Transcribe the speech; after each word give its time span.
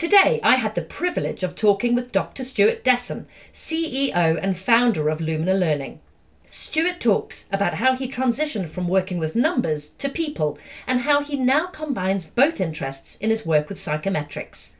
Today, 0.00 0.40
I 0.42 0.56
had 0.56 0.76
the 0.76 0.80
privilege 0.80 1.42
of 1.42 1.54
talking 1.54 1.94
with 1.94 2.10
Dr. 2.10 2.42
Stewart 2.42 2.82
Desson, 2.82 3.26
CEO 3.52 4.40
and 4.42 4.56
founder 4.56 5.10
of 5.10 5.20
Lumina 5.20 5.52
Learning. 5.52 6.00
Stewart 6.48 7.00
talks 7.00 7.46
about 7.52 7.74
how 7.74 7.94
he 7.94 8.08
transitioned 8.08 8.70
from 8.70 8.88
working 8.88 9.18
with 9.18 9.36
numbers 9.36 9.90
to 9.90 10.08
people 10.08 10.58
and 10.86 11.00
how 11.00 11.22
he 11.22 11.36
now 11.36 11.66
combines 11.66 12.24
both 12.24 12.62
interests 12.62 13.16
in 13.16 13.28
his 13.28 13.44
work 13.44 13.68
with 13.68 13.76
psychometrics. 13.76 14.76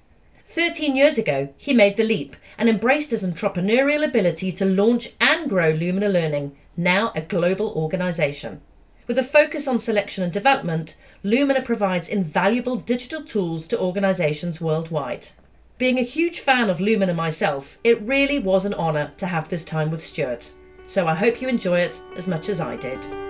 13 0.46 0.96
years 0.96 1.19
ago, 1.19 1.53
he 1.59 1.75
made 1.75 1.99
the 1.99 2.03
leap 2.03 2.35
and 2.57 2.71
embraced 2.71 3.11
his 3.11 3.23
entrepreneurial 3.23 4.03
ability 4.03 4.51
to 4.53 4.65
launch 4.65 5.11
and 5.21 5.51
grow 5.51 5.69
Lumina 5.69 6.09
Learning, 6.09 6.57
now 6.79 7.13
a 7.15 7.21
global 7.21 7.75
organisation. 7.77 8.63
With 9.07 9.19
a 9.19 9.25
focus 9.25 9.69
on 9.69 9.81
selection 9.81 10.25
and 10.25 10.33
development, 10.33 10.97
Lumina 11.23 11.61
provides 11.61 12.09
invaluable 12.09 12.77
digital 12.77 13.23
tools 13.23 13.69
to 13.69 13.79
organisations 13.79 14.61
worldwide. 14.61 15.29
Being 15.77 15.99
a 15.99 16.02
huge 16.02 16.41
fan 16.41 16.70
of 16.70 16.80
Lumina 16.80 17.12
myself, 17.12 17.78
it 17.84 18.01
really 18.01 18.38
was 18.38 18.65
an 18.65 18.74
honour 18.74 19.12
to 19.19 19.27
have 19.27 19.48
this 19.48 19.64
time 19.64 19.91
with 19.91 20.02
Stewart. 20.02 20.51
So 20.87 21.06
I 21.06 21.14
hope 21.14 21.42
you 21.42 21.48
enjoy 21.48 21.80
it 21.80 22.01
as 22.16 22.27
much 22.27 22.48
as 22.48 22.61
I 22.61 22.77
did. 22.77 23.30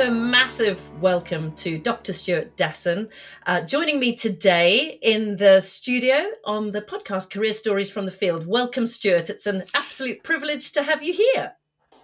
So, 0.00 0.10
massive 0.10 0.80
welcome 1.02 1.52
to 1.56 1.76
Dr. 1.76 2.14
Stewart 2.14 2.56
Desson, 2.56 3.10
uh, 3.46 3.60
joining 3.60 4.00
me 4.00 4.14
today 4.14 4.98
in 5.02 5.36
the 5.36 5.60
studio 5.60 6.24
on 6.46 6.72
the 6.72 6.80
podcast 6.80 7.30
Career 7.30 7.52
Stories 7.52 7.90
from 7.90 8.06
the 8.06 8.10
Field. 8.10 8.46
Welcome, 8.46 8.86
Stewart. 8.86 9.28
It's 9.28 9.46
an 9.46 9.64
absolute 9.74 10.22
privilege 10.22 10.72
to 10.72 10.84
have 10.84 11.02
you 11.02 11.12
here. 11.12 11.52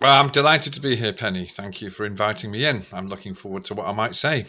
Well, 0.02 0.22
I'm 0.22 0.30
delighted 0.30 0.74
to 0.74 0.82
be 0.82 0.94
here, 0.94 1.14
Penny. 1.14 1.46
Thank 1.46 1.80
you 1.80 1.88
for 1.88 2.04
inviting 2.04 2.50
me 2.50 2.66
in. 2.66 2.82
I'm 2.92 3.08
looking 3.08 3.32
forward 3.32 3.64
to 3.64 3.74
what 3.74 3.86
I 3.86 3.92
might 3.92 4.14
say. 4.14 4.44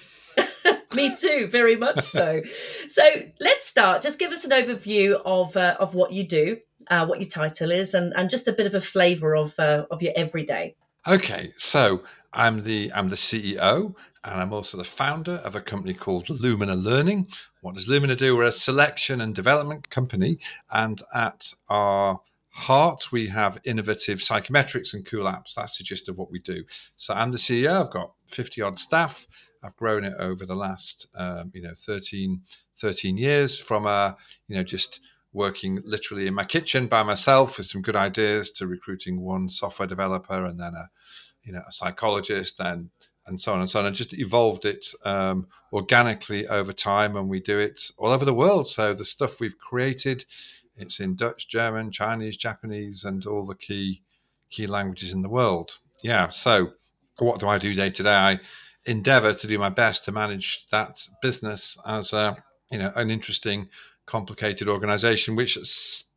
me 0.94 1.16
too, 1.16 1.48
very 1.50 1.78
much 1.78 2.04
so. 2.04 2.42
so, 2.90 3.04
let's 3.40 3.66
start. 3.66 4.02
Just 4.02 4.20
give 4.20 4.34
us 4.34 4.44
an 4.44 4.52
overview 4.52 5.22
of 5.24 5.56
uh, 5.56 5.78
of 5.80 5.96
what 5.96 6.12
you 6.12 6.26
do, 6.26 6.58
uh, 6.90 7.06
what 7.06 7.22
your 7.22 7.30
title 7.30 7.72
is, 7.72 7.94
and, 7.94 8.12
and 8.18 8.30
just 8.30 8.50
a 8.50 8.52
bit 8.52 8.68
of 8.68 8.76
a 8.76 8.82
flavour 8.82 9.38
of 9.38 9.58
uh, 9.58 9.86
of 9.90 10.04
your 10.04 10.12
everyday. 10.18 10.76
Okay, 11.06 11.52
so 11.58 12.04
I'm 12.34 12.62
the 12.62 12.92
I'm 12.94 13.10
the 13.10 13.16
CEO 13.16 13.96
and 14.24 14.42
I'm 14.42 14.52
also 14.52 14.78
the 14.78 14.84
founder 14.84 15.40
of 15.44 15.56
a 15.56 15.62
company 15.62 15.94
called 15.94 16.30
Lumina 16.30 16.76
Learning. 16.76 17.28
What 17.62 17.76
does 17.76 17.88
Lumina 17.88 18.16
do? 18.16 18.36
We're 18.36 18.44
a 18.44 18.52
selection 18.52 19.22
and 19.22 19.34
development 19.34 19.90
company, 19.90 20.40
and 20.72 21.02
at 21.14 21.54
our 21.70 22.20
heart 22.50 23.12
we 23.12 23.28
have 23.28 23.62
innovative 23.64 24.20
psychometrics 24.20 24.94
and 24.94 25.06
cool 25.06 25.26
apps. 25.26 25.56
That's 25.56 25.78
the 25.78 25.86
gist 25.86 26.10
of 26.10 26.18
what 26.18 26.32
we 26.32 26.40
do. 26.40 26.66
So 26.98 27.14
I'm 27.14 27.32
the 27.32 27.38
CEO. 27.38 27.80
I've 27.80 27.92
got 27.92 28.12
50 28.28 28.62
odd 28.62 28.78
staff. 28.78 29.28
I've 29.64 29.78
grown 29.78 30.04
it 30.04 30.14
over 30.20 30.46
the 30.46 30.56
last 30.56 31.08
um, 31.18 31.52
you 31.54 31.62
know 31.62 31.74
13 31.76 32.42
13 32.76 33.18
years 33.18 33.60
from 33.60 33.86
a 33.86 34.18
you 34.48 34.56
know 34.56 34.64
just 34.64 35.00
working 35.34 35.80
literally 35.86 36.28
in 36.28 36.34
my 36.34 36.44
kitchen 36.44 36.88
by 36.88 37.04
myself 37.04 37.58
with 37.58 37.68
some 37.68 37.82
good 37.82 37.96
ideas 37.96 38.52
to 38.52 38.68
recruiting 38.68 39.22
one 39.22 39.50
software 39.50 39.88
developer 39.88 40.44
and 40.44 40.60
then 40.60 40.74
a 40.74 40.90
you 41.44 41.54
know 41.54 41.62
a 41.68 41.72
psychologist 41.72 42.60
and 42.60 42.90
and 43.28 43.40
so 43.40 43.54
on 43.54 43.60
and 43.60 43.70
so 43.70 43.80
on. 43.80 43.86
And 43.86 43.96
just 43.96 44.18
evolved 44.18 44.66
it 44.66 44.86
um, 45.06 45.48
organically 45.74 46.48
over 46.48 46.72
time 46.72 47.18
and 47.18 47.30
we 47.30 47.42
do 47.42 47.60
it 47.60 47.82
all 47.98 48.10
over 48.10 48.24
the 48.24 48.34
world. 48.34 48.68
So 48.68 48.94
the 48.94 49.06
stuff 49.06 49.42
we've 49.42 49.58
created 49.58 50.26
it's 50.78 51.00
in 51.00 51.16
dutch 51.16 51.48
german 51.48 51.92
chinese 51.92 52.38
japanese 52.38 53.04
and 53.04 53.26
all 53.26 53.46
the 53.46 53.56
key 53.56 54.02
key 54.50 54.68
languages 54.68 55.14
in 55.14 55.22
the 55.22 55.30
world. 55.30 55.80
Yeah 56.04 56.28
so 56.28 56.72
what 57.20 57.40
do 57.40 57.48
i 57.48 57.58
do 57.58 57.74
day 57.74 57.90
to 57.90 58.04
day? 58.04 58.16
I 58.16 58.40
endeavor 58.86 59.34
to 59.34 59.48
do 59.48 59.58
my 59.58 59.70
best 59.70 60.06
to 60.06 60.12
manage 60.12 60.66
that 60.68 60.98
business 61.22 61.78
as 61.86 62.14
a 62.14 62.38
you 62.72 62.78
know 62.78 62.92
an 62.96 63.10
interesting 63.10 63.68
complicated 64.08 64.68
organization, 64.68 65.36
which 65.36 65.56
at 65.56 65.68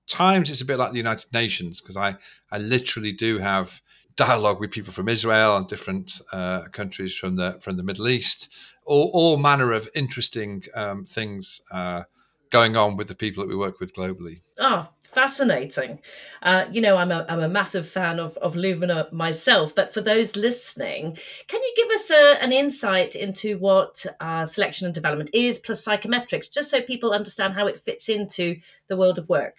times 0.07 0.49
it's 0.49 0.63
a 0.63 0.67
bit 0.67 0.79
like 0.79 0.93
the 0.93 0.99
United 0.99 1.31
Nations 1.33 1.81
because 1.81 1.97
I, 1.97 2.15
I 2.51 2.59
literally 2.59 3.13
do 3.13 3.39
have 3.39 3.81
dialogue 4.17 4.61
with 4.61 4.71
people 4.71 4.93
from 4.93 5.09
Israel 5.09 5.57
and 5.57 5.69
different 5.69 6.21
uh, 6.33 6.63
countries 6.73 7.17
from 7.17 7.37
the 7.37 7.59
from 7.61 7.77
the 7.77 7.83
Middle 7.83 8.09
East, 8.09 8.55
all, 8.87 9.11
all 9.13 9.37
manner 9.37 9.73
of 9.73 9.89
interesting 9.95 10.63
um, 10.75 11.05
things 11.05 11.63
uh, 11.73 12.03
going 12.51 12.77
on 12.77 12.97
with 12.97 13.09
the 13.09 13.15
people 13.15 13.43
that 13.43 13.49
we 13.49 13.57
work 13.57 13.81
with 13.81 13.95
globally. 13.95 14.41
Oh, 14.59 14.89
fascinating. 15.13 15.99
Uh, 16.43 16.67
you 16.71 16.81
know, 16.81 16.97
I'm 16.97 17.11
a, 17.11 17.27
I'm 17.29 17.41
a 17.41 17.49
massive 17.49 17.89
fan 17.89 18.19
of, 18.19 18.37
of 18.39 18.57
Lumina 18.57 19.09
myself, 19.13 19.75
but 19.75 19.93
for 19.93 20.01
those 20.01 20.37
listening, 20.37 21.19
can 21.49 21.63
you 21.63 21.75
give 21.77 21.91
us 21.91 22.11
a, 22.11 22.43
an 22.43 22.53
insight 22.53 23.15
into 23.15 23.59
what 23.59 24.07
uh, 24.21 24.45
selection 24.45 24.87
and 24.87 24.95
development 24.95 25.31
is, 25.33 25.59
plus 25.59 25.85
psychometrics, 25.85 26.51
just 26.51 26.71
so 26.71 26.81
people 26.81 27.13
understand 27.13 27.55
how 27.55 27.67
it 27.67 27.81
fits 27.81 28.09
into 28.09 28.57
the 28.89 28.97
world 28.97 29.19
of 29.19 29.29
work? 29.29 29.57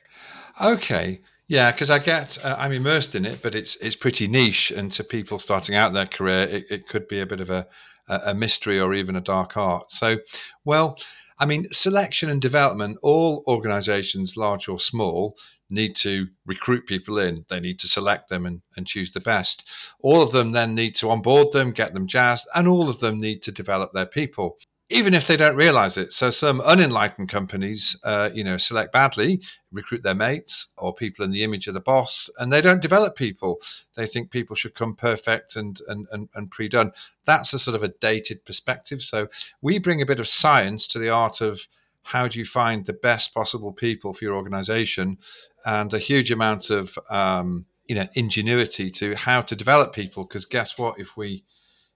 Okay. 0.63 1.21
Yeah, 1.47 1.71
because 1.71 1.89
I 1.89 1.99
get 1.99 2.37
uh, 2.45 2.55
I'm 2.57 2.71
immersed 2.71 3.13
in 3.13 3.25
it, 3.25 3.41
but 3.43 3.55
it's 3.55 3.75
it's 3.77 3.95
pretty 3.97 4.25
niche, 4.25 4.71
and 4.71 4.89
to 4.93 5.03
people 5.03 5.37
starting 5.37 5.75
out 5.75 5.91
their 5.91 6.05
career, 6.05 6.43
it, 6.43 6.63
it 6.69 6.87
could 6.87 7.09
be 7.09 7.19
a 7.19 7.25
bit 7.25 7.41
of 7.41 7.49
a 7.49 7.67
a 8.07 8.33
mystery 8.33 8.79
or 8.79 8.93
even 8.93 9.15
a 9.15 9.21
dark 9.21 9.57
art. 9.57 9.91
So, 9.91 10.17
well, 10.65 10.97
I 11.41 11.45
mean, 11.45 11.65
selection 11.71 12.29
and 12.29 12.39
development, 12.39 12.99
all 13.01 13.43
organizations, 13.47 14.37
large 14.37 14.69
or 14.69 14.79
small, 14.79 15.35
need 15.71 15.95
to 15.95 16.27
recruit 16.45 16.85
people 16.85 17.17
in. 17.17 17.43
They 17.49 17.59
need 17.59 17.79
to 17.79 17.87
select 17.87 18.29
them 18.29 18.45
and, 18.45 18.61
and 18.77 18.85
choose 18.85 19.11
the 19.11 19.21
best. 19.21 19.67
All 20.01 20.21
of 20.21 20.31
them 20.31 20.51
then 20.51 20.75
need 20.75 20.95
to 20.97 21.09
onboard 21.09 21.51
them, 21.51 21.71
get 21.71 21.95
them 21.95 22.05
jazzed, 22.05 22.47
and 22.53 22.67
all 22.67 22.89
of 22.89 22.99
them 22.99 23.19
need 23.19 23.41
to 23.41 23.51
develop 23.51 23.91
their 23.91 24.05
people 24.05 24.59
even 24.91 25.13
if 25.13 25.25
they 25.25 25.37
don't 25.37 25.55
realize 25.55 25.97
it. 25.97 26.11
So 26.11 26.29
some 26.29 26.61
unenlightened 26.61 27.29
companies, 27.29 27.99
uh, 28.03 28.29
you 28.33 28.43
know, 28.43 28.57
select 28.57 28.91
badly, 28.91 29.41
recruit 29.71 30.03
their 30.03 30.15
mates 30.15 30.73
or 30.77 30.93
people 30.93 31.23
in 31.23 31.31
the 31.31 31.43
image 31.43 31.67
of 31.67 31.73
the 31.73 31.79
boss, 31.79 32.29
and 32.39 32.51
they 32.51 32.61
don't 32.61 32.81
develop 32.81 33.15
people. 33.15 33.57
They 33.95 34.05
think 34.05 34.31
people 34.31 34.55
should 34.55 34.75
come 34.75 34.95
perfect 34.95 35.55
and 35.55 35.79
and 35.87 36.07
and, 36.11 36.29
and 36.35 36.51
pre-done. 36.51 36.91
That's 37.25 37.53
a 37.53 37.59
sort 37.59 37.75
of 37.75 37.83
a 37.83 37.93
dated 38.01 38.45
perspective. 38.45 39.01
So 39.01 39.27
we 39.61 39.79
bring 39.79 40.01
a 40.01 40.05
bit 40.05 40.19
of 40.19 40.27
science 40.27 40.87
to 40.87 40.99
the 40.99 41.09
art 41.09 41.41
of 41.41 41.67
how 42.03 42.27
do 42.27 42.39
you 42.39 42.45
find 42.45 42.85
the 42.85 42.93
best 42.93 43.33
possible 43.33 43.71
people 43.71 44.13
for 44.13 44.25
your 44.25 44.35
organization, 44.35 45.17
and 45.65 45.93
a 45.93 45.99
huge 45.99 46.31
amount 46.31 46.69
of 46.69 46.97
um, 47.09 47.65
you 47.87 47.95
know 47.95 48.05
ingenuity 48.15 48.91
to 48.91 49.15
how 49.15 49.41
to 49.41 49.55
develop 49.55 49.93
people. 49.93 50.23
Because 50.23 50.45
guess 50.45 50.77
what? 50.77 50.99
If 50.99 51.15
we 51.15 51.43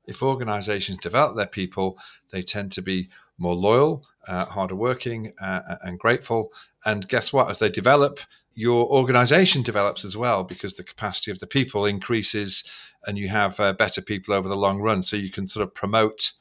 if 0.08 0.24
organizations 0.24 0.98
develop 1.00 1.36
their 1.36 1.48
people, 1.48 1.98
they 2.32 2.42
tend 2.42 2.72
to 2.74 2.82
be 2.82 3.10
more 3.38 3.56
loyal, 3.56 4.06
uh, 4.28 4.46
harder 4.46 4.76
working, 4.76 5.34
uh, 5.42 5.76
and 5.84 6.00
grateful. 6.00 6.52
And 6.86 7.08
guess 7.08 7.34
what? 7.34 7.50
As 7.50 7.60
they 7.60 7.70
develop, 7.70 8.20
your 8.54 8.88
organization 8.88 9.62
develops 9.62 10.06
as 10.06 10.16
well 10.16 10.44
because 10.44 10.76
the 10.76 10.84
capacity 10.84 11.32
of 11.32 11.40
the 11.40 11.48
people 11.48 11.86
increases 11.86 12.94
and 13.06 13.18
you 13.18 13.28
have 13.28 13.60
uh, 13.60 13.74
better 13.74 14.02
people 14.02 14.34
over 14.34 14.48
the 14.48 14.56
long 14.56 14.82
run. 14.82 15.04
So 15.04 15.18
you 15.18 15.30
can 15.30 15.48
sort 15.48 15.64
of 15.64 15.74
promote 15.74 16.32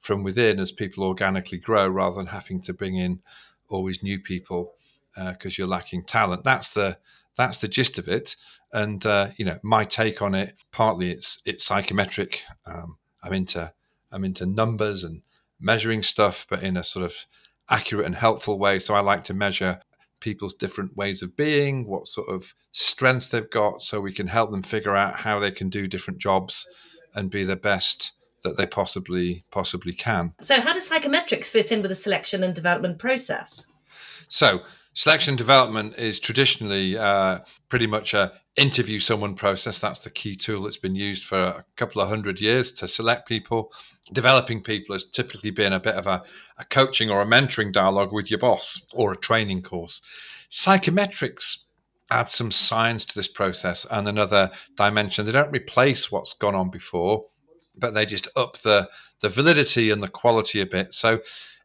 from 0.00 0.22
within 0.22 0.58
as 0.58 0.72
people 0.72 1.04
organically 1.04 1.58
grow 1.58 1.88
rather 1.88 2.16
than 2.16 2.26
having 2.26 2.60
to 2.62 2.72
bring 2.72 2.96
in 2.96 3.20
always 3.68 4.02
new 4.02 4.18
people 4.18 4.72
because 5.14 5.52
uh, 5.52 5.56
you're 5.58 5.68
lacking 5.68 6.04
talent. 6.04 6.44
That's 6.44 6.74
the 6.74 6.98
that's 7.36 7.60
the 7.60 7.68
gist 7.68 7.98
of 7.98 8.08
it. 8.08 8.36
And 8.72 9.04
uh, 9.04 9.28
you 9.36 9.44
know, 9.44 9.58
my 9.62 9.84
take 9.84 10.22
on 10.22 10.34
it 10.34 10.54
partly 10.72 11.10
it's 11.10 11.42
it's 11.44 11.64
psychometric. 11.64 12.44
Um, 12.66 12.96
I'm 13.22 13.32
into 13.32 13.72
I'm 14.10 14.24
into 14.24 14.46
numbers 14.46 15.04
and 15.04 15.22
measuring 15.60 16.02
stuff, 16.02 16.46
but 16.48 16.62
in 16.62 16.76
a 16.76 16.84
sort 16.84 17.04
of 17.04 17.26
accurate 17.70 18.06
and 18.06 18.14
helpful 18.14 18.58
way. 18.58 18.78
So 18.78 18.94
I 18.94 19.00
like 19.00 19.24
to 19.24 19.34
measure 19.34 19.80
people's 20.20 20.54
different 20.54 20.96
ways 20.96 21.22
of 21.22 21.36
being, 21.36 21.86
what 21.86 22.06
sort 22.06 22.28
of 22.28 22.54
strengths 22.72 23.28
they've 23.28 23.50
got, 23.50 23.82
so 23.82 24.00
we 24.00 24.12
can 24.12 24.26
help 24.26 24.50
them 24.50 24.62
figure 24.62 24.96
out 24.96 25.14
how 25.14 25.38
they 25.38 25.50
can 25.50 25.68
do 25.68 25.86
different 25.86 26.20
jobs 26.20 26.68
and 27.14 27.30
be 27.30 27.44
the 27.44 27.56
best 27.56 28.12
that 28.42 28.56
they 28.56 28.66
possibly 28.66 29.44
possibly 29.50 29.92
can. 29.92 30.32
So 30.40 30.60
how 30.60 30.72
does 30.72 30.88
psychometrics 30.88 31.50
fit 31.50 31.72
in 31.72 31.82
with 31.82 31.90
the 31.90 31.94
selection 31.96 32.42
and 32.42 32.54
development 32.54 32.98
process? 32.98 33.66
So 34.28 34.62
selection 34.98 35.36
development 35.36 35.96
is 35.96 36.18
traditionally 36.18 36.98
uh, 36.98 37.38
pretty 37.68 37.86
much 37.86 38.14
a 38.14 38.32
interview 38.56 38.98
someone 38.98 39.32
process. 39.32 39.80
That's 39.80 40.00
the 40.00 40.10
key 40.10 40.34
tool 40.34 40.62
that's 40.62 40.76
been 40.76 40.96
used 40.96 41.24
for 41.24 41.38
a 41.38 41.64
couple 41.76 42.02
of 42.02 42.08
hundred 42.08 42.40
years 42.40 42.72
to 42.72 42.88
select 42.88 43.28
people. 43.28 43.72
Developing 44.12 44.60
people 44.60 44.96
has 44.96 45.08
typically 45.08 45.52
been 45.52 45.72
a 45.72 45.78
bit 45.78 45.94
of 45.94 46.08
a, 46.08 46.20
a 46.58 46.64
coaching 46.64 47.10
or 47.10 47.22
a 47.22 47.26
mentoring 47.26 47.72
dialogue 47.72 48.12
with 48.12 48.28
your 48.28 48.40
boss 48.40 48.88
or 48.92 49.12
a 49.12 49.16
training 49.16 49.62
course. 49.62 50.00
Psychometrics 50.50 51.66
add 52.10 52.28
some 52.28 52.50
science 52.50 53.04
to 53.04 53.14
this 53.14 53.28
process 53.28 53.86
and 53.92 54.08
another 54.08 54.50
dimension. 54.76 55.24
They 55.24 55.30
don't 55.30 55.52
replace 55.52 56.10
what's 56.10 56.32
gone 56.32 56.56
on 56.56 56.70
before, 56.70 57.24
but 57.76 57.94
they 57.94 58.04
just 58.04 58.26
up 58.34 58.56
the 58.58 58.88
the 59.20 59.28
validity 59.28 59.90
and 59.92 60.02
the 60.02 60.08
quality 60.08 60.60
a 60.60 60.66
bit. 60.66 60.92
So, 60.92 61.20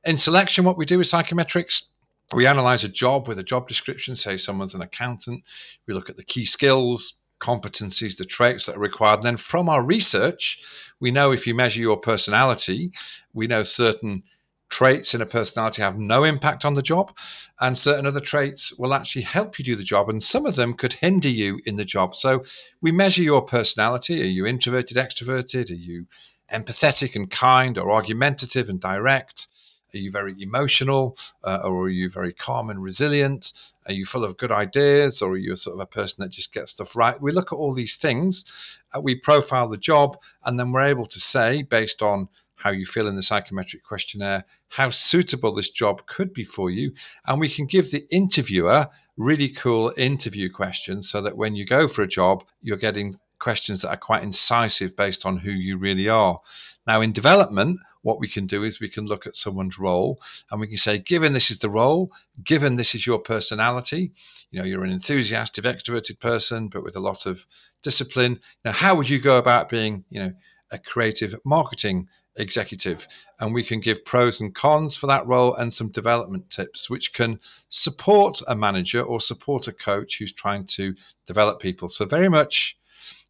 in 0.05 0.19
selection, 0.19 0.65
what 0.65 0.77
we 0.77 0.85
do 0.85 0.97
with 0.99 1.07
psychometrics, 1.07 1.87
we 2.35 2.47
analyze 2.47 2.83
a 2.83 2.89
job 2.89 3.27
with 3.27 3.39
a 3.39 3.43
job 3.43 3.67
description. 3.67 4.15
Say 4.15 4.37
someone's 4.37 4.75
an 4.75 4.81
accountant. 4.81 5.43
We 5.87 5.93
look 5.93 6.09
at 6.09 6.17
the 6.17 6.23
key 6.23 6.45
skills, 6.45 7.19
competencies, 7.39 8.17
the 8.17 8.25
traits 8.25 8.65
that 8.65 8.77
are 8.77 8.79
required. 8.79 9.17
And 9.17 9.23
then 9.23 9.37
from 9.37 9.69
our 9.69 9.83
research, 9.83 10.91
we 10.99 11.11
know 11.11 11.31
if 11.31 11.45
you 11.45 11.53
measure 11.53 11.81
your 11.81 11.97
personality, 11.97 12.91
we 13.33 13.47
know 13.47 13.63
certain 13.63 14.23
traits 14.69 15.13
in 15.13 15.21
a 15.21 15.25
personality 15.25 15.83
have 15.83 15.99
no 15.99 16.23
impact 16.23 16.65
on 16.65 16.73
the 16.73 16.81
job, 16.81 17.15
and 17.61 17.77
certain 17.77 18.07
other 18.07 18.19
traits 18.19 18.75
will 18.79 18.93
actually 18.95 19.21
help 19.21 19.59
you 19.59 19.65
do 19.65 19.75
the 19.75 19.83
job, 19.83 20.09
and 20.09 20.23
some 20.23 20.47
of 20.47 20.55
them 20.55 20.73
could 20.73 20.93
hinder 20.93 21.27
you 21.27 21.59
in 21.65 21.75
the 21.75 21.85
job. 21.85 22.15
So 22.15 22.43
we 22.81 22.91
measure 22.91 23.21
your 23.21 23.43
personality. 23.43 24.21
Are 24.21 24.25
you 24.25 24.47
introverted, 24.47 24.97
extroverted? 24.97 25.69
Are 25.69 25.75
you 25.75 26.07
empathetic 26.51 27.15
and 27.15 27.29
kind, 27.29 27.77
or 27.77 27.91
argumentative 27.91 28.67
and 28.67 28.79
direct? 28.79 29.47
Are 29.93 29.97
you 29.99 30.11
very 30.11 30.35
emotional, 30.39 31.17
uh, 31.43 31.59
or 31.63 31.83
are 31.83 31.89
you 31.89 32.09
very 32.09 32.33
calm 32.33 32.69
and 32.69 32.81
resilient? 32.81 33.71
Are 33.87 33.93
you 33.93 34.05
full 34.05 34.23
of 34.23 34.37
good 34.37 34.51
ideas, 34.51 35.21
or 35.21 35.31
are 35.31 35.37
you 35.37 35.55
sort 35.55 35.75
of 35.75 35.81
a 35.81 35.85
person 35.85 36.23
that 36.23 36.31
just 36.31 36.53
gets 36.53 36.71
stuff 36.71 36.95
right? 36.95 37.21
We 37.21 37.31
look 37.31 37.51
at 37.51 37.57
all 37.57 37.73
these 37.73 37.97
things, 37.97 38.81
uh, 38.95 39.01
we 39.01 39.15
profile 39.15 39.67
the 39.67 39.77
job, 39.77 40.17
and 40.45 40.59
then 40.59 40.71
we're 40.71 40.81
able 40.81 41.05
to 41.07 41.19
say, 41.19 41.63
based 41.63 42.01
on 42.01 42.29
how 42.55 42.69
you 42.69 42.85
feel 42.85 43.07
in 43.07 43.15
the 43.15 43.21
psychometric 43.21 43.83
questionnaire, 43.83 44.45
how 44.69 44.89
suitable 44.89 45.53
this 45.53 45.69
job 45.69 46.05
could 46.05 46.31
be 46.31 46.45
for 46.45 46.69
you. 46.69 46.93
And 47.27 47.39
we 47.39 47.49
can 47.49 47.65
give 47.65 47.91
the 47.91 48.05
interviewer 48.09 48.87
really 49.17 49.49
cool 49.49 49.91
interview 49.97 50.49
questions 50.49 51.09
so 51.09 51.19
that 51.21 51.35
when 51.35 51.55
you 51.55 51.65
go 51.65 51.89
for 51.89 52.03
a 52.03 52.07
job, 52.07 52.45
you're 52.61 52.77
getting 52.77 53.15
questions 53.37 53.81
that 53.81 53.89
are 53.89 53.97
quite 53.97 54.23
incisive 54.23 54.95
based 54.95 55.25
on 55.25 55.37
who 55.37 55.51
you 55.51 55.77
really 55.77 56.07
are. 56.07 56.39
Now, 56.87 57.01
in 57.01 57.11
development, 57.11 57.79
what 58.03 58.19
we 58.19 58.27
can 58.27 58.45
do 58.45 58.63
is 58.63 58.79
we 58.79 58.89
can 58.89 59.05
look 59.05 59.25
at 59.25 59.35
someone's 59.35 59.79
role 59.79 60.19
and 60.51 60.61
we 60.61 60.67
can 60.67 60.77
say, 60.77 60.99
given 60.99 61.33
this 61.33 61.49
is 61.49 61.59
the 61.59 61.69
role, 61.69 62.11
given 62.43 62.75
this 62.75 62.93
is 62.93 63.07
your 63.07 63.19
personality, 63.19 64.11
you 64.51 64.59
know, 64.59 64.65
you're 64.65 64.83
an 64.83 64.91
enthusiastic, 64.91 65.63
extroverted 65.63 66.19
person, 66.19 66.67
but 66.67 66.83
with 66.83 66.95
a 66.95 66.99
lot 66.99 67.25
of 67.25 67.47
discipline. 67.81 68.39
Now, 68.63 68.71
how 68.71 68.95
would 68.95 69.09
you 69.09 69.19
go 69.19 69.37
about 69.37 69.69
being, 69.69 70.03
you 70.09 70.19
know, 70.19 70.33
a 70.71 70.77
creative 70.77 71.35
marketing 71.45 72.09
executive 72.37 73.07
and 73.39 73.53
we 73.53 73.63
can 73.63 73.79
give 73.79 74.03
pros 74.05 74.41
and 74.41 74.55
cons 74.55 74.97
for 74.97 75.07
that 75.07 75.25
role 75.27 75.55
and 75.55 75.71
some 75.71 75.89
development 75.89 76.49
tips 76.49 76.89
which 76.89 77.13
can 77.13 77.39
support 77.69 78.41
a 78.47 78.55
manager 78.55 79.03
or 79.03 79.19
support 79.19 79.67
a 79.67 79.73
coach 79.73 80.17
who's 80.17 80.33
trying 80.33 80.65
to 80.65 80.95
develop 81.27 81.61
people 81.61 81.87
so 81.87 82.05
very 82.05 82.29
much 82.29 82.75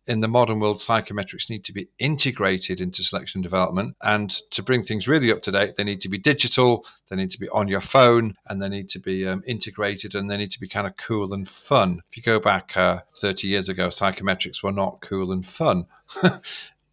in 0.07 0.21
the 0.21 0.27
modern 0.27 0.59
world 0.59 0.77
psychometrics 0.77 1.49
need 1.49 1.63
to 1.63 1.73
be 1.73 1.87
integrated 1.99 2.81
into 2.81 3.03
selection 3.03 3.39
and 3.39 3.43
development 3.43 3.95
and 4.01 4.29
to 4.51 4.61
bring 4.61 4.83
things 4.83 5.07
really 5.07 5.31
up 5.31 5.41
to 5.41 5.51
date 5.51 5.75
they 5.75 5.83
need 5.83 6.01
to 6.01 6.09
be 6.09 6.17
digital 6.17 6.85
they 7.09 7.15
need 7.15 7.31
to 7.31 7.39
be 7.39 7.49
on 7.49 7.67
your 7.67 7.81
phone 7.81 8.33
and 8.47 8.61
they 8.61 8.69
need 8.69 8.89
to 8.89 8.99
be 8.99 9.27
um, 9.27 9.43
integrated 9.47 10.15
and 10.15 10.29
they 10.29 10.37
need 10.37 10.51
to 10.51 10.59
be 10.59 10.67
kind 10.67 10.87
of 10.87 10.95
cool 10.97 11.33
and 11.33 11.47
fun 11.47 12.01
if 12.09 12.17
you 12.17 12.23
go 12.23 12.39
back 12.39 12.75
uh, 12.75 12.99
30 13.15 13.47
years 13.47 13.69
ago 13.69 13.87
psychometrics 13.87 14.63
were 14.63 14.71
not 14.71 15.01
cool 15.01 15.31
and 15.31 15.45
fun 15.45 15.85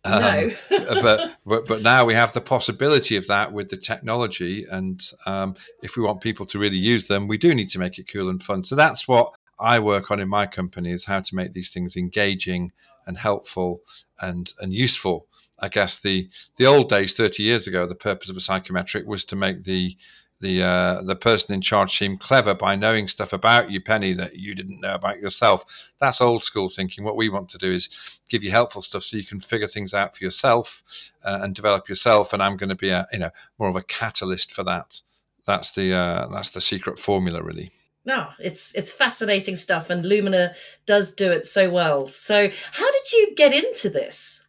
Um, 0.03 0.23
no. 0.71 1.01
but, 1.03 1.37
but 1.45 1.67
but 1.67 1.83
now 1.83 2.07
we 2.07 2.15
have 2.15 2.33
the 2.33 2.41
possibility 2.41 3.17
of 3.17 3.27
that 3.27 3.53
with 3.53 3.69
the 3.69 3.77
technology, 3.77 4.65
and 4.71 4.99
um, 5.27 5.55
if 5.83 5.95
we 5.95 6.03
want 6.03 6.23
people 6.23 6.47
to 6.47 6.59
really 6.59 6.79
use 6.79 7.07
them, 7.07 7.29
we 7.29 7.37
do 7.37 7.55
need 7.55 7.69
to 7.69 7.79
make 7.79 7.99
it 7.99 8.09
cool 8.11 8.31
and 8.31 8.43
fun. 8.43 8.63
So 8.63 8.77
that's 8.77 9.07
what 9.07 9.35
I 9.59 9.79
work 9.79 10.11
on 10.11 10.21
in 10.21 10.29
my 10.29 10.47
company 10.47 10.91
is 10.91 11.05
how 11.05 11.21
to 11.21 11.37
make 11.37 11.53
these 11.53 11.71
things 11.71 11.97
engaging 11.97 12.73
and 13.11 13.19
helpful 13.19 13.81
and 14.23 14.53
and 14.61 14.73
useful. 14.73 15.27
I 15.59 15.69
guess 15.69 16.01
the 16.01 16.31
the 16.57 16.67
old 16.67 16.89
days, 16.89 17.13
thirty 17.13 17.43
years 17.43 17.67
ago, 17.67 17.85
the 17.87 18.07
purpose 18.09 18.31
of 18.31 18.37
a 18.37 18.41
psychometric 18.49 19.07
was 19.07 19.25
to 19.27 19.37
make 19.37 19.65
the 19.65 19.97
the 20.41 20.63
uh, 20.63 21.03
the 21.03 21.17
person 21.17 21.55
in 21.55 21.61
charge 21.61 21.99
seem 21.99 22.17
clever 22.17 22.55
by 22.55 22.77
knowing 22.77 23.09
stuff 23.09 23.33
about 23.33 23.71
you, 23.71 23.81
Penny, 23.81 24.15
that 24.15 24.37
you 24.37 24.55
didn't 24.55 24.81
know 24.81 24.95
about 24.95 25.19
yourself. 25.19 25.93
That's 26.01 26.23
old 26.23 26.45
school 26.45 26.71
thinking. 26.71 27.05
What 27.05 27.17
we 27.17 27.29
want 27.29 27.49
to 27.51 27.59
do 27.59 27.73
is 27.73 28.19
give 28.29 28.43
you 28.43 28.51
helpful 28.51 28.81
stuff 28.81 29.03
so 29.03 29.19
you 29.19 29.25
can 29.25 29.41
figure 29.41 29.69
things 29.69 29.93
out 29.93 30.17
for 30.17 30.25
yourself 30.25 30.83
uh, 31.27 31.41
and 31.43 31.55
develop 31.55 31.89
yourself. 31.89 32.33
And 32.33 32.43
I'm 32.43 32.57
going 32.57 32.71
to 32.71 32.87
be 32.87 32.91
a 32.91 33.07
you 33.13 33.19
know 33.19 33.31
more 33.59 33.69
of 33.69 33.77
a 33.77 33.83
catalyst 33.83 34.53
for 34.53 34.65
that. 34.65 35.03
That's 35.47 35.73
the 35.73 35.93
uh, 35.93 36.29
that's 36.29 36.51
the 36.51 36.61
secret 36.61 36.99
formula, 36.99 37.43
really. 37.43 37.71
No, 38.11 38.31
it's 38.41 38.75
it's 38.75 38.91
fascinating 38.91 39.55
stuff, 39.55 39.89
and 39.89 40.05
Lumina 40.05 40.57
does 40.85 41.13
do 41.13 41.31
it 41.31 41.47
so 41.47 41.71
well. 41.71 42.09
So, 42.09 42.51
how 42.73 42.91
did 42.91 43.13
you 43.13 43.35
get 43.37 43.53
into 43.53 43.89
this? 43.89 44.40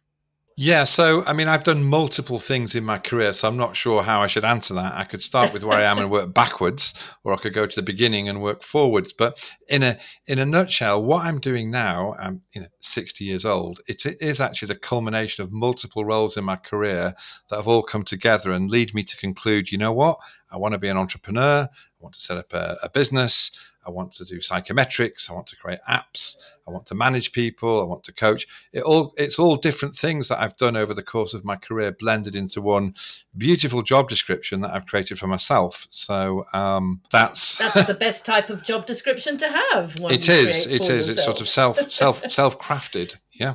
Yeah, 0.56 0.84
so 0.84 1.22
I 1.26 1.32
mean, 1.32 1.48
I've 1.48 1.64
done 1.64 1.82
multiple 1.84 2.38
things 2.38 2.74
in 2.74 2.84
my 2.84 2.98
career, 2.98 3.32
so 3.32 3.48
I'm 3.48 3.56
not 3.56 3.74
sure 3.74 4.02
how 4.02 4.20
I 4.20 4.26
should 4.26 4.44
answer 4.44 4.74
that. 4.74 4.94
I 4.94 5.04
could 5.04 5.22
start 5.22 5.52
with 5.52 5.64
where 5.64 5.78
I 5.78 5.84
am 5.84 5.98
and 5.98 6.10
work 6.10 6.34
backwards, 6.34 6.92
or 7.24 7.32
I 7.32 7.36
could 7.36 7.54
go 7.54 7.66
to 7.66 7.76
the 7.76 7.82
beginning 7.82 8.28
and 8.28 8.42
work 8.42 8.62
forwards. 8.62 9.14
But 9.14 9.50
in 9.68 9.82
a 9.82 9.96
in 10.26 10.38
a 10.38 10.44
nutshell, 10.44 11.02
what 11.02 11.24
I'm 11.24 11.38
doing 11.38 11.70
now, 11.70 12.14
I'm 12.18 12.42
you 12.54 12.60
know 12.60 12.66
60 12.80 13.24
years 13.24 13.46
old. 13.46 13.80
It 13.88 14.04
is 14.20 14.40
actually 14.42 14.68
the 14.68 14.80
culmination 14.80 15.42
of 15.42 15.52
multiple 15.52 16.04
roles 16.04 16.36
in 16.36 16.44
my 16.44 16.56
career 16.56 17.14
that 17.48 17.56
have 17.56 17.68
all 17.68 17.82
come 17.82 18.04
together 18.04 18.52
and 18.52 18.70
lead 18.70 18.94
me 18.94 19.04
to 19.04 19.16
conclude, 19.16 19.72
you 19.72 19.78
know 19.78 19.92
what? 19.92 20.18
I 20.50 20.58
want 20.58 20.72
to 20.72 20.78
be 20.78 20.88
an 20.88 20.98
entrepreneur. 20.98 21.62
I 21.62 21.98
want 21.98 22.14
to 22.14 22.20
set 22.20 22.36
up 22.36 22.52
a, 22.52 22.76
a 22.82 22.90
business. 22.90 23.71
I 23.86 23.90
want 23.90 24.12
to 24.12 24.24
do 24.24 24.38
psychometrics. 24.38 25.30
I 25.30 25.34
want 25.34 25.46
to 25.48 25.56
create 25.56 25.80
apps. 25.88 26.36
I 26.66 26.70
want 26.70 26.86
to 26.86 26.94
manage 26.94 27.32
people. 27.32 27.80
I 27.80 27.84
want 27.84 28.04
to 28.04 28.12
coach. 28.12 28.46
It 28.72 28.82
all 28.82 29.14
it's 29.16 29.38
all 29.38 29.56
different 29.56 29.94
things 29.94 30.28
that 30.28 30.40
I've 30.40 30.56
done 30.56 30.76
over 30.76 30.94
the 30.94 31.02
course 31.02 31.34
of 31.34 31.44
my 31.44 31.56
career, 31.56 31.92
blended 31.92 32.36
into 32.36 32.60
one 32.60 32.94
beautiful 33.36 33.82
job 33.82 34.08
description 34.08 34.60
that 34.60 34.74
I've 34.74 34.86
created 34.86 35.18
for 35.18 35.26
myself. 35.26 35.86
So 35.90 36.46
um, 36.52 37.00
that's 37.10 37.58
that's 37.58 37.86
the 37.86 37.94
best 37.94 38.24
type 38.24 38.50
of 38.50 38.62
job 38.62 38.86
description 38.86 39.36
to 39.38 39.48
have. 39.48 39.96
It 40.10 40.28
is. 40.28 40.66
It 40.66 40.88
is. 40.88 41.08
Yourself. 41.08 41.10
It's 41.10 41.24
sort 41.24 41.40
of 41.40 41.48
self 41.48 41.76
self 41.90 42.18
self 42.28 42.58
crafted. 42.58 43.16
Yeah. 43.32 43.54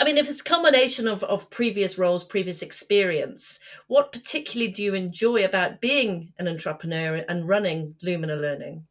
I 0.00 0.04
mean, 0.04 0.16
if 0.16 0.30
it's 0.30 0.40
a 0.40 0.44
combination 0.44 1.06
of, 1.06 1.24
of 1.24 1.50
previous 1.50 1.98
roles, 1.98 2.24
previous 2.24 2.62
experience, 2.62 3.58
what 3.88 4.12
particularly 4.12 4.72
do 4.72 4.82
you 4.82 4.94
enjoy 4.94 5.44
about 5.44 5.80
being 5.80 6.32
an 6.38 6.48
entrepreneur 6.48 7.24
and 7.28 7.48
running 7.48 7.96
Lumina 8.02 8.36
Learning? 8.36 8.86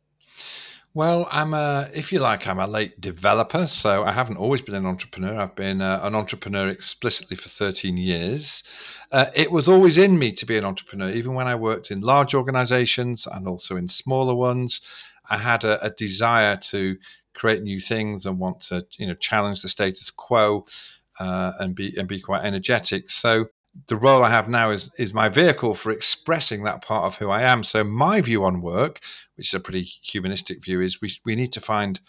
Well, 0.98 1.28
I'm 1.32 1.54
a, 1.54 1.86
if 1.96 2.12
you 2.12 2.18
like, 2.18 2.48
I'm 2.48 2.58
a 2.58 2.66
late 2.66 3.00
developer. 3.00 3.68
So 3.68 4.04
I 4.04 4.12
haven't 4.12 4.38
always 4.38 4.64
been 4.64 4.74
an 4.74 4.88
entrepreneur. 4.88 5.40
I've 5.40 5.56
been 5.56 5.80
uh, 5.80 6.00
an 6.02 6.16
entrepreneur 6.16 6.70
explicitly 6.70 7.38
for 7.38 7.50
13 7.50 7.98
years. 7.98 8.64
Uh, 9.12 9.26
it 9.36 9.52
was 9.52 9.68
always 9.68 10.00
in 10.00 10.18
me 10.18 10.32
to 10.32 10.44
be 10.48 10.58
an 10.58 10.66
entrepreneur, 10.66 11.12
even 11.12 11.36
when 11.36 11.46
I 11.46 11.54
worked 11.54 11.92
in 11.92 12.02
large 12.02 12.34
organizations 12.34 13.28
and 13.28 13.48
also 13.48 13.78
in 13.78 13.88
smaller 13.88 14.34
ones. 14.34 15.14
I 15.30 15.38
had 15.38 15.64
a, 15.64 15.86
a 15.86 15.92
desire 15.92 16.58
to 16.72 16.98
create 17.36 17.62
new 17.62 17.80
things 17.80 18.26
and 18.26 18.40
want 18.40 18.60
to, 18.62 18.84
you 18.98 19.06
know, 19.06 19.14
challenge 19.14 19.62
the 19.62 19.70
status 19.70 20.10
quo 20.10 20.66
uh, 21.20 21.52
and 21.60 21.76
be 21.76 21.94
and 21.96 22.08
be 22.08 22.20
quite 22.20 22.44
energetic. 22.44 23.12
So 23.12 23.50
the 23.88 23.96
role 23.96 24.24
I 24.24 24.30
have 24.30 24.50
now 24.50 24.72
is 24.72 24.94
is 25.00 25.14
my 25.14 25.30
vehicle 25.30 25.74
for 25.74 25.92
expressing 25.92 26.64
that 26.64 26.82
part 26.82 27.06
of 27.06 27.18
who 27.18 27.30
I 27.30 27.44
am. 27.44 27.64
So 27.64 27.84
my 27.84 28.22
view 28.22 28.44
on 28.44 28.62
work, 28.62 29.02
which 29.36 29.48
is 29.48 29.54
a 29.54 29.60
pretty 29.60 29.84
humanistic 29.84 30.64
view, 30.64 30.82
is 30.82 31.02
we 31.02 31.12
we 31.26 31.36
need 31.36 31.54
to 31.54 31.62
find 31.62 32.00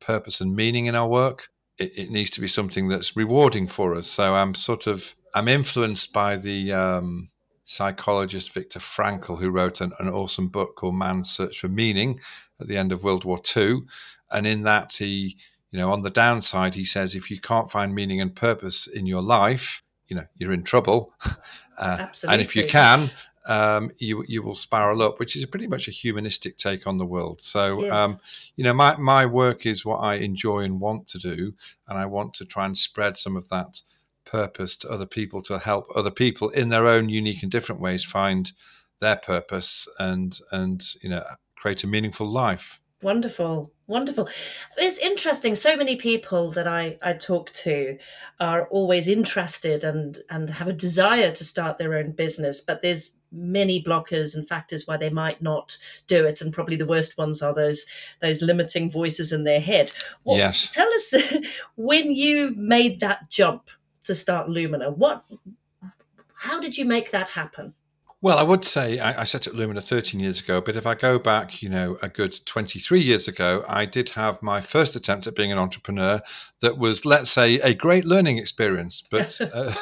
purpose 0.00 0.40
and 0.40 0.54
meaning 0.54 0.86
in 0.86 0.94
our 0.94 1.08
work. 1.08 1.48
It, 1.78 1.92
it 1.96 2.10
needs 2.10 2.30
to 2.30 2.40
be 2.40 2.48
something 2.48 2.88
that's 2.88 3.16
rewarding 3.16 3.66
for 3.66 3.94
us. 3.94 4.08
So 4.08 4.34
I'm 4.34 4.54
sort 4.54 4.86
of 4.86 5.14
I'm 5.34 5.48
influenced 5.48 6.12
by 6.12 6.36
the 6.36 6.72
um, 6.72 7.30
psychologist 7.64 8.52
Viktor 8.52 8.80
Frankl, 8.80 9.38
who 9.38 9.50
wrote 9.50 9.80
an, 9.80 9.92
an 10.00 10.08
awesome 10.08 10.48
book 10.48 10.76
called 10.76 10.96
Man's 10.96 11.30
Search 11.30 11.60
for 11.60 11.68
Meaning 11.68 12.20
at 12.60 12.66
the 12.66 12.76
end 12.76 12.92
of 12.92 13.04
World 13.04 13.24
War 13.24 13.38
II, 13.56 13.82
and 14.30 14.46
in 14.46 14.62
that 14.64 14.94
he 14.94 15.36
you 15.70 15.78
know 15.78 15.90
on 15.92 16.02
the 16.02 16.10
downside 16.10 16.74
he 16.74 16.84
says 16.84 17.14
if 17.14 17.30
you 17.30 17.40
can't 17.40 17.70
find 17.70 17.94
meaning 17.94 18.20
and 18.20 18.34
purpose 18.34 18.86
in 18.86 19.06
your 19.06 19.22
life 19.22 19.82
you 20.12 20.18
know 20.18 20.26
you're 20.36 20.52
in 20.52 20.62
trouble. 20.62 21.12
Uh, 21.78 22.06
and 22.28 22.42
if 22.42 22.54
you 22.54 22.66
can, 22.66 23.10
um, 23.48 23.90
you 23.98 24.24
you 24.28 24.42
will 24.42 24.54
spiral 24.54 25.00
up, 25.00 25.18
which 25.18 25.34
is 25.34 25.44
pretty 25.46 25.66
much 25.66 25.88
a 25.88 25.90
humanistic 25.90 26.58
take 26.58 26.86
on 26.86 26.98
the 26.98 27.06
world. 27.06 27.40
So, 27.40 27.82
yes. 27.82 27.92
um, 27.92 28.20
you 28.56 28.62
know, 28.62 28.74
my 28.74 28.94
my 28.98 29.24
work 29.24 29.64
is 29.64 29.82
what 29.82 29.96
I 29.96 30.16
enjoy 30.16 30.60
and 30.60 30.82
want 30.82 31.06
to 31.08 31.18
do, 31.18 31.54
and 31.88 31.98
I 31.98 32.04
want 32.04 32.34
to 32.34 32.44
try 32.44 32.66
and 32.66 32.76
spread 32.76 33.16
some 33.16 33.38
of 33.38 33.48
that 33.48 33.80
purpose 34.26 34.76
to 34.76 34.88
other 34.90 35.06
people 35.06 35.40
to 35.42 35.58
help 35.58 35.86
other 35.96 36.10
people 36.10 36.50
in 36.50 36.68
their 36.68 36.86
own 36.86 37.08
unique 37.08 37.42
and 37.42 37.50
different 37.50 37.80
ways 37.80 38.04
find 38.04 38.52
their 39.00 39.16
purpose 39.16 39.88
and 39.98 40.38
and 40.52 40.84
you 41.02 41.08
know 41.08 41.24
create 41.56 41.82
a 41.84 41.86
meaningful 41.86 42.26
life. 42.26 42.82
Wonderful, 43.02 43.72
wonderful. 43.92 44.28
It's 44.76 44.98
interesting. 44.98 45.54
So 45.54 45.76
many 45.76 45.96
people 45.96 46.50
that 46.52 46.66
I, 46.66 46.98
I 47.02 47.12
talk 47.12 47.52
to 47.52 47.98
are 48.40 48.66
always 48.68 49.06
interested 49.06 49.84
and, 49.84 50.18
and 50.28 50.50
have 50.50 50.66
a 50.66 50.72
desire 50.72 51.30
to 51.30 51.44
start 51.44 51.78
their 51.78 51.94
own 51.94 52.12
business, 52.12 52.60
but 52.60 52.82
there's 52.82 53.14
many 53.30 53.82
blockers 53.82 54.34
and 54.34 54.48
factors 54.48 54.86
why 54.86 54.96
they 54.96 55.10
might 55.10 55.40
not 55.40 55.76
do 56.06 56.24
it. 56.24 56.40
And 56.40 56.52
probably 56.52 56.76
the 56.76 56.86
worst 56.86 57.16
ones 57.16 57.42
are 57.42 57.54
those 57.54 57.86
those 58.20 58.42
limiting 58.42 58.90
voices 58.90 59.32
in 59.32 59.44
their 59.44 59.60
head. 59.60 59.92
What, 60.24 60.38
yes. 60.38 60.68
Tell 60.68 60.88
us 60.88 61.14
when 61.76 62.14
you 62.14 62.54
made 62.56 63.00
that 63.00 63.30
jump 63.30 63.70
to 64.04 64.14
start 64.14 64.48
Lumina, 64.48 64.90
what 64.90 65.24
How 66.34 66.60
did 66.60 66.76
you 66.76 66.84
make 66.84 67.10
that 67.10 67.28
happen? 67.28 67.74
Well, 68.22 68.38
I 68.38 68.44
would 68.44 68.62
say 68.62 69.00
I, 69.00 69.22
I, 69.22 69.24
set 69.24 69.48
up 69.48 69.54
Lumina 69.54 69.80
13 69.80 70.20
years 70.20 70.40
ago, 70.40 70.60
but 70.60 70.76
if 70.76 70.86
I 70.86 70.94
go 70.94 71.18
back, 71.18 71.60
you 71.60 71.68
know, 71.68 71.96
a 72.04 72.08
good 72.08 72.38
23 72.46 73.00
years 73.00 73.26
ago, 73.26 73.64
I 73.68 73.84
did 73.84 74.10
have 74.10 74.40
my 74.40 74.60
first 74.60 74.94
attempt 74.94 75.26
at 75.26 75.34
being 75.34 75.50
an 75.50 75.58
entrepreneur 75.58 76.20
that 76.60 76.78
was, 76.78 77.04
let's 77.04 77.32
say, 77.32 77.56
a 77.56 77.74
great 77.74 78.06
learning 78.06 78.38
experience, 78.38 79.02
but 79.10 79.40
uh, 79.52 79.72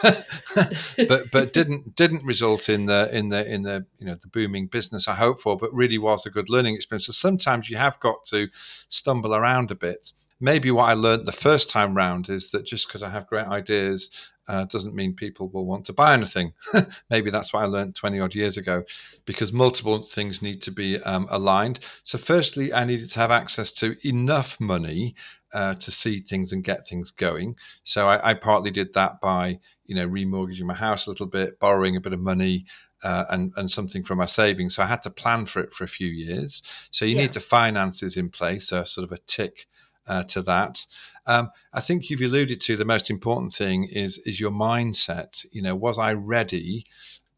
but 1.06 1.30
but 1.30 1.52
didn't 1.52 1.94
didn't 1.96 2.24
result 2.24 2.70
in 2.70 2.86
the 2.86 3.10
in 3.12 3.28
the 3.28 3.46
in 3.52 3.62
the 3.62 3.84
you 3.98 4.06
know 4.06 4.14
the 4.14 4.28
booming 4.28 4.68
business 4.68 5.06
I 5.06 5.16
hoped 5.16 5.40
for, 5.40 5.58
but 5.58 5.74
really 5.74 5.98
was 5.98 6.24
a 6.24 6.30
good 6.30 6.48
learning 6.48 6.76
experience. 6.76 7.06
So 7.06 7.12
sometimes 7.12 7.68
you 7.68 7.76
have 7.76 8.00
got 8.00 8.24
to 8.28 8.48
stumble 8.52 9.34
around 9.34 9.70
a 9.70 9.74
bit 9.76 10.12
maybe 10.40 10.70
what 10.70 10.88
I 10.88 10.94
learned 10.94 11.26
the 11.26 11.32
first 11.32 11.68
time 11.68 11.94
round 11.94 12.28
is 12.30 12.50
that 12.52 12.64
just 12.64 12.88
because 12.88 13.02
I 13.02 13.10
have 13.10 13.26
great 13.26 13.46
ideas 13.46 14.32
uh, 14.50 14.64
doesn't 14.64 14.96
mean 14.96 15.14
people 15.14 15.48
will 15.48 15.64
want 15.64 15.84
to 15.84 15.92
buy 15.92 16.12
anything. 16.12 16.52
Maybe 17.10 17.30
that's 17.30 17.52
what 17.52 17.62
I 17.62 17.66
learned 17.66 17.94
20 17.94 18.18
odd 18.18 18.34
years 18.34 18.56
ago, 18.56 18.82
because 19.24 19.52
multiple 19.52 20.02
things 20.02 20.42
need 20.42 20.60
to 20.62 20.72
be 20.72 21.00
um, 21.02 21.28
aligned. 21.30 21.78
So, 22.02 22.18
firstly, 22.18 22.72
I 22.72 22.84
needed 22.84 23.10
to 23.10 23.20
have 23.20 23.30
access 23.30 23.70
to 23.74 23.94
enough 24.04 24.60
money 24.60 25.14
uh, 25.54 25.74
to 25.74 25.92
see 25.92 26.18
things 26.18 26.50
and 26.50 26.64
get 26.64 26.84
things 26.84 27.12
going. 27.12 27.54
So, 27.84 28.08
I, 28.08 28.30
I, 28.30 28.34
partly 28.34 28.72
did 28.72 28.92
that 28.94 29.20
by, 29.20 29.60
you 29.86 29.94
know, 29.94 30.08
remortgaging 30.08 30.64
my 30.64 30.74
house 30.74 31.06
a 31.06 31.10
little 31.10 31.28
bit, 31.28 31.60
borrowing 31.60 31.94
a 31.94 32.00
bit 32.00 32.12
of 32.12 32.20
money. 32.20 32.66
Uh, 33.02 33.24
and, 33.30 33.54
and 33.56 33.70
something 33.70 34.02
from 34.02 34.18
my 34.18 34.26
savings. 34.26 34.74
So 34.74 34.82
I 34.82 34.86
had 34.86 35.00
to 35.04 35.10
plan 35.10 35.46
for 35.46 35.60
it 35.60 35.72
for 35.72 35.84
a 35.84 35.88
few 35.88 36.08
years. 36.08 36.62
So 36.90 37.06
you 37.06 37.14
yeah. 37.14 37.22
need 37.22 37.32
the 37.32 37.40
finances 37.40 38.18
in 38.18 38.28
place, 38.28 38.68
so 38.68 38.84
sort 38.84 39.06
of 39.06 39.12
a 39.12 39.22
tick 39.26 39.64
uh, 40.06 40.24
to 40.24 40.42
that. 40.42 40.84
Um, 41.26 41.50
I 41.72 41.80
think 41.80 42.10
you've 42.10 42.20
alluded 42.20 42.60
to 42.62 42.76
the 42.76 42.84
most 42.84 43.10
important 43.10 43.52
thing 43.52 43.84
is 43.90 44.18
is 44.26 44.40
your 44.40 44.50
mindset. 44.50 45.44
You 45.52 45.62
know, 45.62 45.76
was 45.76 45.98
I 45.98 46.12
ready 46.14 46.84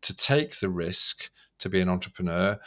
to 0.02 0.16
take 0.16 0.58
the 0.58 0.68
risk 0.68 1.30
to 1.58 1.68
be 1.68 1.80
an 1.80 1.88
entrepreneur? 1.88 2.58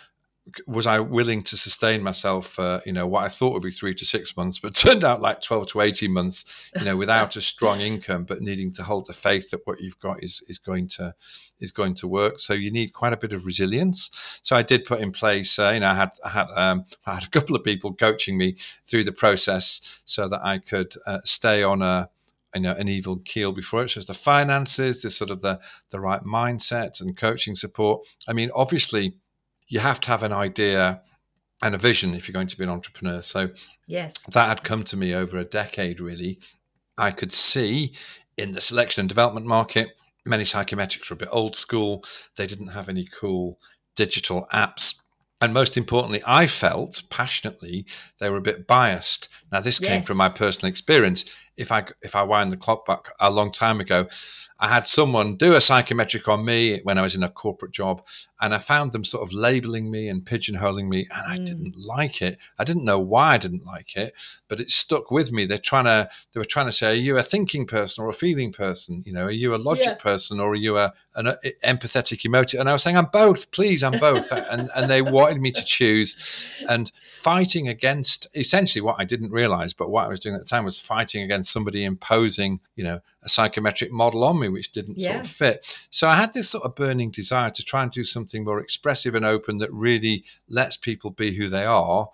Was 0.68 0.86
I 0.86 1.00
willing 1.00 1.42
to 1.44 1.58
sustain 1.58 2.04
myself 2.04 2.48
for 2.48 2.80
you 2.86 2.94
know 2.94 3.08
what 3.08 3.24
I 3.24 3.30
thought 3.30 3.54
would 3.54 3.64
be 3.64 3.72
three 3.72 3.96
to 3.96 4.06
six 4.06 4.38
months, 4.38 4.60
but 4.60 4.76
turned 4.76 5.04
out 5.04 5.22
like 5.22 5.42
twelve 5.42 5.68
to 5.70 5.82
eighteen 5.82 6.12
months, 6.12 6.72
you 6.78 6.86
know, 6.86 6.98
without 6.98 7.36
a 7.36 7.42
strong 7.42 7.82
income, 7.82 8.26
but 8.26 8.42
needing 8.42 8.72
to 8.74 8.84
hold 8.84 9.08
the 9.08 9.14
faith 9.14 9.50
that 9.52 9.66
what 9.66 9.82
you've 9.82 10.00
got 10.00 10.22
is 10.24 10.44
is 10.48 10.60
going 10.60 10.88
to 10.90 11.14
is 11.60 11.72
going 11.72 11.96
to 11.96 12.08
work. 12.08 12.40
So 12.40 12.54
you 12.54 12.72
need 12.72 12.94
quite 12.94 13.14
a 13.14 13.18
bit 13.18 13.34
of 13.34 13.46
resilience. 13.46 14.40
So 14.44 14.56
I 14.56 14.62
did 14.62 14.86
put 14.86 15.00
in 15.00 15.12
place, 15.12 15.58
uh, 15.58 15.72
you 15.74 15.80
know, 15.80 15.88
I 15.88 15.96
had 15.96 16.12
I 16.24 16.30
had 16.30 16.48
um, 16.56 16.86
I 17.06 17.16
had 17.16 17.24
a 17.24 17.30
couple 17.30 17.56
of 17.56 17.64
people 17.64 17.94
coaching 17.94 18.38
me 18.38 18.56
through 18.86 19.06
the 19.06 19.12
process 19.12 20.02
so 20.06 20.28
that 20.30 20.42
I 20.44 20.60
could 20.60 20.94
uh, 21.08 21.20
stay 21.24 21.64
on 21.64 21.82
a 21.82 22.10
you 22.54 22.62
know 22.62 22.74
an 22.74 22.88
even 22.88 23.20
keel 23.20 23.52
before 23.52 23.84
it. 23.84 23.90
So 23.90 23.98
it's 23.98 24.08
the 24.08 24.14
finances, 24.14 25.02
the 25.02 25.10
sort 25.10 25.32
of 25.32 25.42
the 25.42 25.60
the 25.90 26.00
right 26.00 26.22
mindset 26.22 27.02
and 27.02 27.18
coaching 27.18 27.56
support. 27.56 28.06
I 28.28 28.34
mean, 28.34 28.50
obviously 28.56 29.16
you 29.68 29.80
have 29.80 30.00
to 30.02 30.08
have 30.10 30.24
an 30.24 30.34
idea 30.34 31.02
and 31.64 31.74
a 31.74 31.78
vision 31.78 32.14
if 32.14 32.28
you're 32.28 32.34
going 32.34 32.48
to 32.48 32.58
be 32.58 32.64
an 32.64 32.70
entrepreneur. 32.70 33.22
So 33.22 33.50
yes, 33.88 34.20
that 34.32 34.48
had 34.48 34.64
come 34.64 34.84
to 34.86 34.98
me 34.98 35.16
over 35.16 35.38
a 35.38 35.46
decade. 35.46 36.00
Really, 36.00 36.40
I 36.98 37.12
could 37.12 37.34
see 37.34 37.94
in 38.38 38.52
the 38.52 38.62
selection 38.62 39.02
and 39.02 39.10
development 39.10 39.46
market, 39.46 39.96
many 40.26 40.44
psychometrics 40.44 41.10
were 41.10 41.16
a 41.16 41.18
bit 41.18 41.30
old 41.32 41.56
school. 41.56 42.04
They 42.38 42.48
didn't 42.48 42.68
have 42.68 42.90
any 42.90 43.06
cool 43.06 43.60
digital 43.96 44.48
apps. 44.54 45.02
And 45.42 45.54
most 45.54 45.78
importantly, 45.78 46.22
I 46.26 46.48
felt 46.48 47.04
passionately 47.10 47.86
they 48.20 48.30
were 48.30 48.38
a 48.38 48.42
bit 48.42 48.68
biased. 48.68 49.28
Now, 49.52 49.60
this 49.60 49.82
yes. 49.82 49.90
came 49.90 50.02
from 50.02 50.18
my 50.18 50.30
personal 50.30 50.70
experience. 50.70 51.26
If 51.58 51.72
I 51.72 51.86
if 52.02 52.16
I 52.16 52.24
wind 52.24 52.52
the 52.52 52.58
clock 52.58 52.86
back 52.86 53.10
a 53.20 53.32
long 53.32 53.52
time 53.52 53.80
ago, 53.80 54.08
I 54.60 54.68
had 54.68 54.88
someone 54.88 55.36
do 55.36 55.56
a 55.56 55.62
psychometric 55.62 56.28
on 56.28 56.46
me 56.46 56.80
when 56.84 56.98
I 56.98 57.02
was 57.02 57.16
in 57.16 57.24
a 57.24 57.30
corporate 57.30 57.72
job, 57.72 58.06
and 58.40 58.54
I 58.54 58.58
found 58.58 58.94
them 58.94 59.04
sort 59.04 59.28
of 59.28 59.34
labeling 59.34 59.92
me 59.92 60.08
and 60.08 60.24
pigeonholing 60.24 60.88
me, 60.88 61.08
and 61.14 61.32
I 61.32 61.38
mm. 61.38 61.46
didn't 61.46 61.76
like 61.86 62.22
it. 62.22 62.38
I 62.58 62.64
didn't 62.64 62.86
know 62.86 63.00
why 63.00 63.34
I 63.34 63.38
didn't 63.38 63.66
like 63.66 63.96
it, 63.96 64.14
but 64.48 64.60
it 64.60 64.72
stuck 64.72 65.12
with 65.12 65.32
me. 65.32 65.46
They're 65.46 65.58
trying 65.58 65.86
to 65.86 66.10
they 66.32 66.40
were 66.40 66.46
trying 66.46 66.68
to 66.68 66.72
say, 66.72 66.92
are 66.92 66.94
you 66.94 67.18
a 67.18 67.24
thinking 67.24 67.66
person 67.66 68.04
or 68.04 68.10
a 68.10 68.14
feeling 68.14 68.52
person? 68.52 69.04
You 69.06 69.14
know, 69.14 69.26
are 69.26 69.32
you 69.32 69.56
a 69.56 69.58
logic 69.58 69.86
yeah. 69.86 69.94
person 69.96 70.40
or 70.40 70.52
are 70.52 70.56
you 70.56 70.78
a 70.78 70.94
an 71.16 71.28
a, 71.28 71.36
empathetic 71.64 72.24
emotive? 72.26 72.60
And 72.60 72.70
I 72.70 72.74
was 72.74 72.84
saying, 72.84 72.98
I'm 72.98 73.10
both. 73.12 73.52
Please, 73.52 73.84
I'm 73.84 74.00
both. 74.00 74.32
and 74.32 74.70
and 74.76 74.90
they 74.90 75.02
wanted 75.02 75.42
me 75.42 75.52
to 75.52 75.66
choose, 75.66 76.52
and 76.70 76.92
fighting 77.08 77.68
against 77.68 78.28
essentially 78.36 78.82
what 78.82 78.96
I 79.00 79.06
didn't 79.06 79.32
realize, 79.32 79.74
but 79.74 79.90
what 79.90 80.06
I 80.06 80.08
was 80.08 80.20
doing 80.20 80.36
at 80.36 80.42
the 80.42 80.48
time 80.48 80.66
was 80.66 80.80
fighting 80.80 81.24
against 81.24 81.45
somebody 81.46 81.84
imposing, 81.84 82.62
you 82.76 82.84
know, 82.84 83.00
a 83.24 83.30
psychometric 83.30 83.92
model 83.92 84.24
on 84.24 84.40
me 84.40 84.46
me, 84.46 84.54
which 84.54 84.72
didn't 84.72 85.02
yeah. 85.02 85.14
sort 85.14 85.26
of 85.26 85.32
fit. 85.32 85.78
So 85.90 86.08
I 86.08 86.16
had 86.16 86.34
this 86.34 86.50
sort 86.50 86.66
of 86.66 86.76
burning 86.76 87.12
desire 87.12 87.50
to 87.52 87.64
try 87.64 87.84
and 87.84 87.92
do 87.92 88.04
something 88.04 88.44
more 88.44 88.60
expressive 88.60 89.16
and 89.16 89.26
open 89.26 89.58
that 89.60 89.72
really 89.72 90.24
lets 90.48 90.78
people 90.78 91.12
be 91.12 91.34
who 91.34 91.50
they 91.50 91.66
are. 91.66 92.10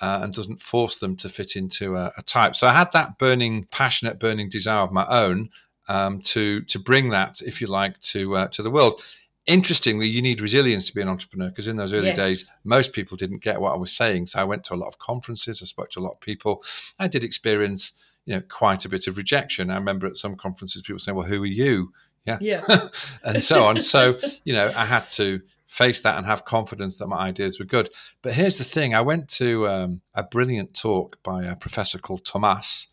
Uh, 0.00 0.22
and 0.24 0.34
doesn't 0.34 0.60
force 0.60 0.98
them 0.98 1.14
to 1.14 1.28
fit 1.28 1.54
into 1.54 1.94
a, 1.94 2.10
a, 2.18 2.22
type. 2.22 2.56
So 2.56 2.66
I 2.66 2.72
had 2.72 2.90
that 2.90 3.18
burning, 3.18 3.68
passionate, 3.70 4.18
burning 4.18 4.48
desire 4.48 4.82
of 4.82 4.90
my 4.90 5.06
own 5.06 5.50
um, 5.86 6.20
to 6.22 6.62
to 6.62 6.80
bring 6.80 7.10
that, 7.10 7.40
if 7.40 7.60
you 7.60 7.68
like, 7.68 8.00
to 8.00 8.34
uh, 8.34 8.48
to 8.48 8.62
the 8.64 8.70
world. 8.70 9.00
Interestingly, 9.46 10.08
you 10.08 10.20
need 10.20 10.40
resilience 10.40 10.88
to 10.88 10.94
be 10.96 11.02
an 11.02 11.08
entrepreneur 11.08 11.50
because 11.50 11.68
in 11.68 11.76
those 11.76 11.92
early 11.92 12.08
yes. 12.08 12.16
days, 12.16 12.50
most 12.64 12.92
people 12.92 13.16
didn't 13.16 13.44
get 13.44 13.60
what 13.60 13.74
I 13.74 13.76
was 13.76 13.92
saying. 13.92 14.26
So 14.26 14.40
I 14.40 14.44
went 14.44 14.64
to 14.64 14.74
a 14.74 14.82
lot 14.82 14.88
of 14.88 14.98
conferences, 14.98 15.62
I 15.62 15.66
spoke 15.66 15.90
to 15.90 16.00
a 16.00 16.02
lot 16.02 16.14
of 16.14 16.20
people. 16.20 16.64
I 16.98 17.06
did 17.06 17.22
experience 17.22 18.11
you 18.24 18.34
know 18.34 18.42
quite 18.48 18.84
a 18.84 18.88
bit 18.88 19.06
of 19.06 19.16
rejection. 19.16 19.70
I 19.70 19.76
remember 19.76 20.06
at 20.06 20.16
some 20.16 20.36
conferences 20.36 20.82
people 20.82 20.98
saying, 20.98 21.16
"Well, 21.16 21.26
who 21.26 21.42
are 21.42 21.46
you?" 21.46 21.92
Yeah, 22.24 22.38
yeah, 22.40 22.62
and 23.24 23.42
so 23.42 23.64
on. 23.64 23.80
So 23.80 24.18
you 24.44 24.52
know, 24.52 24.72
I 24.74 24.84
had 24.84 25.08
to 25.10 25.40
face 25.68 26.00
that 26.02 26.16
and 26.16 26.26
have 26.26 26.44
confidence 26.44 26.98
that 26.98 27.08
my 27.08 27.16
ideas 27.18 27.58
were 27.58 27.64
good. 27.64 27.88
But 28.22 28.34
here's 28.34 28.58
the 28.58 28.64
thing: 28.64 28.94
I 28.94 29.00
went 29.00 29.28
to 29.30 29.68
um, 29.68 30.00
a 30.14 30.22
brilliant 30.22 30.74
talk 30.74 31.22
by 31.22 31.44
a 31.44 31.56
professor 31.56 31.98
called 31.98 32.24
Thomas 32.24 32.88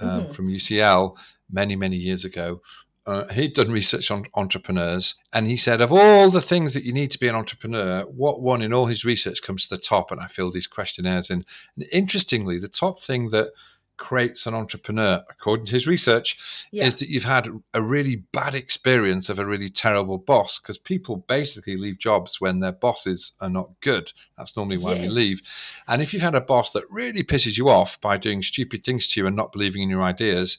um, 0.00 0.08
mm-hmm. 0.22 0.32
from 0.32 0.48
UCL 0.48 1.18
many 1.50 1.76
many 1.76 1.96
years 1.96 2.24
ago. 2.24 2.60
Uh, 3.04 3.26
he'd 3.32 3.54
done 3.54 3.72
research 3.72 4.12
on 4.12 4.22
entrepreneurs 4.36 5.16
and 5.32 5.48
he 5.48 5.56
said 5.56 5.80
of 5.80 5.92
all 5.92 6.30
the 6.30 6.40
things 6.40 6.72
that 6.72 6.84
you 6.84 6.92
need 6.92 7.10
to 7.10 7.18
be 7.18 7.26
an 7.26 7.34
entrepreneur 7.34 8.02
what 8.02 8.40
one 8.40 8.62
in 8.62 8.72
all 8.72 8.86
his 8.86 9.04
research 9.04 9.42
comes 9.42 9.66
to 9.66 9.74
the 9.74 9.80
top 9.80 10.12
and 10.12 10.20
i 10.20 10.26
filled 10.28 10.54
these 10.54 10.68
questionnaires 10.68 11.28
in 11.28 11.44
and 11.74 11.84
interestingly 11.90 12.60
the 12.60 12.68
top 12.68 13.02
thing 13.02 13.30
that 13.30 13.50
creates 13.96 14.46
an 14.46 14.54
entrepreneur, 14.54 15.22
according 15.30 15.66
to 15.66 15.72
his 15.72 15.86
research, 15.86 16.66
yeah. 16.72 16.84
is 16.84 16.98
that 16.98 17.08
you've 17.08 17.24
had 17.24 17.48
a 17.74 17.82
really 17.82 18.16
bad 18.32 18.54
experience 18.54 19.28
of 19.28 19.38
a 19.38 19.46
really 19.46 19.68
terrible 19.68 20.18
boss 20.18 20.58
because 20.58 20.78
people 20.78 21.18
basically 21.28 21.76
leave 21.76 21.98
jobs 21.98 22.40
when 22.40 22.60
their 22.60 22.72
bosses 22.72 23.36
are 23.40 23.50
not 23.50 23.70
good. 23.80 24.12
That's 24.36 24.56
normally 24.56 24.78
why 24.78 24.94
yes. 24.94 25.02
we 25.02 25.08
leave. 25.08 25.42
And 25.88 26.02
if 26.02 26.12
you've 26.12 26.22
had 26.22 26.34
a 26.34 26.40
boss 26.40 26.72
that 26.72 26.84
really 26.90 27.22
pisses 27.22 27.56
you 27.56 27.68
off 27.68 28.00
by 28.00 28.16
doing 28.16 28.42
stupid 28.42 28.84
things 28.84 29.06
to 29.08 29.20
you 29.20 29.26
and 29.26 29.36
not 29.36 29.52
believing 29.52 29.82
in 29.82 29.90
your 29.90 30.02
ideas, 30.02 30.58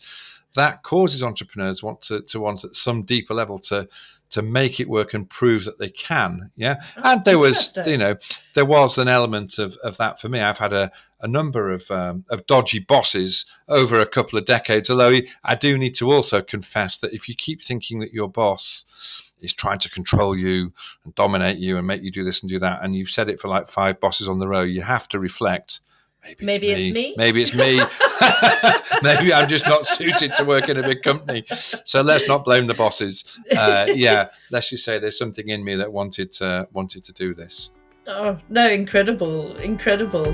that 0.55 0.83
causes 0.83 1.23
entrepreneurs 1.23 1.81
want 1.83 2.01
to, 2.01 2.21
to 2.21 2.39
want 2.39 2.63
at 2.63 2.75
some 2.75 3.03
deeper 3.03 3.33
level 3.33 3.57
to 3.57 3.87
to 4.33 4.41
make 4.41 4.79
it 4.79 4.89
work 4.89 5.13
and 5.13 5.29
prove 5.29 5.63
that 5.65 5.77
they 5.77 5.89
can. 5.89 6.49
Yeah. 6.55 6.77
And 6.97 7.23
there 7.23 7.37
was, 7.37 7.77
you 7.85 7.97
know, 7.97 8.15
there 8.55 8.65
was 8.65 8.97
an 8.97 9.07
element 9.07 9.59
of, 9.59 9.77
of 9.83 9.97
that 9.97 10.19
for 10.19 10.27
me. 10.27 10.41
I've 10.41 10.57
had 10.57 10.73
a, 10.73 10.91
a 11.21 11.27
number 11.27 11.69
of, 11.69 11.91
um, 11.91 12.23
of 12.31 12.47
dodgy 12.47 12.79
bosses 12.79 13.45
over 13.69 13.99
a 13.99 14.07
couple 14.07 14.39
of 14.39 14.45
decades, 14.45 14.89
although 14.89 15.19
I 15.43 15.53
do 15.53 15.77
need 15.77 15.93
to 15.95 16.11
also 16.11 16.41
confess 16.41 16.99
that 17.01 17.13
if 17.13 17.29
you 17.29 17.35
keep 17.35 17.61
thinking 17.61 17.99
that 17.99 18.11
your 18.11 18.27
boss 18.27 19.31
is 19.39 19.53
trying 19.53 19.77
to 19.77 19.89
control 19.91 20.35
you 20.35 20.73
and 21.03 21.13
dominate 21.13 21.57
you 21.57 21.77
and 21.77 21.85
make 21.85 22.01
you 22.01 22.09
do 22.09 22.23
this 22.23 22.41
and 22.41 22.49
do 22.49 22.57
that, 22.57 22.79
and 22.81 22.95
you've 22.95 23.09
said 23.09 23.29
it 23.29 23.39
for 23.39 23.49
like 23.49 23.67
five 23.67 23.99
bosses 23.99 24.27
on 24.27 24.39
the 24.39 24.47
row, 24.47 24.63
you 24.63 24.81
have 24.81 25.07
to 25.09 25.19
reflect 25.19 25.81
Maybe, 26.23 26.45
Maybe 26.45 26.69
it's, 26.69 26.93
me. 26.93 27.13
Maybe 27.17 27.41
it's 27.41 27.53
me. 27.53 27.77
Maybe 29.03 29.33
I'm 29.33 29.47
just 29.47 29.67
not 29.67 29.85
suited 29.85 30.31
to 30.33 30.45
work 30.45 30.69
in 30.69 30.77
a 30.77 30.83
big 30.83 31.01
company. 31.01 31.43
So 31.47 32.01
let's 32.01 32.27
not 32.27 32.45
blame 32.45 32.67
the 32.67 32.73
bosses. 32.73 33.41
Uh, 33.55 33.87
yeah, 33.93 34.29
let's 34.49 34.69
just 34.69 34.85
say 34.85 34.99
there's 34.99 35.17
something 35.17 35.49
in 35.49 35.63
me 35.63 35.75
that 35.75 35.91
wanted 35.91 36.31
to, 36.33 36.67
wanted 36.71 37.03
to 37.03 37.13
do 37.13 37.33
this. 37.33 37.71
Oh 38.07 38.37
no! 38.49 38.69
Incredible, 38.69 39.55
incredible. 39.57 40.25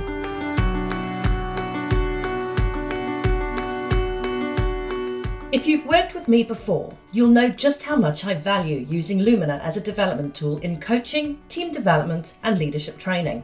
If 5.52 5.66
you've 5.66 5.86
worked 5.86 6.14
with 6.14 6.28
me 6.28 6.44
before, 6.44 6.96
you'll 7.12 7.30
know 7.30 7.50
just 7.50 7.84
how 7.84 7.96
much 7.96 8.26
I 8.26 8.36
value 8.36 8.86
using 8.88 9.20
Lumina 9.20 9.60
as 9.64 9.78
a 9.78 9.82
development 9.82 10.36
tool 10.36 10.58
in 10.60 10.80
coaching, 10.80 11.40
team 11.48 11.72
development, 11.72 12.36
and 12.44 12.58
leadership 12.60 12.98
training. 12.98 13.44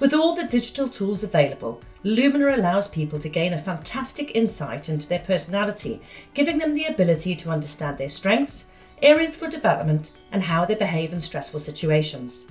With 0.00 0.14
all 0.14 0.34
the 0.34 0.44
digital 0.44 0.88
tools 0.88 1.22
available, 1.22 1.82
Lumina 2.04 2.56
allows 2.56 2.88
people 2.88 3.18
to 3.18 3.28
gain 3.28 3.52
a 3.52 3.58
fantastic 3.58 4.34
insight 4.34 4.88
into 4.88 5.06
their 5.06 5.18
personality, 5.18 6.00
giving 6.32 6.56
them 6.56 6.74
the 6.74 6.86
ability 6.86 7.36
to 7.36 7.50
understand 7.50 7.98
their 7.98 8.08
strengths, 8.08 8.70
areas 9.02 9.36
for 9.36 9.46
development, 9.46 10.12
and 10.32 10.42
how 10.42 10.64
they 10.64 10.74
behave 10.74 11.12
in 11.12 11.20
stressful 11.20 11.60
situations. 11.60 12.50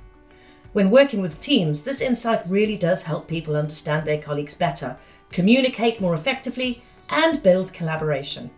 When 0.73 0.91
working 0.91 1.21
with 1.21 1.39
teams, 1.39 1.81
this 1.81 2.01
insight 2.01 2.47
really 2.47 2.77
does 2.77 3.03
help 3.03 3.27
people 3.27 3.55
understand 3.55 4.05
their 4.05 4.21
colleagues 4.21 4.55
better, 4.55 4.97
communicate 5.31 5.99
more 5.99 6.13
effectively, 6.13 6.83
and 7.09 7.41
build 7.41 7.73
collaboration. 7.73 8.51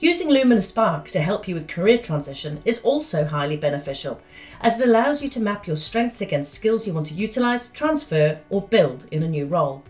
Using 0.00 0.28
Lumina 0.28 0.60
Spark 0.60 1.06
to 1.08 1.20
help 1.20 1.46
you 1.46 1.54
with 1.54 1.68
career 1.68 1.98
transition 1.98 2.60
is 2.64 2.80
also 2.80 3.24
highly 3.24 3.56
beneficial, 3.56 4.20
as 4.60 4.80
it 4.80 4.88
allows 4.88 5.22
you 5.22 5.28
to 5.30 5.40
map 5.40 5.68
your 5.68 5.76
strengths 5.76 6.20
against 6.20 6.52
skills 6.52 6.86
you 6.86 6.92
want 6.92 7.06
to 7.06 7.14
utilise, 7.14 7.68
transfer, 7.70 8.40
or 8.50 8.62
build 8.62 9.06
in 9.12 9.22
a 9.22 9.28
new 9.28 9.46
role. 9.46 9.84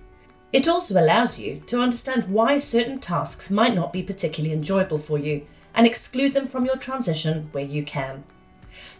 It 0.52 0.68
also 0.68 1.00
allows 1.00 1.40
you 1.40 1.62
to 1.66 1.80
understand 1.80 2.28
why 2.28 2.58
certain 2.58 3.00
tasks 3.00 3.50
might 3.50 3.74
not 3.74 3.92
be 3.92 4.02
particularly 4.02 4.54
enjoyable 4.54 4.98
for 4.98 5.18
you 5.18 5.46
and 5.74 5.86
exclude 5.86 6.34
them 6.34 6.46
from 6.46 6.66
your 6.66 6.76
transition 6.76 7.48
where 7.52 7.64
you 7.64 7.82
can. 7.82 8.24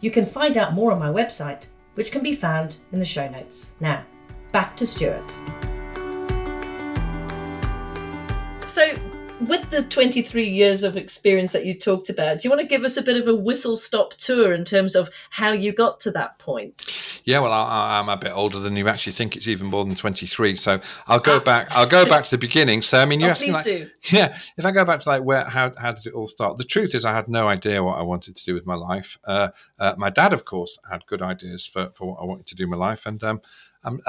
You 0.01 0.11
can 0.11 0.25
find 0.25 0.57
out 0.57 0.73
more 0.73 0.91
on 0.91 0.99
my 0.99 1.09
website, 1.09 1.67
which 1.95 2.11
can 2.11 2.23
be 2.23 2.35
found 2.35 2.79
in 2.93 2.99
the 2.99 3.05
show 3.05 3.29
notes. 3.29 3.75
Now, 3.79 4.05
back 4.53 4.75
to 4.77 4.87
Stewart. 4.87 5.31
So, 8.67 8.95
with 9.49 9.71
the 9.71 9.83
23 9.83 10.49
years 10.49 10.83
of 10.83 10.97
experience 10.97 11.53
that 11.53 11.65
you 11.65 11.75
talked 11.75 12.09
about, 12.09 12.41
do 12.41 12.49
you 12.49 12.51
want 12.51 12.61
to 12.61 12.67
give 12.67 12.85
us 12.85 12.97
a 12.97 13.03
bit 13.03 13.17
of 13.17 13.29
a 13.29 13.35
whistle 13.35 13.77
stop 13.77 14.15
tour 14.15 14.53
in 14.53 14.65
terms 14.65 14.95
of 14.95 15.11
how 15.31 15.53
you 15.53 15.73
got 15.73 16.01
to 16.01 16.11
that 16.13 16.39
point? 16.39 17.21
Yeah, 17.25 17.41
well, 17.41 17.53
I, 17.53 17.99
am 17.99 18.09
a 18.09 18.17
bit 18.17 18.33
older 18.35 18.59
than 18.59 18.77
you 18.77 18.89
actually 18.89 19.13
think. 19.13 19.37
It's 19.37 19.49
even 19.49 19.69
more 19.69 19.85
than 19.85 19.95
23. 19.95 20.57
So 20.57 20.81
I'll 21.07 21.21
go 21.21 21.37
ah. 21.37 21.41
back. 21.41 21.69
I'll 21.71 21.87
go 21.87 22.05
back 22.07 22.25
to 22.25 22.31
the 22.31 22.39
beginning. 22.39 22.83
So 22.83 22.99
I 22.99 23.05
mean, 23.05 23.21
you're 23.21 23.31
oh, 23.31 23.33
asking 23.33 23.53
like, 23.53 23.65
do. 23.65 23.89
yeah, 24.11 24.37
if 24.57 24.65
I 24.65 24.73
go 24.73 24.85
back 24.85 25.01
to 25.01 25.09
like 25.09 25.25
where, 25.25 25.45
how, 25.45 25.73
how 25.79 25.93
did 25.93 26.07
it 26.07 26.13
all 26.13 26.27
start? 26.27 26.57
The 26.59 26.65
truth 26.65 26.95
is, 26.95 27.05
I 27.05 27.15
had 27.15 27.29
no 27.29 27.49
idea 27.49 27.83
what 27.83 27.99
I 27.99 28.03
wanted 28.03 28.37
to 28.37 28.45
do 28.45 28.55
with 28.55 28.67
my 28.67 28.75
life. 28.75 29.19
Uh, 29.25 29.49
uh, 29.79 29.95
my 29.97 30.11
dad, 30.11 30.33
of 30.33 30.45
course, 30.45 30.79
had 30.91 31.07
good 31.07 31.23
ideas 31.23 31.67
for 31.67 31.89
for 31.95 32.13
what 32.13 32.21
I 32.21 32.25
wanted 32.25 32.47
to 32.49 32.55
do 32.55 32.65
in 32.65 32.71
my 32.71 32.77
life, 32.77 33.07
and 33.07 33.23
um, 33.25 33.41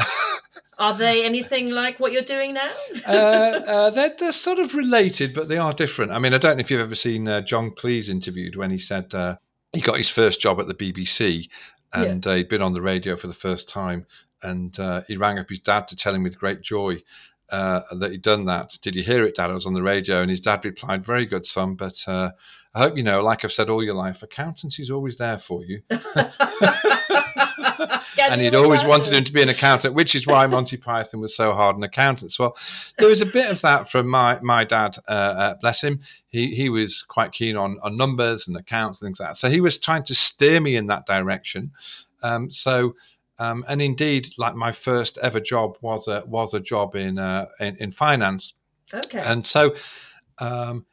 are 0.77 0.93
they 0.93 1.25
anything 1.25 1.69
like 1.69 1.99
what 1.99 2.11
you're 2.11 2.21
doing 2.21 2.53
now? 2.53 2.71
uh, 3.07 3.59
uh, 3.67 3.89
they're, 3.91 4.13
they're, 4.17 4.31
sort 4.31 4.59
of 4.59 4.75
related, 4.75 5.33
but 5.33 5.47
they 5.47 5.57
are 5.57 5.73
different. 5.73 6.11
I 6.11 6.19
mean, 6.19 6.33
I 6.33 6.37
don't 6.37 6.57
know 6.57 6.61
if 6.61 6.71
you've 6.71 6.81
ever 6.81 6.95
seen 6.95 7.27
uh, 7.27 7.41
John 7.41 7.71
Cleese 7.71 8.09
interviewed 8.09 8.55
when 8.55 8.71
he 8.71 8.77
said 8.77 9.13
uh, 9.13 9.35
he 9.73 9.81
got 9.81 9.97
his 9.97 10.09
first 10.09 10.41
job 10.41 10.59
at 10.59 10.67
the 10.67 10.73
BBC 10.73 11.49
and 11.93 12.25
yeah. 12.25 12.31
Uh, 12.31 12.35
he'd 12.35 12.49
been 12.49 12.61
on 12.61 12.73
the 12.73 12.81
radio 12.81 13.15
for 13.15 13.27
the 13.27 13.33
first 13.33 13.69
time. 13.69 14.05
And 14.43 14.77
uh, 14.79 15.01
he 15.07 15.17
rang 15.17 15.39
up 15.39 15.49
his 15.49 15.59
dad 15.59 15.87
to 15.87 15.95
tell 15.95 16.13
him 16.13 16.23
with 16.23 16.37
great 16.37 16.61
joy 16.61 17.01
that 17.49 18.09
he'd 18.11 18.21
done 18.21 18.45
that. 18.45 18.77
Did 18.81 18.95
you 18.95 19.01
hear 19.01 19.25
it, 19.25 19.35
Dad? 19.35 19.49
I 19.49 19.53
was 19.53 19.65
on 19.65 19.73
the 19.73 19.81
radio. 19.81 20.21
And 20.21 20.29
his 20.29 20.41
dad 20.41 20.63
replied, 20.65 21.05
Very 21.05 21.25
good, 21.25 21.45
son, 21.45 21.75
but 21.75 22.03
I 22.07 22.33
hope 22.75 22.97
you 22.97 23.03
know, 23.03 23.23
like 23.23 23.43
I've 23.45 23.53
said 23.53 23.69
all 23.69 23.81
your 23.81 23.95
life, 23.95 24.21
accountancy's 24.21 24.91
always 24.91 25.17
there 25.17 25.37
for 25.37 25.63
you. 25.63 25.81
and 28.29 28.41
he'd 28.41 28.55
always 28.55 28.85
wanted 28.85 29.13
him 29.13 29.23
to 29.23 29.33
be 29.33 29.41
an 29.41 29.49
accountant, 29.49 29.93
which 29.93 30.15
is 30.15 30.27
why 30.27 30.47
Monty 30.55 30.77
Python 30.77 31.19
was 31.19 31.35
so 31.35 31.53
hard 31.53 31.75
on 31.75 31.83
accountants. 31.83 32.39
Well, 32.39 32.57
there 32.97 33.09
was 33.09 33.21
a 33.21 33.25
bit 33.25 33.49
of 33.49 33.61
that 33.61 33.87
from 33.87 34.07
my 34.07 34.39
my 34.41 34.63
dad. 34.63 34.97
Uh, 35.07 35.11
uh, 35.11 35.55
bless 35.55 35.83
him. 35.83 35.99
He 36.27 36.55
he 36.55 36.69
was 36.69 37.01
quite 37.01 37.31
keen 37.31 37.55
on 37.55 37.77
on 37.81 37.95
numbers 37.95 38.47
and 38.47 38.57
accounts 38.57 39.01
and 39.01 39.07
things 39.07 39.19
like 39.19 39.29
that. 39.29 39.35
So 39.35 39.49
he 39.49 39.61
was 39.61 39.77
trying 39.77 40.03
to 40.03 40.15
steer 40.15 40.59
me 40.59 40.75
in 40.75 40.87
that 40.87 41.05
direction. 41.05 41.71
Um, 42.23 42.51
so. 42.51 42.95
Um, 43.37 43.65
and 43.67 43.81
indeed, 43.81 44.29
like 44.37 44.55
my 44.55 44.71
first 44.71 45.17
ever 45.17 45.41
job 45.41 45.77
was 45.81 46.07
a 46.07 46.23
was 46.25 46.53
a 46.53 46.61
job 46.61 46.95
in 46.95 47.19
uh, 47.19 47.47
in, 47.59 47.75
in 47.81 47.91
finance. 47.91 48.53
Okay. 48.93 49.19
And 49.19 49.45
so, 49.45 49.75
um, 50.39 50.85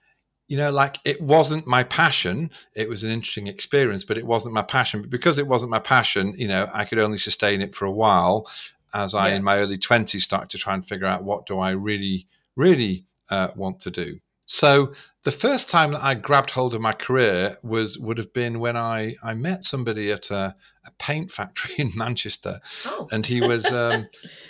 you 0.52 0.58
know, 0.58 0.70
like 0.70 0.98
it 1.06 1.18
wasn't 1.22 1.66
my 1.66 1.82
passion. 1.82 2.50
It 2.76 2.86
was 2.86 3.04
an 3.04 3.10
interesting 3.10 3.46
experience, 3.46 4.04
but 4.04 4.18
it 4.18 4.26
wasn't 4.26 4.54
my 4.54 4.60
passion. 4.60 5.00
But 5.00 5.08
because 5.08 5.38
it 5.38 5.46
wasn't 5.46 5.70
my 5.70 5.78
passion, 5.78 6.34
you 6.36 6.46
know, 6.46 6.68
I 6.74 6.84
could 6.84 6.98
only 6.98 7.16
sustain 7.16 7.62
it 7.62 7.74
for 7.74 7.86
a 7.86 7.90
while 7.90 8.46
as 8.92 9.14
I, 9.14 9.28
yeah. 9.28 9.36
in 9.36 9.44
my 9.44 9.56
early 9.56 9.78
20s, 9.78 10.20
started 10.20 10.50
to 10.50 10.58
try 10.58 10.74
and 10.74 10.84
figure 10.84 11.06
out 11.06 11.24
what 11.24 11.46
do 11.46 11.58
I 11.58 11.70
really, 11.70 12.26
really 12.54 13.06
uh, 13.30 13.48
want 13.56 13.80
to 13.80 13.90
do. 13.90 14.18
So 14.44 14.92
the 15.24 15.30
first 15.30 15.70
time 15.70 15.92
that 15.92 16.02
I 16.02 16.12
grabbed 16.12 16.50
hold 16.50 16.74
of 16.74 16.82
my 16.82 16.92
career 16.92 17.56
was 17.62 17.98
would 17.98 18.18
have 18.18 18.34
been 18.34 18.60
when 18.60 18.76
I, 18.76 19.14
I 19.24 19.32
met 19.32 19.64
somebody 19.64 20.12
at 20.12 20.30
a, 20.30 20.54
a 20.84 20.90
paint 20.98 21.30
factory 21.30 21.76
in 21.78 21.92
Manchester, 21.96 22.60
oh. 22.84 23.08
and 23.10 23.24
he 23.24 23.40
was 23.40 23.72
um, 23.82 24.06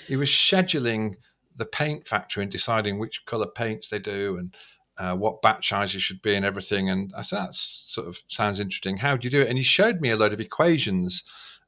he 0.09 0.17
was 0.17 0.31
scheduling 0.31 1.15
the 1.55 1.67
paint 1.67 2.09
factory 2.09 2.43
and 2.43 2.51
deciding 2.51 2.99
which 2.99 3.25
color 3.25 3.47
paints 3.47 3.87
they 3.87 4.01
do 4.01 4.37
and 4.37 4.53
uh, 4.99 5.15
what 5.17 5.43
batch 5.43 5.69
sizes 5.69 6.03
should 6.03 6.23
be 6.23 6.35
and 6.35 6.45
everything. 6.45 6.89
And 6.91 7.13
I 7.17 7.23
said, 7.23 7.39
that 7.39 7.55
sort 7.55 8.09
of 8.09 8.23
sounds 8.29 8.61
interesting. 8.61 8.99
How 8.99 9.17
do 9.17 9.27
you 9.27 9.31
do 9.31 9.43
it? 9.43 9.49
And 9.49 9.57
he 9.57 9.65
showed 9.65 10.01
me 10.01 10.11
a 10.11 10.17
load 10.17 10.33
of 10.33 10.41
equations 10.41 11.23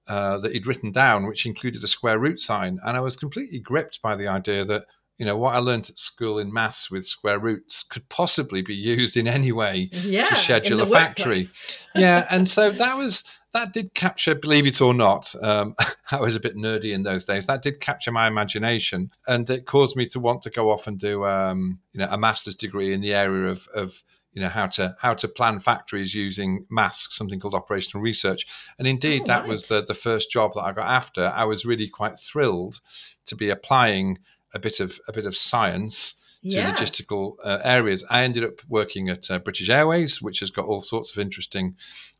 uh, 0.09 0.39
that 0.39 0.53
he'd 0.53 0.67
written 0.67 0.93
down, 0.93 1.27
which 1.27 1.47
included 1.47 1.83
a 1.83 1.89
square 1.89 2.19
root 2.19 2.39
sign. 2.39 2.79
And 2.85 2.97
I 2.97 3.01
was 3.01 3.17
completely 3.17 3.59
gripped 3.59 4.03
by 4.03 4.17
the 4.17 4.29
idea 4.29 4.65
that, 4.65 4.85
you 5.17 5.25
know, 5.25 5.37
what 5.37 5.55
I 5.55 5.59
learned 5.59 5.89
at 5.89 5.99
school 5.99 6.39
in 6.39 6.53
maths 6.53 6.91
with 6.91 7.07
square 7.07 7.39
roots 7.39 7.83
could 7.83 8.09
possibly 8.09 8.63
be 8.63 8.75
used 8.97 9.17
in 9.17 9.27
any 9.27 9.53
way 9.53 9.89
yeah, 9.93 10.25
to 10.25 10.37
schedule 10.37 10.83
a 10.83 10.87
factory. 10.87 11.47
yeah. 11.95 12.27
And 12.31 12.49
so 12.49 12.71
that 12.71 12.97
was 12.99 13.39
that 13.55 13.73
did 13.73 13.95
capture, 13.95 14.35
believe 14.35 14.67
it 14.67 14.81
or 14.81 14.93
not, 14.93 15.33
um, 15.40 15.75
I 16.11 16.21
was 16.21 16.37
a 16.37 16.40
bit 16.40 16.57
nerdy 16.57 16.93
in 16.93 17.05
those 17.05 17.25
days. 17.25 17.47
That 17.47 17.62
did 17.62 17.81
capture 17.81 18.11
my 18.11 18.27
imagination, 18.27 19.11
and 19.27 19.49
it 19.49 19.64
caused 19.64 19.97
me 19.97 20.07
to 20.07 20.21
want 20.21 20.43
to 20.43 20.51
go 20.51 20.71
off 20.71 20.87
and 20.87 20.99
do, 20.99 21.25
um, 21.25 21.79
you 21.93 22.01
know, 22.01 22.09
a 22.11 22.19
master's 22.19 22.57
degree 22.57 22.93
in 22.93 23.01
the 23.01 23.14
area 23.14 23.51
of, 23.51 23.67
of 23.75 24.03
you 24.33 24.43
know 24.43 24.49
how 24.49 24.67
to 24.67 24.97
how 25.01 25.14
to 25.14 25.29
plan 25.29 25.61
factories 25.61 26.14
using 26.14 26.67
maths, 26.69 27.09
something 27.12 27.38
called 27.38 27.55
operational 27.55 28.03
research. 28.03 28.45
And 28.79 28.88
indeed, 28.88 29.23
oh, 29.23 29.27
that 29.27 29.40
right. 29.40 29.49
was 29.49 29.69
the 29.69 29.85
the 29.87 29.95
first 29.95 30.31
job 30.31 30.55
that 30.55 30.64
I 30.64 30.73
got 30.73 30.88
after. 30.88 31.33
I 31.35 31.45
was 31.45 31.64
really 31.64 31.88
quite 31.88 32.19
thrilled 32.19 32.81
to 33.27 33.37
be 33.37 33.49
applying 33.51 34.19
a 34.53 34.59
bit 34.59 34.81
of 34.81 34.99
a 35.07 35.12
bit 35.12 35.27
of 35.27 35.37
science 35.37 36.24
to 36.50 36.59
yeah. 36.59 36.72
logistical 36.72 37.37
uh, 37.42 37.59
areas. 37.64 38.04
I 38.11 38.22
ended 38.22 38.44
up 38.44 38.61
working 38.68 39.09
at 39.09 39.30
uh, 39.30 39.38
British 39.38 39.70
Airways, 39.70 40.20
which 40.20 40.40
has 40.40 40.50
got 40.50 40.66
all 40.66 40.80
sorts 40.80 41.12
of 41.12 41.20
interesting 41.20 41.76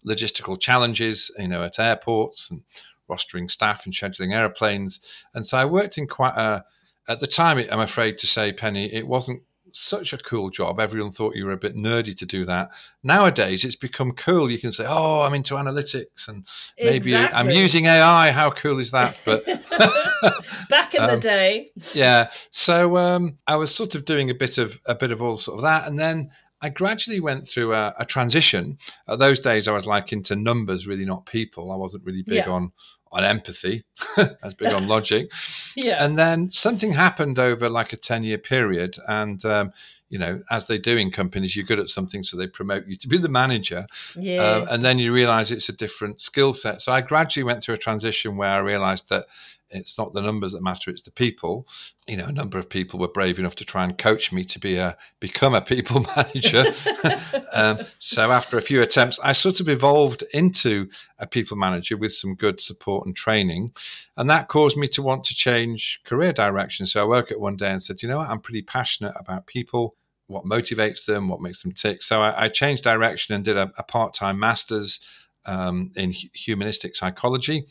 logistical 0.07 0.59
challenges, 0.59 1.31
you 1.39 1.49
know, 1.49 1.63
at 1.63 1.79
airports 1.79 2.51
and 2.51 2.63
rostering 3.11 3.51
staff 3.51 3.85
and 3.85 3.95
scheduling 3.95 4.35
airplanes. 4.35 5.25
And 5.35 5.45
so 5.47 5.59
I 5.59 5.65
worked 5.65 5.99
in 5.99 6.07
quite 6.07 6.35
a, 6.37 6.65
at 7.09 7.21
the 7.21 7.27
time, 7.27 7.59
I'm 7.71 7.81
afraid 7.81 8.19
to 8.19 8.27
say, 8.27 8.53
Penny, 8.53 8.87
it 8.87 9.07
wasn't 9.07 9.43
such 9.77 10.13
a 10.13 10.19
cool 10.19 10.51
job. 10.51 10.81
Everyone 10.81 11.11
thought 11.11 11.35
you 11.35 11.47
were 11.47 11.53
a 11.53 11.57
bit 11.57 11.75
nerdy 11.75 12.17
to 12.17 12.27
do 12.27 12.45
that. 12.45 12.71
Nowadays, 13.03 13.65
it's 13.65 13.77
become 13.77 14.13
cool. 14.13 14.51
You 14.51 14.59
can 14.59 14.73
say, 14.73 14.85
"Oh, 14.89 15.23
I'm 15.23 15.35
into 15.35 15.55
analytics, 15.55 16.29
and 16.29 16.47
maybe 16.79 17.15
exactly. 17.15 17.39
I'm 17.39 17.51
using 17.51 17.87
AI." 17.87 18.31
How 18.31 18.51
cool 18.51 18.79
is 18.79 18.91
that? 18.93 19.19
But 19.25 19.45
back 20.69 20.95
in 20.95 21.03
um, 21.03 21.11
the 21.11 21.21
day, 21.21 21.71
yeah. 21.93 22.31
So 22.51 22.97
um, 22.97 23.39
I 23.47 23.57
was 23.57 23.75
sort 23.75 23.95
of 23.95 24.05
doing 24.05 24.31
a 24.31 24.35
bit 24.35 24.59
of 24.59 24.81
a 24.87 24.95
bit 24.95 25.13
of 25.13 25.23
all 25.23 25.37
sort 25.37 25.59
of 25.59 25.63
that, 25.63 25.87
and 25.89 25.99
then 25.99 26.31
I 26.61 26.71
gradually 26.71 27.21
went 27.21 27.47
through 27.47 27.75
a, 27.75 27.95
a 27.99 28.07
transition. 28.07 28.79
Uh, 29.07 29.17
those 29.17 29.41
days, 29.41 29.69
I 29.69 29.75
was 29.75 29.87
like 29.87 30.13
into 30.13 30.37
numbers, 30.37 30.87
really 30.87 31.05
not 31.05 31.27
people. 31.27 31.73
I 31.73 31.77
wasn't 31.77 32.07
really 32.07 32.23
big 32.23 32.47
yeah. 32.47 32.51
on 32.51 32.73
on 33.15 33.25
empathy, 33.25 33.85
as 34.43 34.55
big 34.55 34.73
on 34.73 34.89
logic. 34.89 35.31
Yeah. 35.77 36.05
And 36.05 36.17
then 36.17 36.51
something 36.51 36.93
happened 36.93 37.41
over 37.41 37.69
like 37.69 37.93
a 37.93 37.97
10 37.97 38.23
year 38.23 38.39
period. 38.39 38.97
And, 39.09 39.45
um, 39.45 39.73
you 40.15 40.21
know, 40.21 40.41
as 40.49 40.69
they 40.69 40.79
do 40.79 40.97
in 40.97 41.11
companies, 41.11 41.57
you're 41.57 41.67
good 41.67 41.81
at 41.81 41.91
something, 41.91 42.23
so 42.23 42.37
they 42.37 42.47
promote 42.47 42.87
you 42.87 42.95
to 42.95 43.09
be 43.09 43.19
the 43.19 43.29
manager. 43.29 43.85
Yes. 44.15 44.41
Uh, 44.41 44.65
and 44.71 44.85
then 44.85 45.01
you 45.01 45.13
realize 45.13 45.51
it's 45.51 45.69
a 45.69 45.77
different 45.77 46.21
skill 46.21 46.55
set. 46.55 46.81
So 46.81 46.93
I 46.93 47.01
gradually 47.01 47.43
went 47.43 47.65
through 47.65 47.75
a 47.75 47.79
transition 47.79 48.37
where 48.37 48.51
I 48.51 48.59
realized 48.59 49.09
that 49.09 49.25
it's 49.71 49.99
not 49.99 50.13
the 50.15 50.21
numbers 50.21 50.53
that 50.53 50.63
matter; 50.63 50.89
it's 50.89 51.03
the 51.03 51.11
people. 51.11 51.67
You 52.07 52.17
know, 52.17 52.27
a 52.27 52.33
number 52.33 52.59
of 52.59 52.69
people 52.69 53.01
were 53.01 53.09
brave 53.09 53.41
enough 53.41 53.57
to 53.57 53.65
try 53.65 53.83
and 53.83 53.99
coach 53.99 54.31
me 54.33 54.45
to 54.45 54.61
be 54.61 54.77
a 54.77 54.97
become 55.19 55.53
a 55.53 55.61
people 55.61 56.07
manager. 56.17 56.63
um, 57.53 57.81
so 57.99 58.31
after 58.31 58.57
a 58.57 58.63
few 58.63 58.83
attempts, 58.83 59.19
I 59.19 59.33
sort 59.33 59.59
of 59.59 59.69
evolved 59.69 60.23
into 60.33 60.89
a 61.19 61.27
people 61.27 61.57
manager 61.57 61.97
with 61.97 62.13
some 62.13 62.37
good 62.37 62.61
support 62.61 63.05
and 63.05 63.17
training, 63.17 63.73
and 64.17 64.31
that 64.31 64.47
caused 64.47 64.77
me 64.77 64.87
to 64.89 65.03
want 65.03 65.25
to 65.25 65.35
change 65.35 66.01
career 66.05 66.33
direction. 66.33 66.87
So 66.87 67.03
I 67.03 67.09
woke 67.09 67.33
up 67.33 67.39
one 67.39 67.57
day 67.57 67.73
and 67.73 67.83
said, 67.83 68.01
"You 68.01 68.09
know 68.09 68.19
what? 68.19 68.31
I'm 68.31 68.39
pretty 68.39 68.63
passionate 68.63 69.15
about 69.19 69.49
people." 69.49 69.97
What 70.27 70.45
motivates 70.45 71.05
them, 71.05 71.29
what 71.29 71.41
makes 71.41 71.63
them 71.63 71.73
tick. 71.73 72.03
So 72.03 72.23
I, 72.23 72.45
I 72.45 72.49
changed 72.49 72.83
direction 72.83 73.35
and 73.35 73.45
did 73.45 73.57
a, 73.57 73.73
a 73.77 73.83
part 73.83 74.15
time 74.15 74.39
master's 74.39 75.29
um, 75.47 75.91
in 75.97 76.13
humanistic 76.13 76.97
psychology 76.97 77.67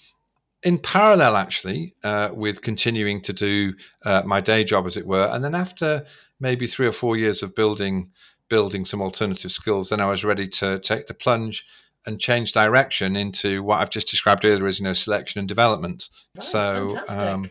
in 0.63 0.77
parallel, 0.77 1.35
actually, 1.35 1.93
uh, 2.03 2.29
with 2.33 2.61
continuing 2.61 3.21
to 3.21 3.33
do 3.33 3.73
uh, 4.05 4.23
my 4.25 4.41
day 4.41 4.63
job, 4.63 4.85
as 4.87 4.97
it 4.97 5.05
were, 5.05 5.29
and 5.31 5.43
then 5.43 5.55
after 5.55 6.05
maybe 6.39 6.67
three 6.67 6.87
or 6.87 6.91
four 6.91 7.17
years 7.17 7.43
of 7.43 7.55
building 7.55 8.11
building 8.49 8.85
some 8.85 9.01
alternative 9.01 9.51
skills, 9.51 9.89
then 9.89 9.99
I 9.99 10.09
was 10.09 10.23
ready 10.23 10.47
to 10.47 10.79
take 10.79 11.07
the 11.07 11.13
plunge 11.13 11.65
and 12.05 12.19
change 12.19 12.51
direction 12.51 13.15
into 13.15 13.63
what 13.63 13.81
I've 13.81 13.89
just 13.89 14.09
described 14.09 14.45
earlier 14.45 14.67
as 14.67 14.79
you 14.79 14.85
know 14.85 14.93
selection 14.93 15.39
and 15.39 15.47
development. 15.47 16.09
Right, 16.35 16.43
so, 16.43 16.97
um, 17.09 17.49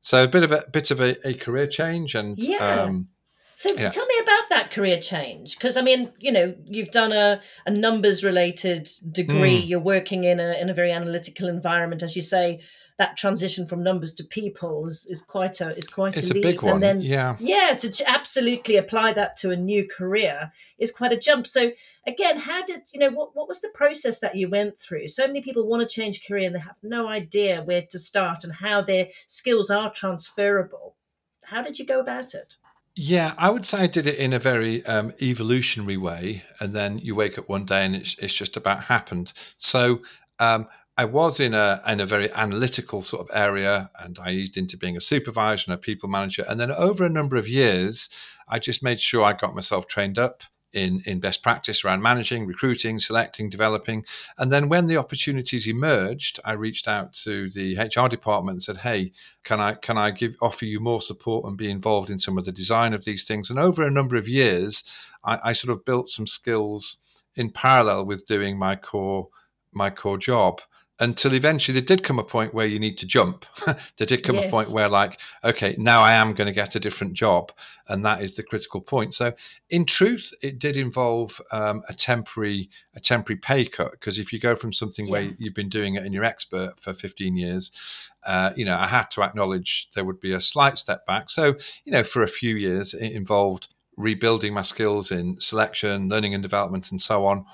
so 0.00 0.24
a 0.24 0.28
bit 0.28 0.42
of 0.42 0.52
a 0.52 0.64
bit 0.72 0.90
of 0.90 1.00
a, 1.00 1.14
a 1.24 1.34
career 1.34 1.66
change, 1.66 2.14
and 2.14 2.38
yeah. 2.38 2.82
Um, 2.82 3.08
so 3.54 3.72
yeah. 3.74 3.90
tell 3.90 4.06
me 4.06 4.14
about 4.22 4.48
that 4.48 4.70
career 4.70 5.00
change 5.00 5.56
because 5.56 5.76
I 5.76 5.82
mean, 5.82 6.12
you 6.18 6.32
know, 6.32 6.54
you've 6.64 6.90
done 6.90 7.12
a, 7.12 7.40
a 7.66 7.70
numbers 7.70 8.24
related 8.24 8.88
degree. 9.10 9.62
Mm. 9.62 9.68
You're 9.68 9.80
working 9.80 10.24
in 10.24 10.40
a 10.40 10.60
in 10.60 10.70
a 10.70 10.74
very 10.74 10.92
analytical 10.92 11.48
environment, 11.48 12.02
as 12.02 12.16
you 12.16 12.22
say. 12.22 12.60
that 12.98 13.16
transition 13.16 13.66
from 13.66 13.82
numbers 13.82 14.14
to 14.14 14.24
people 14.24 14.86
is, 14.86 15.06
is 15.06 15.22
quite 15.22 15.60
a 15.60 15.70
is 15.76 15.88
quite 15.88 16.16
it's 16.16 16.30
a, 16.30 16.38
a 16.38 16.42
big 16.42 16.62
one. 16.62 16.74
And 16.74 16.82
then 16.82 17.00
yeah, 17.00 17.36
yeah, 17.40 17.74
to 17.74 18.08
absolutely 18.08 18.76
apply 18.76 19.12
that 19.14 19.36
to 19.38 19.50
a 19.50 19.56
new 19.56 19.88
career 19.88 20.52
is 20.78 20.92
quite 20.92 21.12
a 21.12 21.16
jump. 21.16 21.46
So 21.46 21.72
again, 22.06 22.38
how 22.40 22.64
did 22.64 22.82
you 22.92 23.00
know 23.00 23.10
what 23.10 23.34
what 23.34 23.48
was 23.48 23.60
the 23.60 23.70
process 23.74 24.20
that 24.20 24.36
you 24.36 24.48
went 24.48 24.78
through? 24.78 25.08
So 25.08 25.26
many 25.26 25.40
people 25.40 25.66
want 25.66 25.88
to 25.88 25.94
change 25.94 26.26
career 26.26 26.46
and 26.46 26.54
they 26.54 26.60
have 26.60 26.76
no 26.82 27.08
idea 27.08 27.62
where 27.62 27.82
to 27.90 27.98
start 27.98 28.44
and 28.44 28.54
how 28.54 28.82
their 28.82 29.08
skills 29.26 29.70
are 29.70 29.92
transferable. 29.92 30.96
How 31.44 31.62
did 31.62 31.78
you 31.78 31.86
go 31.86 32.00
about 32.00 32.34
it? 32.34 32.56
Yeah, 32.94 33.32
I 33.38 33.50
would 33.50 33.64
say 33.64 33.78
I 33.78 33.86
did 33.86 34.06
it 34.06 34.18
in 34.18 34.34
a 34.34 34.38
very 34.38 34.84
um, 34.84 35.12
evolutionary 35.22 35.96
way, 35.96 36.42
and 36.60 36.74
then 36.74 36.98
you 36.98 37.14
wake 37.14 37.38
up 37.38 37.48
one 37.48 37.64
day 37.64 37.86
and 37.86 37.94
it's 37.94 38.18
it's 38.18 38.34
just 38.34 38.56
about 38.56 38.84
happened. 38.84 39.32
So 39.56 40.02
um, 40.38 40.66
I 40.98 41.06
was 41.06 41.40
in 41.40 41.54
a 41.54 41.80
in 41.86 42.00
a 42.00 42.06
very 42.06 42.30
analytical 42.32 43.00
sort 43.00 43.28
of 43.28 43.34
area, 43.36 43.90
and 44.02 44.18
I 44.22 44.32
eased 44.32 44.58
into 44.58 44.76
being 44.76 44.96
a 44.96 45.00
supervisor 45.00 45.70
and 45.72 45.74
a 45.78 45.82
people 45.82 46.10
manager, 46.10 46.44
and 46.48 46.60
then 46.60 46.70
over 46.70 47.04
a 47.04 47.08
number 47.08 47.36
of 47.36 47.48
years, 47.48 48.10
I 48.48 48.58
just 48.58 48.82
made 48.82 49.00
sure 49.00 49.24
I 49.24 49.32
got 49.32 49.54
myself 49.54 49.86
trained 49.86 50.18
up 50.18 50.42
in, 50.72 51.00
in 51.06 51.20
best 51.20 51.42
practice 51.42 51.84
around 51.84 52.02
managing, 52.02 52.46
recruiting, 52.46 52.98
selecting, 52.98 53.50
developing. 53.50 54.04
And 54.38 54.50
then 54.50 54.68
when 54.68 54.86
the 54.86 54.96
opportunities 54.96 55.66
emerged, 55.66 56.40
I 56.44 56.52
reached 56.52 56.88
out 56.88 57.12
to 57.24 57.50
the 57.50 57.76
HR 57.76 58.08
department 58.08 58.56
and 58.56 58.62
said, 58.62 58.78
Hey, 58.78 59.12
can 59.44 59.60
I 59.60 59.74
can 59.74 59.98
I 59.98 60.10
give 60.10 60.36
offer 60.40 60.64
you 60.64 60.80
more 60.80 61.00
support 61.00 61.44
and 61.44 61.56
be 61.56 61.70
involved 61.70 62.10
in 62.10 62.18
some 62.18 62.38
of 62.38 62.44
the 62.44 62.52
design 62.52 62.94
of 62.94 63.04
these 63.04 63.26
things? 63.26 63.50
And 63.50 63.58
over 63.58 63.86
a 63.86 63.90
number 63.90 64.16
of 64.16 64.28
years, 64.28 64.84
I, 65.24 65.38
I 65.44 65.52
sort 65.52 65.76
of 65.76 65.84
built 65.84 66.08
some 66.08 66.26
skills 66.26 67.00
in 67.36 67.50
parallel 67.50 68.06
with 68.06 68.26
doing 68.26 68.58
my 68.58 68.76
core 68.76 69.28
my 69.74 69.90
core 69.90 70.18
job 70.18 70.60
until 71.02 71.34
eventually 71.34 71.74
there 71.78 71.84
did 71.84 72.04
come 72.04 72.20
a 72.20 72.24
point 72.24 72.54
where 72.54 72.66
you 72.66 72.78
need 72.78 72.96
to 72.96 73.06
jump. 73.06 73.44
there 73.96 74.06
did 74.06 74.22
come 74.22 74.36
yes. 74.36 74.46
a 74.46 74.50
point 74.50 74.70
where, 74.70 74.88
like, 74.88 75.20
okay, 75.42 75.74
now 75.76 76.00
I 76.00 76.12
am 76.12 76.32
going 76.32 76.46
to 76.46 76.54
get 76.54 76.76
a 76.76 76.80
different 76.80 77.14
job, 77.14 77.50
and 77.88 78.04
that 78.04 78.22
is 78.22 78.36
the 78.36 78.44
critical 78.44 78.80
point. 78.80 79.12
So, 79.12 79.32
in 79.68 79.84
truth, 79.84 80.32
it 80.42 80.60
did 80.60 80.76
involve 80.76 81.40
um, 81.52 81.82
a 81.88 81.92
temporary 81.92 82.70
a 82.94 83.00
temporary 83.00 83.38
pay 83.38 83.64
cut 83.64 83.90
because 83.90 84.18
if 84.18 84.32
you 84.32 84.38
go 84.38 84.54
from 84.54 84.72
something 84.72 85.06
yeah. 85.06 85.12
where 85.12 85.30
you've 85.38 85.54
been 85.54 85.68
doing 85.68 85.96
it 85.96 86.04
and 86.04 86.14
you're 86.14 86.24
expert 86.24 86.78
for 86.78 86.94
15 86.94 87.36
years, 87.36 88.08
uh, 88.24 88.52
you 88.56 88.64
know, 88.64 88.76
I 88.76 88.86
had 88.86 89.10
to 89.12 89.22
acknowledge 89.22 89.88
there 89.96 90.04
would 90.04 90.20
be 90.20 90.32
a 90.32 90.40
slight 90.40 90.78
step 90.78 91.04
back. 91.04 91.30
So, 91.30 91.56
you 91.84 91.90
know, 91.92 92.04
for 92.04 92.22
a 92.22 92.28
few 92.28 92.54
years, 92.54 92.94
it 92.94 93.12
involved 93.12 93.68
rebuilding 93.96 94.54
my 94.54 94.62
skills 94.62 95.10
in 95.10 95.40
selection, 95.40 96.08
learning 96.08 96.32
and 96.32 96.42
development, 96.42 96.92
and 96.92 97.00
so 97.00 97.26
on 97.26 97.44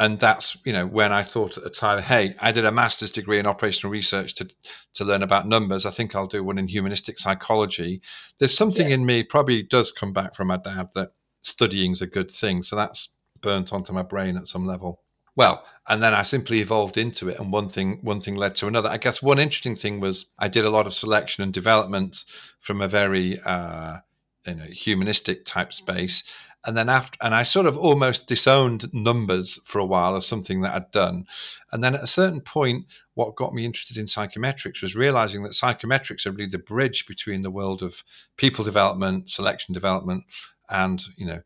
and 0.00 0.18
that's 0.18 0.60
you 0.66 0.72
know 0.72 0.86
when 0.86 1.12
I 1.12 1.22
thought 1.22 1.56
at 1.56 1.64
the 1.64 1.70
time, 1.70 2.02
hey, 2.02 2.32
I 2.40 2.52
did 2.52 2.64
a 2.64 2.72
master's 2.72 3.10
degree 3.10 3.38
in 3.38 3.46
operational 3.46 3.92
research 3.92 4.34
to 4.36 4.48
to 4.94 5.04
learn 5.04 5.22
about 5.22 5.46
numbers. 5.46 5.86
I 5.86 5.90
think 5.90 6.14
I'll 6.14 6.26
do 6.26 6.42
one 6.42 6.58
in 6.58 6.68
humanistic 6.68 7.18
psychology. 7.18 8.00
There's 8.38 8.56
something 8.56 8.88
yeah. 8.88 8.94
in 8.94 9.06
me 9.06 9.22
probably 9.22 9.62
does 9.62 9.92
come 9.92 10.12
back 10.12 10.34
from 10.34 10.48
my 10.48 10.56
dad 10.56 10.88
that 10.94 11.12
studying's 11.42 12.02
a 12.02 12.06
good 12.06 12.30
thing. 12.30 12.62
So 12.62 12.74
that's 12.74 13.16
burnt 13.40 13.72
onto 13.72 13.92
my 13.92 14.02
brain 14.02 14.36
at 14.36 14.48
some 14.48 14.66
level. 14.66 15.00
Well, 15.36 15.64
and 15.88 16.02
then 16.02 16.14
I 16.14 16.22
simply 16.22 16.60
evolved 16.60 16.96
into 16.96 17.28
it, 17.28 17.38
and 17.38 17.52
one 17.52 17.68
thing 17.68 17.98
one 18.02 18.20
thing 18.20 18.36
led 18.36 18.54
to 18.56 18.66
another. 18.66 18.88
I 18.88 18.98
guess 18.98 19.22
one 19.22 19.38
interesting 19.38 19.76
thing 19.76 20.00
was 20.00 20.26
I 20.38 20.48
did 20.48 20.64
a 20.64 20.70
lot 20.70 20.86
of 20.86 20.94
selection 20.94 21.44
and 21.44 21.52
development 21.52 22.24
from 22.60 22.80
a 22.80 22.88
very 22.88 23.38
uh, 23.44 23.98
you 24.46 24.54
know 24.54 24.64
humanistic 24.64 25.44
type 25.44 25.72
space 25.72 26.24
and 26.66 26.76
then 26.76 26.88
after 26.88 27.16
and 27.22 27.34
i 27.34 27.42
sort 27.42 27.66
of 27.66 27.76
almost 27.76 28.26
disowned 28.26 28.92
numbers 28.92 29.60
for 29.64 29.78
a 29.78 29.86
while 29.86 30.16
as 30.16 30.26
something 30.26 30.60
that 30.60 30.74
i'd 30.74 30.90
done. 30.90 31.24
And 31.72 31.82
then 31.82 31.94
at 31.94 32.02
a 32.02 32.08
certain 32.08 32.40
point 32.40 32.86
what 33.14 33.36
got 33.36 33.54
me 33.54 33.64
interested 33.64 33.96
in 33.96 34.06
psychometrics 34.06 34.82
was 34.82 34.96
realizing 34.96 35.42
that 35.42 35.52
psychometrics 35.52 36.26
are 36.26 36.32
really 36.32 36.46
the 36.46 36.58
bridge 36.58 37.06
between 37.06 37.42
the 37.42 37.50
world 37.50 37.82
of 37.82 38.02
people 38.36 38.64
development 38.64 39.30
selection 39.30 39.72
development 39.72 40.24
and 40.70 41.02
you 41.16 41.26
know 41.26 41.40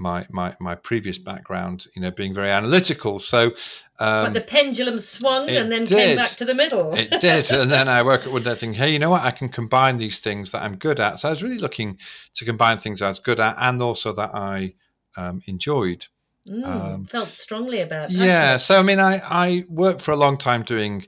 my 0.00 0.26
my 0.30 0.56
my 0.58 0.74
previous 0.74 1.18
background, 1.18 1.86
you 1.94 2.02
know, 2.02 2.10
being 2.10 2.34
very 2.34 2.50
analytical. 2.50 3.20
So 3.20 3.52
um, 4.00 4.24
like 4.24 4.32
the 4.32 4.40
pendulum 4.40 4.98
swung 4.98 5.50
and 5.50 5.70
then 5.70 5.82
did. 5.82 5.90
came 5.90 6.16
back 6.16 6.28
to 6.28 6.44
the 6.44 6.54
middle. 6.54 6.94
it 6.94 7.20
did, 7.20 7.50
and 7.52 7.70
then 7.70 7.86
I 7.86 8.02
work 8.02 8.26
at 8.26 8.32
one 8.32 8.42
day 8.42 8.54
thinking, 8.54 8.78
hey, 8.78 8.92
you 8.92 8.98
know 8.98 9.10
what? 9.10 9.22
I 9.22 9.30
can 9.30 9.50
combine 9.50 9.98
these 9.98 10.18
things 10.18 10.52
that 10.52 10.62
I'm 10.62 10.76
good 10.76 10.98
at. 10.98 11.18
So 11.18 11.28
I 11.28 11.32
was 11.32 11.42
really 11.42 11.58
looking 11.58 11.98
to 12.34 12.44
combine 12.44 12.78
things 12.78 13.02
I 13.02 13.08
was 13.08 13.18
good 13.18 13.38
at 13.38 13.56
and 13.58 13.82
also 13.82 14.12
that 14.12 14.34
I 14.34 14.74
um, 15.16 15.42
enjoyed. 15.46 16.06
Mm, 16.48 16.66
um, 16.66 17.04
felt 17.04 17.28
strongly 17.28 17.80
about. 17.80 18.10
Yeah. 18.10 18.56
So 18.56 18.78
I 18.78 18.82
mean, 18.82 18.98
I 18.98 19.20
I 19.24 19.64
worked 19.68 20.00
for 20.00 20.12
a 20.12 20.16
long 20.16 20.38
time 20.38 20.62
doing 20.62 21.04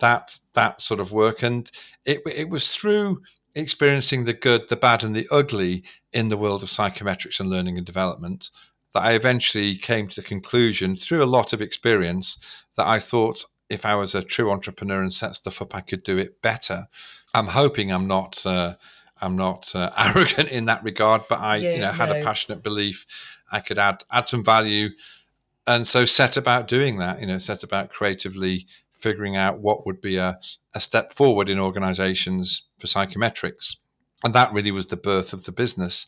that 0.00 0.38
that 0.54 0.82
sort 0.82 1.00
of 1.00 1.12
work, 1.12 1.42
and 1.42 1.70
it 2.04 2.20
it 2.26 2.50
was 2.50 2.76
through 2.76 3.22
experiencing 3.54 4.24
the 4.24 4.34
good, 4.34 4.68
the 4.68 4.76
bad, 4.76 5.04
and 5.04 5.14
the 5.14 5.28
ugly 5.30 5.84
in 6.12 6.28
the 6.28 6.36
world 6.36 6.62
of 6.62 6.68
psychometrics 6.68 7.40
and 7.40 7.48
learning 7.48 7.76
and 7.76 7.86
development 7.86 8.50
that 8.94 9.02
I 9.02 9.12
eventually 9.12 9.76
came 9.76 10.08
to 10.08 10.20
the 10.20 10.26
conclusion 10.26 10.96
through 10.96 11.22
a 11.22 11.26
lot 11.26 11.52
of 11.52 11.60
experience 11.60 12.64
that 12.76 12.86
I 12.86 12.98
thought 13.00 13.44
if 13.68 13.84
I 13.84 13.94
was 13.96 14.14
a 14.14 14.22
true 14.22 14.50
entrepreneur 14.50 15.00
and 15.00 15.12
set 15.12 15.34
stuff 15.34 15.60
up, 15.60 15.74
I 15.74 15.80
could 15.80 16.02
do 16.02 16.16
it 16.18 16.40
better. 16.42 16.86
I'm 17.34 17.48
hoping 17.48 17.92
I'm 17.92 18.06
not. 18.06 18.44
Uh, 18.46 18.74
I'm 19.20 19.36
not 19.36 19.74
uh, 19.74 19.90
arrogant 19.98 20.48
in 20.50 20.66
that 20.66 20.82
regard, 20.82 21.22
but 21.28 21.38
I, 21.40 21.56
yeah, 21.56 21.74
you 21.74 21.80
know, 21.80 21.92
had 21.92 22.10
no. 22.10 22.18
a 22.18 22.22
passionate 22.22 22.62
belief 22.62 23.06
I 23.50 23.60
could 23.60 23.78
add 23.78 24.02
add 24.12 24.28
some 24.28 24.44
value, 24.44 24.90
and 25.66 25.86
so 25.86 26.04
set 26.04 26.36
about 26.36 26.68
doing 26.68 26.98
that. 26.98 27.20
You 27.20 27.26
know, 27.26 27.38
set 27.38 27.62
about 27.62 27.90
creatively 27.90 28.66
figuring 28.94 29.36
out 29.36 29.60
what 29.60 29.84
would 29.86 30.00
be 30.00 30.16
a, 30.16 30.38
a 30.74 30.80
step 30.80 31.12
forward 31.12 31.50
in 31.50 31.58
organizations 31.58 32.68
for 32.78 32.86
psychometrics. 32.86 33.76
And 34.24 34.32
that 34.34 34.52
really 34.52 34.70
was 34.70 34.86
the 34.86 34.96
birth 34.96 35.32
of 35.32 35.44
the 35.44 35.52
business. 35.52 36.06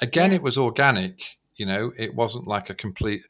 Again, 0.00 0.32
it 0.32 0.42
was 0.42 0.58
organic, 0.58 1.36
you 1.56 1.66
know, 1.66 1.92
it 1.98 2.14
wasn't 2.14 2.46
like 2.46 2.70
a 2.70 2.74
complete 2.74 3.22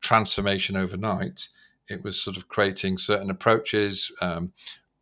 transformation 0.00 0.76
overnight. 0.76 1.48
It 1.88 2.04
was 2.04 2.22
sort 2.22 2.36
of 2.36 2.48
creating 2.48 2.98
certain 2.98 3.30
approaches, 3.30 4.14
um, 4.20 4.52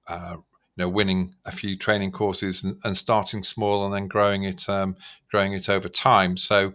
uh, 0.09 0.37
you 0.37 0.85
know, 0.85 0.89
winning 0.89 1.35
a 1.45 1.53
few 1.53 1.77
training 1.77 2.13
courses 2.13 2.65
and, 2.65 2.77
and 2.85 2.97
starting 2.97 3.43
small 3.43 3.85
and 3.85 3.93
then 3.93 4.09
growing 4.09 4.45
it, 4.45 4.69
um, 4.69 4.97
growing 5.31 5.53
it 5.53 5.69
over 5.69 5.89
time. 5.89 6.37
So, 6.37 6.73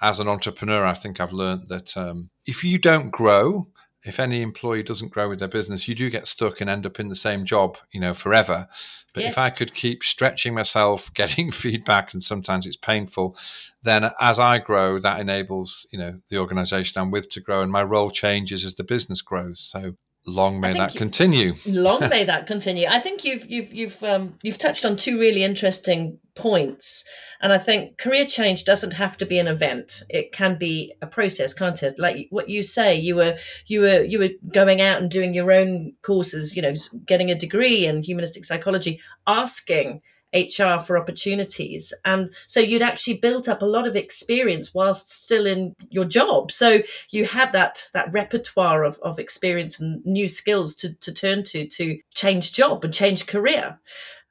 as 0.00 0.18
an 0.18 0.28
entrepreneur, 0.28 0.84
I 0.84 0.94
think 0.94 1.20
I've 1.20 1.32
learned 1.32 1.68
that 1.68 1.96
um, 1.96 2.30
if 2.44 2.64
you 2.64 2.78
don't 2.78 3.10
grow, 3.10 3.68
if 4.04 4.18
any 4.18 4.42
employee 4.42 4.82
doesn't 4.82 5.12
grow 5.12 5.28
with 5.28 5.38
their 5.38 5.48
business, 5.48 5.86
you 5.86 5.94
do 5.94 6.10
get 6.10 6.26
stuck 6.26 6.60
and 6.60 6.68
end 6.68 6.86
up 6.86 6.98
in 6.98 7.08
the 7.08 7.14
same 7.14 7.44
job, 7.44 7.78
you 7.92 8.00
know, 8.00 8.12
forever. 8.12 8.66
But 9.14 9.22
yes. 9.22 9.32
if 9.32 9.38
I 9.38 9.50
could 9.50 9.74
keep 9.74 10.02
stretching 10.02 10.54
myself, 10.54 11.12
getting 11.14 11.50
feedback, 11.52 12.12
and 12.12 12.22
sometimes 12.22 12.66
it's 12.66 12.76
painful, 12.76 13.36
then 13.82 14.10
as 14.20 14.38
I 14.38 14.58
grow, 14.58 14.98
that 14.98 15.20
enables, 15.20 15.86
you 15.92 15.98
know, 15.98 16.20
the 16.28 16.38
organization 16.38 17.00
I'm 17.00 17.10
with 17.10 17.30
to 17.30 17.40
grow 17.40 17.62
and 17.62 17.70
my 17.70 17.82
role 17.82 18.10
changes 18.10 18.64
as 18.64 18.74
the 18.74 18.84
business 18.84 19.22
grows. 19.22 19.60
So 19.60 19.94
long 20.26 20.60
may 20.60 20.72
that 20.74 20.94
continue. 20.94 21.54
long 21.66 22.08
may 22.08 22.24
that 22.32 22.46
continue. 22.46 22.86
I 22.88 23.00
think 23.00 23.24
you've 23.24 23.50
you've 23.50 23.72
you've 23.72 24.02
um, 24.02 24.38
you've 24.42 24.58
touched 24.58 24.84
on 24.84 24.96
two 24.96 25.18
really 25.18 25.42
interesting 25.42 26.18
points. 26.34 27.04
And 27.40 27.52
I 27.52 27.58
think 27.58 27.98
career 27.98 28.24
change 28.24 28.64
doesn't 28.64 28.92
have 28.92 29.18
to 29.18 29.26
be 29.26 29.36
an 29.40 29.48
event. 29.48 30.04
It 30.08 30.30
can 30.32 30.56
be 30.56 30.94
a 31.02 31.08
process, 31.08 31.52
can't 31.52 31.82
it? 31.82 31.98
Like 31.98 32.28
what 32.30 32.48
you 32.48 32.62
say, 32.62 32.94
you 32.94 33.16
were 33.16 33.36
you 33.66 33.80
were 33.80 34.04
you 34.04 34.20
were 34.20 34.30
going 34.52 34.80
out 34.80 35.02
and 35.02 35.10
doing 35.10 35.34
your 35.34 35.50
own 35.50 35.94
courses, 36.02 36.54
you 36.54 36.62
know, 36.62 36.74
getting 37.04 37.30
a 37.30 37.34
degree 37.34 37.84
in 37.84 38.04
humanistic 38.04 38.44
psychology, 38.44 39.00
asking 39.26 40.02
HR 40.34 40.78
for 40.78 40.98
opportunities. 40.98 41.92
And 42.04 42.30
so 42.46 42.60
you'd 42.60 42.82
actually 42.82 43.18
built 43.18 43.48
up 43.48 43.62
a 43.62 43.66
lot 43.66 43.86
of 43.86 43.96
experience 43.96 44.74
whilst 44.74 45.10
still 45.10 45.46
in 45.46 45.74
your 45.90 46.04
job. 46.04 46.50
So 46.50 46.82
you 47.10 47.26
had 47.26 47.52
that 47.52 47.88
that 47.92 48.12
repertoire 48.12 48.84
of, 48.84 48.98
of 49.00 49.18
experience 49.18 49.80
and 49.80 50.04
new 50.04 50.28
skills 50.28 50.74
to, 50.76 50.94
to 50.94 51.12
turn 51.12 51.44
to 51.44 51.66
to 51.66 51.98
change 52.14 52.52
job 52.52 52.84
and 52.84 52.94
change 52.94 53.26
career. 53.26 53.78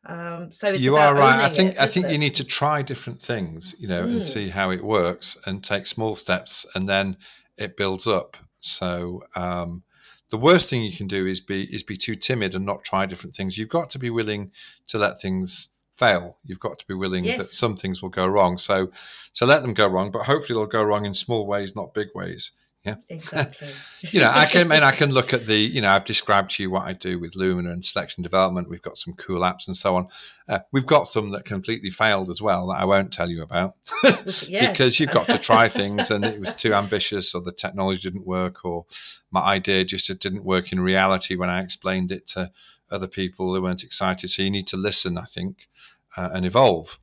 Um, 0.06 0.52
so 0.52 0.70
you 0.70 0.96
are 0.96 1.14
right. 1.14 1.42
I 1.42 1.48
think 1.48 1.74
it, 1.74 1.80
I 1.80 1.86
think 1.86 2.08
it? 2.08 2.12
you 2.12 2.18
need 2.18 2.36
to 2.36 2.44
try 2.44 2.82
different 2.82 3.22
things, 3.22 3.76
you 3.80 3.88
know, 3.88 4.02
mm. 4.02 4.06
and 4.06 4.14
hmm. 4.16 4.22
see 4.22 4.50
how 4.50 4.72
it 4.72 4.84
works, 4.84 5.38
and 5.46 5.64
take 5.64 5.86
small 5.86 6.16
steps, 6.16 6.66
and 6.74 6.90
then 6.90 7.18
it 7.58 7.78
builds 7.78 8.08
up. 8.08 8.36
So 8.62 9.22
um, 9.36 9.84
the 10.32 10.38
worst 10.38 10.70
thing 10.70 10.82
you 10.82 10.96
can 10.96 11.08
do 11.08 11.28
is 11.28 11.40
be 11.40 11.64
is 11.64 11.84
be 11.84 11.98
too 11.98 12.16
timid 12.16 12.56
and 12.56 12.66
not 12.66 12.84
try 12.84 13.06
different 13.06 13.36
things. 13.36 13.58
You've 13.58 13.70
got 13.70 13.92
to 13.92 14.00
be 14.00 14.10
willing 14.10 14.52
to 14.88 14.98
let 14.98 15.20
things 15.20 15.72
fail. 16.02 16.38
You've 16.44 16.60
got 16.60 16.80
to 16.80 16.88
be 16.88 16.96
willing 16.96 17.24
yes. 17.24 17.38
that 17.38 17.46
some 17.46 17.78
things 17.78 18.02
will 18.02 18.10
go 18.10 18.28
wrong. 18.28 18.58
So 18.58 18.92
so 19.32 19.46
let 19.46 19.62
them 19.62 19.74
go 19.74 19.88
wrong, 19.88 20.12
but 20.12 20.26
hopefully 20.26 20.58
they'll 20.58 20.80
go 20.80 20.84
wrong 20.84 21.06
in 21.06 21.14
small 21.14 21.46
ways, 21.46 21.76
not 21.76 21.94
big 21.94 22.10
ways. 22.16 22.52
Yeah, 22.84 22.96
exactly. 23.10 23.68
you 24.12 24.20
know, 24.20 24.32
I 24.34 24.48
can 24.48 24.72
and 24.72 24.84
I 24.84 24.92
can 25.02 25.12
look 25.12 25.34
at 25.34 25.46
the, 25.46 25.56
you 25.56 25.82
know, 25.82 25.92
I've 25.92 26.04
described 26.04 26.50
to 26.52 26.64
you 26.64 26.72
what 26.72 26.88
I 26.88 26.94
do 26.94 27.20
with 27.20 27.36
Lumina 27.36 27.70
and 27.70 27.86
selection 27.86 28.24
development. 28.24 28.70
We've 28.70 28.82
got 28.82 28.98
some 28.98 29.14
cool 29.14 29.42
apps 29.42 29.68
and 29.68 29.78
so 29.78 29.96
on. 29.96 30.08
Uh, 30.50 30.60
we've 30.72 30.88
got 30.88 31.06
some 31.06 31.30
that 31.32 31.46
completely 31.46 31.92
failed 31.92 32.32
as 32.32 32.42
well 32.42 32.68
that 32.68 32.82
I 32.82 32.86
won't 32.86 33.14
tell 33.14 33.30
you 33.30 33.44
about 33.44 33.74
because 34.50 35.00
you've 35.00 35.12
got 35.12 35.30
to 35.30 35.38
try 35.38 35.68
things 35.68 36.10
and 36.10 36.26
it 36.26 36.40
was 36.40 36.56
too 36.56 36.74
ambitious 36.74 37.36
or 37.36 37.42
the 37.44 37.52
technology 37.52 38.02
didn't 38.02 38.26
work 38.26 38.66
or 38.66 38.88
my 39.30 39.42
idea 39.42 39.86
just 39.86 40.08
didn't 40.20 40.44
work 40.44 40.72
in 40.72 40.80
reality 40.80 41.36
when 41.36 41.52
I 41.52 41.62
explained 41.62 42.12
it 42.12 42.26
to 42.28 42.50
other 42.90 43.08
people 43.08 43.54
who 43.54 43.62
weren't 43.62 43.84
excited. 43.84 44.30
So 44.30 44.42
you 44.42 44.50
need 44.50 44.68
to 44.68 44.78
listen, 44.78 45.20
I 45.20 45.26
think, 45.26 45.68
uh, 46.18 46.30
and 46.34 46.46
evolve. 46.46 47.00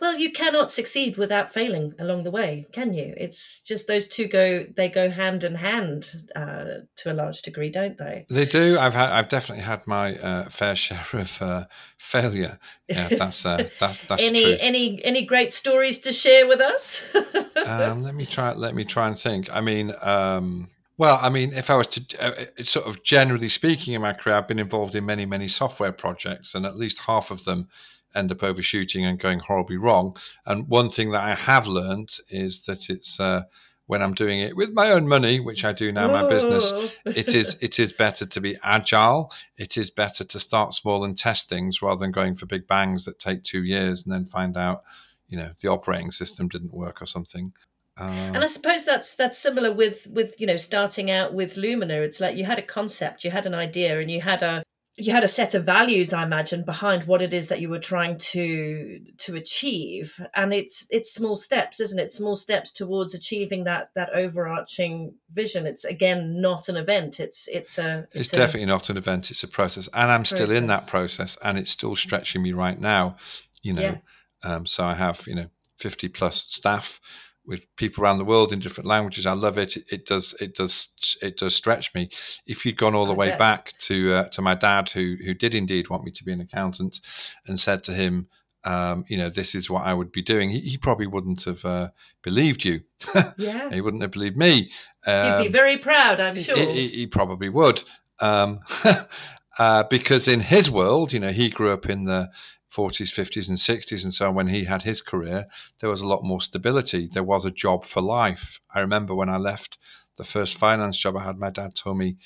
Well, 0.00 0.18
you 0.18 0.32
cannot 0.32 0.72
succeed 0.72 1.16
without 1.16 1.52
failing 1.52 1.94
along 1.98 2.22
the 2.22 2.30
way, 2.30 2.66
can 2.72 2.94
you? 2.94 3.14
It's 3.16 3.60
just 3.60 3.86
those 3.86 4.08
two 4.08 4.26
go 4.26 4.66
they 4.76 4.88
go 4.88 5.10
hand 5.10 5.44
in 5.44 5.56
hand 5.56 6.10
uh, 6.34 6.64
to 6.96 7.12
a 7.12 7.14
large 7.14 7.42
degree, 7.42 7.70
don't 7.70 7.98
they? 7.98 8.26
They 8.28 8.46
do. 8.46 8.78
I've 8.78 8.94
had 8.94 9.10
I've 9.10 9.28
definitely 9.28 9.64
had 9.64 9.86
my 9.86 10.16
uh, 10.16 10.44
fair 10.44 10.76
share 10.84 11.04
of 11.12 11.38
uh, 11.40 11.64
failure. 11.98 12.58
Yeah, 12.88 13.08
that's 13.08 13.44
uh, 13.44 13.68
that's 13.78 14.00
that's 14.00 14.24
any 14.24 14.60
any 14.60 15.04
any 15.04 15.24
great 15.24 15.52
stories 15.52 15.98
to 16.00 16.12
share 16.12 16.46
with 16.46 16.60
us? 16.60 17.14
um, 17.66 18.02
let 18.02 18.14
me 18.14 18.26
try. 18.26 18.52
Let 18.52 18.74
me 18.74 18.84
try 18.84 19.08
and 19.08 19.18
think. 19.18 19.54
I 19.54 19.60
mean. 19.60 19.92
Um, 20.02 20.68
well, 20.96 21.20
I 21.22 21.28
mean, 21.28 21.52
if 21.52 21.70
I 21.70 21.76
was 21.76 21.86
to 21.86 22.26
uh, 22.26 22.44
sort 22.60 22.88
of 22.88 23.04
generally 23.04 23.48
speaking 23.48 23.94
in 23.94 24.02
my 24.02 24.12
career, 24.12 24.34
I've 24.34 24.48
been 24.48 24.58
involved 24.58 24.96
in 24.96 25.06
many, 25.06 25.26
many 25.26 25.46
software 25.46 25.92
projects, 25.92 26.56
and 26.56 26.66
at 26.66 26.76
least 26.76 26.98
half 26.98 27.30
of 27.30 27.44
them 27.44 27.68
end 28.14 28.32
up 28.32 28.42
overshooting 28.42 29.04
and 29.04 29.18
going 29.18 29.40
horribly 29.40 29.76
wrong. 29.76 30.16
And 30.46 30.68
one 30.68 30.88
thing 30.88 31.10
that 31.10 31.24
I 31.24 31.34
have 31.34 31.66
learned 31.66 32.10
is 32.30 32.64
that 32.66 32.90
it's 32.90 33.20
uh, 33.20 33.42
when 33.88 34.02
I'm 34.02 34.14
doing 34.14 34.40
it 34.40 34.54
with 34.54 34.72
my 34.72 34.90
own 34.90 35.08
money, 35.08 35.40
which 35.40 35.64
I 35.64 35.72
do 35.72 35.90
now, 35.90 36.08
my 36.08 36.26
business, 36.26 36.98
it 37.06 37.34
is 37.34 37.60
it 37.62 37.78
is 37.78 37.92
better 37.92 38.26
to 38.26 38.40
be 38.40 38.56
agile. 38.62 39.32
It 39.56 39.76
is 39.76 39.90
better 39.90 40.24
to 40.24 40.38
start 40.38 40.74
small 40.74 41.04
and 41.04 41.16
test 41.16 41.48
things 41.48 41.80
rather 41.82 42.00
than 42.00 42.12
going 42.12 42.34
for 42.34 42.46
big 42.46 42.66
bangs 42.66 43.06
that 43.06 43.18
take 43.18 43.42
two 43.42 43.64
years 43.64 44.04
and 44.04 44.12
then 44.12 44.26
find 44.26 44.56
out, 44.56 44.84
you 45.28 45.38
know, 45.38 45.52
the 45.62 45.68
operating 45.68 46.10
system 46.10 46.48
didn't 46.48 46.74
work 46.74 47.00
or 47.00 47.06
something. 47.06 47.52
Uh, 47.98 48.32
and 48.34 48.44
I 48.44 48.46
suppose 48.46 48.84
that's 48.84 49.16
that's 49.16 49.38
similar 49.38 49.72
with 49.72 50.06
with 50.06 50.40
you 50.40 50.46
know 50.46 50.58
starting 50.58 51.10
out 51.10 51.32
with 51.32 51.56
Lumina. 51.56 51.94
It's 51.94 52.20
like 52.20 52.36
you 52.36 52.44
had 52.44 52.58
a 52.58 52.62
concept, 52.62 53.24
you 53.24 53.30
had 53.30 53.46
an 53.46 53.54
idea, 53.54 53.98
and 54.00 54.10
you 54.10 54.20
had 54.20 54.42
a 54.42 54.62
you 54.98 55.12
had 55.12 55.24
a 55.24 55.28
set 55.28 55.54
of 55.54 55.64
values 55.64 56.12
i 56.12 56.22
imagine 56.22 56.64
behind 56.64 57.04
what 57.04 57.22
it 57.22 57.32
is 57.32 57.48
that 57.48 57.60
you 57.60 57.68
were 57.68 57.78
trying 57.78 58.18
to 58.18 59.00
to 59.18 59.36
achieve. 59.36 60.20
And 60.34 60.52
it's 60.52 60.86
it's 60.90 61.12
small 61.12 61.36
steps 61.36 61.80
isn't 61.80 61.98
it? 61.98 62.10
Small 62.10 62.36
steps 62.36 62.72
towards 62.72 63.14
achieving 63.14 63.64
that 63.64 63.90
that 63.94 64.10
overarching 64.14 65.14
vision. 65.32 65.66
It's 65.66 65.84
again 65.84 66.40
not 66.40 66.68
an 66.68 66.76
event. 66.76 67.20
It's 67.20 67.48
it's 67.48 67.78
a 67.78 68.06
it's, 68.12 68.16
it's 68.16 68.28
definitely 68.30 68.66
not 68.66 68.90
an 68.90 68.96
event. 68.96 69.30
It's 69.30 69.42
a 69.42 69.48
process. 69.48 69.88
And 69.94 70.10
i'm 70.10 70.20
process. 70.20 70.38
still 70.38 70.50
in 70.50 70.66
that 70.68 70.86
process. 70.86 71.38
and 71.44 71.58
it's 71.58 71.70
still 71.70 71.96
stretching 71.96 72.42
me 72.42 72.52
right 72.52 72.78
now 72.80 73.16
you 73.62 73.72
know. 73.72 73.98
Yeah. 74.44 74.54
um, 74.54 74.66
so 74.66 74.84
i 74.84 74.94
have 74.94 75.24
you 75.26 75.34
know 75.34 75.46
50 75.78 76.08
plus 76.08 76.36
staff 76.48 77.00
with 77.48 77.74
people 77.76 78.04
around 78.04 78.18
the 78.18 78.24
world 78.24 78.52
in 78.52 78.60
different 78.60 78.86
languages. 78.86 79.26
I 79.26 79.32
love 79.32 79.56
it. 79.58 79.76
It, 79.76 79.90
it 79.90 80.06
does 80.06 80.34
it 80.40 80.54
does 80.54 81.16
it 81.22 81.38
does 81.38 81.56
stretch 81.56 81.94
me. 81.94 82.10
If 82.46 82.64
you'd 82.64 82.76
gone 82.76 82.94
all 82.94 83.06
the 83.06 83.14
way 83.14 83.34
back 83.36 83.72
to 83.78 84.12
uh, 84.12 84.28
to 84.28 84.42
my 84.42 84.54
dad, 84.54 84.90
who 84.90 85.16
who 85.24 85.34
did 85.34 85.54
indeed 85.54 85.88
want 85.88 86.04
me 86.04 86.12
to 86.12 86.24
be 86.24 86.32
an 86.32 86.40
accountant, 86.40 87.00
and 87.46 87.58
said 87.58 87.82
to 87.84 87.92
him, 87.92 88.28
um, 88.64 89.04
you 89.08 89.16
know, 89.16 89.30
this 89.30 89.54
is 89.54 89.70
what 89.70 89.86
I 89.86 89.94
would 89.94 90.12
be 90.12 90.22
doing, 90.22 90.50
he, 90.50 90.60
he 90.60 90.76
probably 90.76 91.06
wouldn't 91.06 91.44
have 91.44 91.64
uh, 91.64 91.88
believed 92.22 92.64
you. 92.64 92.80
Yeah, 93.38 93.70
he 93.70 93.80
wouldn't 93.80 94.02
have 94.02 94.10
believed 94.10 94.36
me. 94.36 94.70
Um, 95.06 95.32
He'd 95.32 95.38
be 95.38 95.46
um, 95.46 95.52
very 95.52 95.78
proud, 95.78 96.20
I'm 96.20 96.34
sure. 96.34 96.56
He, 96.56 96.88
he 96.88 97.06
probably 97.06 97.48
would. 97.48 97.82
Um, 98.20 98.58
uh, 99.58 99.84
because 99.84 100.26
in 100.26 100.40
his 100.40 100.70
world, 100.70 101.12
you 101.12 101.20
know, 101.20 101.30
he 101.30 101.48
grew 101.48 101.72
up 101.72 101.88
in 101.88 102.04
the 102.04 102.28
40s, 102.70 103.12
50s, 103.14 103.48
and 103.48 103.58
60s, 103.58 104.04
and 104.04 104.12
so 104.12 104.28
on, 104.28 104.34
when 104.34 104.48
he 104.48 104.64
had 104.64 104.82
his 104.82 105.00
career, 105.00 105.46
there 105.80 105.90
was 105.90 106.00
a 106.00 106.06
lot 106.06 106.22
more 106.22 106.40
stability. 106.40 107.08
There 107.10 107.22
was 107.22 107.44
a 107.44 107.50
job 107.50 107.84
for 107.84 108.02
life. 108.02 108.60
I 108.74 108.80
remember 108.80 109.14
when 109.14 109.30
I 109.30 109.38
left 109.38 109.78
the 110.16 110.24
first 110.24 110.58
finance 110.58 110.98
job 110.98 111.16
I 111.16 111.24
had, 111.24 111.38
my 111.38 111.50
dad 111.50 111.74
told 111.74 111.98
me, 111.98 112.16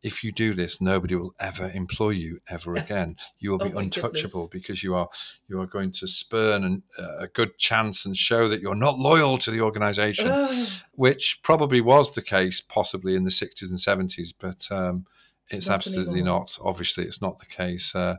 if 0.00 0.22
you 0.22 0.30
do 0.30 0.54
this, 0.54 0.80
nobody 0.80 1.16
will 1.16 1.32
ever 1.40 1.70
employ 1.74 2.10
you 2.10 2.38
ever 2.48 2.76
again. 2.76 3.16
You 3.40 3.50
will 3.50 3.58
be 3.58 3.72
oh 3.74 3.78
untouchable 3.78 4.46
goodness. 4.46 4.62
because 4.62 4.84
you 4.84 4.94
are 4.94 5.08
you 5.48 5.60
are 5.60 5.66
going 5.66 5.90
to 5.92 6.06
spurn 6.06 6.62
an, 6.62 6.82
uh, 6.98 7.18
a 7.20 7.26
good 7.26 7.58
chance 7.58 8.06
and 8.06 8.16
show 8.16 8.46
that 8.48 8.60
you're 8.60 8.76
not 8.76 8.98
loyal 8.98 9.38
to 9.38 9.50
the 9.50 9.60
organisation, 9.60 10.46
which 10.92 11.40
probably 11.42 11.80
was 11.80 12.14
the 12.14 12.22
case, 12.22 12.60
possibly 12.60 13.16
in 13.16 13.24
the 13.24 13.30
60s 13.30 13.70
and 13.70 14.08
70s, 14.08 14.32
but 14.38 14.68
um, 14.70 15.04
it's 15.50 15.66
not 15.66 15.74
absolutely 15.76 16.20
anymore. 16.20 16.40
not. 16.40 16.58
Obviously, 16.62 17.04
it's 17.04 17.20
not 17.20 17.38
the 17.38 17.46
case. 17.46 17.94
Uh, 17.94 18.16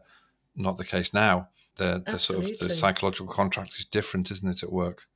not 0.55 0.75
the 0.75 0.83
case 0.83 1.13
now 1.13 1.47
the, 1.79 2.03
the 2.05 2.19
sort 2.19 2.43
of 2.43 2.59
the 2.59 2.71
psychological 2.71 3.27
contract 3.27 3.73
is 3.79 3.85
different, 3.85 4.29
isn't 4.29 4.47
it, 4.47 4.63
at 4.63 4.71
work? 4.71 5.07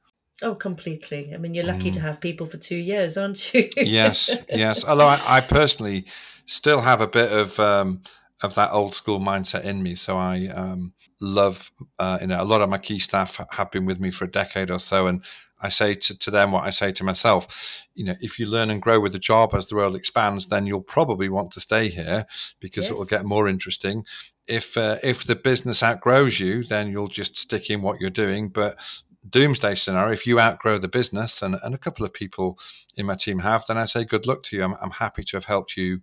Oh, 0.41 0.55
completely. 0.55 1.31
I 1.33 1.37
mean, 1.37 1.53
you're 1.53 1.65
lucky 1.65 1.91
mm. 1.91 1.93
to 1.93 1.99
have 1.99 2.19
people 2.19 2.47
for 2.47 2.57
two 2.57 2.75
years, 2.75 3.17
aren't 3.17 3.53
you? 3.53 3.69
yes, 3.77 4.35
yes. 4.49 4.83
Although 4.83 5.07
I, 5.07 5.21
I, 5.25 5.41
personally 5.41 6.05
still 6.45 6.81
have 6.81 7.01
a 7.01 7.07
bit 7.07 7.31
of 7.31 7.59
um, 7.59 8.01
of 8.41 8.55
that 8.55 8.71
old 8.71 8.93
school 8.93 9.19
mindset 9.19 9.63
in 9.63 9.83
me, 9.83 9.95
so 9.95 10.17
I 10.17 10.47
um, 10.47 10.93
love. 11.21 11.71
Uh, 11.99 12.17
you 12.21 12.27
know, 12.27 12.41
a 12.41 12.45
lot 12.45 12.61
of 12.61 12.69
my 12.69 12.79
key 12.79 12.99
staff 12.99 13.39
have 13.51 13.71
been 13.71 13.85
with 13.85 13.99
me 13.99 14.09
for 14.09 14.25
a 14.25 14.31
decade 14.31 14.71
or 14.71 14.79
so, 14.79 15.07
and 15.07 15.23
I 15.61 15.69
say 15.69 15.95
to, 15.95 16.19
to 16.19 16.31
them 16.31 16.51
what 16.51 16.65
I 16.65 16.71
say 16.71 16.91
to 16.91 17.03
myself. 17.03 17.85
You 17.95 18.05
know, 18.05 18.15
if 18.19 18.39
you 18.39 18.47
learn 18.47 18.69
and 18.69 18.81
grow 18.81 18.99
with 18.99 19.13
the 19.13 19.19
job 19.19 19.53
as 19.53 19.67
the 19.67 19.75
world 19.75 19.95
expands, 19.95 20.47
then 20.47 20.65
you'll 20.65 20.81
probably 20.81 21.29
want 21.29 21.51
to 21.51 21.61
stay 21.61 21.89
here 21.89 22.25
because 22.59 22.85
yes. 22.85 22.91
it 22.91 22.97
will 22.97 23.05
get 23.05 23.23
more 23.23 23.47
interesting 23.47 24.03
if 24.47 24.77
uh, 24.77 24.97
if 25.03 25.23
the 25.23 25.35
business 25.35 25.83
outgrows 25.83 26.39
you, 26.39 26.63
then 26.63 26.89
you'll 26.89 27.07
just 27.07 27.37
stick 27.37 27.69
in 27.69 27.81
what 27.81 27.99
you're 27.99 28.09
doing. 28.09 28.49
But 28.49 28.75
doomsday 29.29 29.75
scenario, 29.75 30.11
if 30.11 30.27
you 30.27 30.39
outgrow 30.39 30.77
the 30.77 30.87
business, 30.87 31.41
and, 31.41 31.55
and 31.63 31.73
a 31.73 31.77
couple 31.77 32.05
of 32.05 32.13
people 32.13 32.59
in 32.97 33.05
my 33.05 33.15
team 33.15 33.39
have, 33.39 33.65
then 33.67 33.77
I 33.77 33.85
say 33.85 34.03
good 34.03 34.27
luck 34.27 34.43
to 34.43 34.57
you. 34.57 34.63
I'm, 34.63 34.75
I'm 34.81 34.91
happy 34.91 35.23
to 35.23 35.37
have 35.37 35.45
helped 35.45 35.77
you 35.77 36.01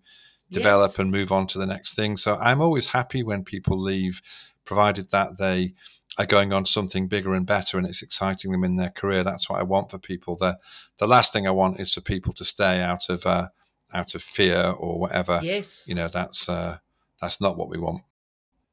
develop 0.51 0.93
yes. 0.93 0.99
and 0.99 1.11
move 1.11 1.33
on 1.33 1.47
to 1.49 1.59
the 1.59 1.67
next 1.67 1.95
thing. 1.95 2.17
So 2.17 2.37
I'm 2.37 2.61
always 2.61 2.87
happy 2.87 3.23
when 3.23 3.45
people 3.45 3.79
leave, 3.79 4.21
provided 4.65 5.11
that 5.11 5.39
they 5.39 5.75
are 6.19 6.27
going 6.27 6.53
on 6.53 6.65
to 6.65 6.71
something 6.71 7.07
bigger 7.07 7.35
and 7.35 7.47
better 7.47 7.79
and 7.79 7.87
it's 7.87 8.03
exciting 8.03 8.51
them 8.51 8.65
in 8.65 8.77
their 8.77 8.91
career. 8.91 9.23
That's 9.23 9.49
what 9.49 9.61
I 9.61 9.63
want 9.63 9.91
for 9.91 9.99
people. 9.99 10.37
The 10.37 10.59
the 10.99 11.07
last 11.07 11.33
thing 11.33 11.47
I 11.47 11.53
want 11.53 11.81
is 11.81 11.95
for 11.95 12.01
people 12.01 12.33
to 12.35 12.45
stay 12.45 12.83
out 12.83 13.09
of 13.09 13.25
uh, 13.27 13.49
out 13.93 14.15
of 14.15 14.23
fear 14.23 14.75
or 14.77 14.99
whatever. 14.99 15.41
Yes. 15.43 15.85
You 15.87 15.95
know, 15.95 16.09
that's 16.09 16.49
uh, 16.49 16.79
that's 17.21 17.41
not 17.41 17.57
what 17.57 17.69
we 17.69 17.79
want. 17.79 18.03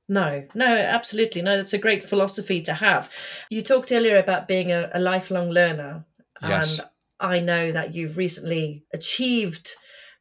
No, 0.09 0.47
no, 0.55 0.65
absolutely. 0.65 1.41
No, 1.41 1.57
that's 1.57 1.73
a 1.73 1.77
great 1.77 2.03
philosophy 2.03 2.61
to 2.61 2.73
have. 2.75 3.09
You 3.49 3.61
talked 3.61 3.91
earlier 3.91 4.17
about 4.17 4.47
being 4.47 4.71
a, 4.71 4.89
a 4.93 4.99
lifelong 4.99 5.49
learner. 5.49 6.05
Yes. 6.41 6.79
And 6.79 6.89
I 7.19 7.39
know 7.39 7.71
that 7.71 7.93
you've 7.93 8.15
recently 8.15 8.85
achieved 8.93 9.71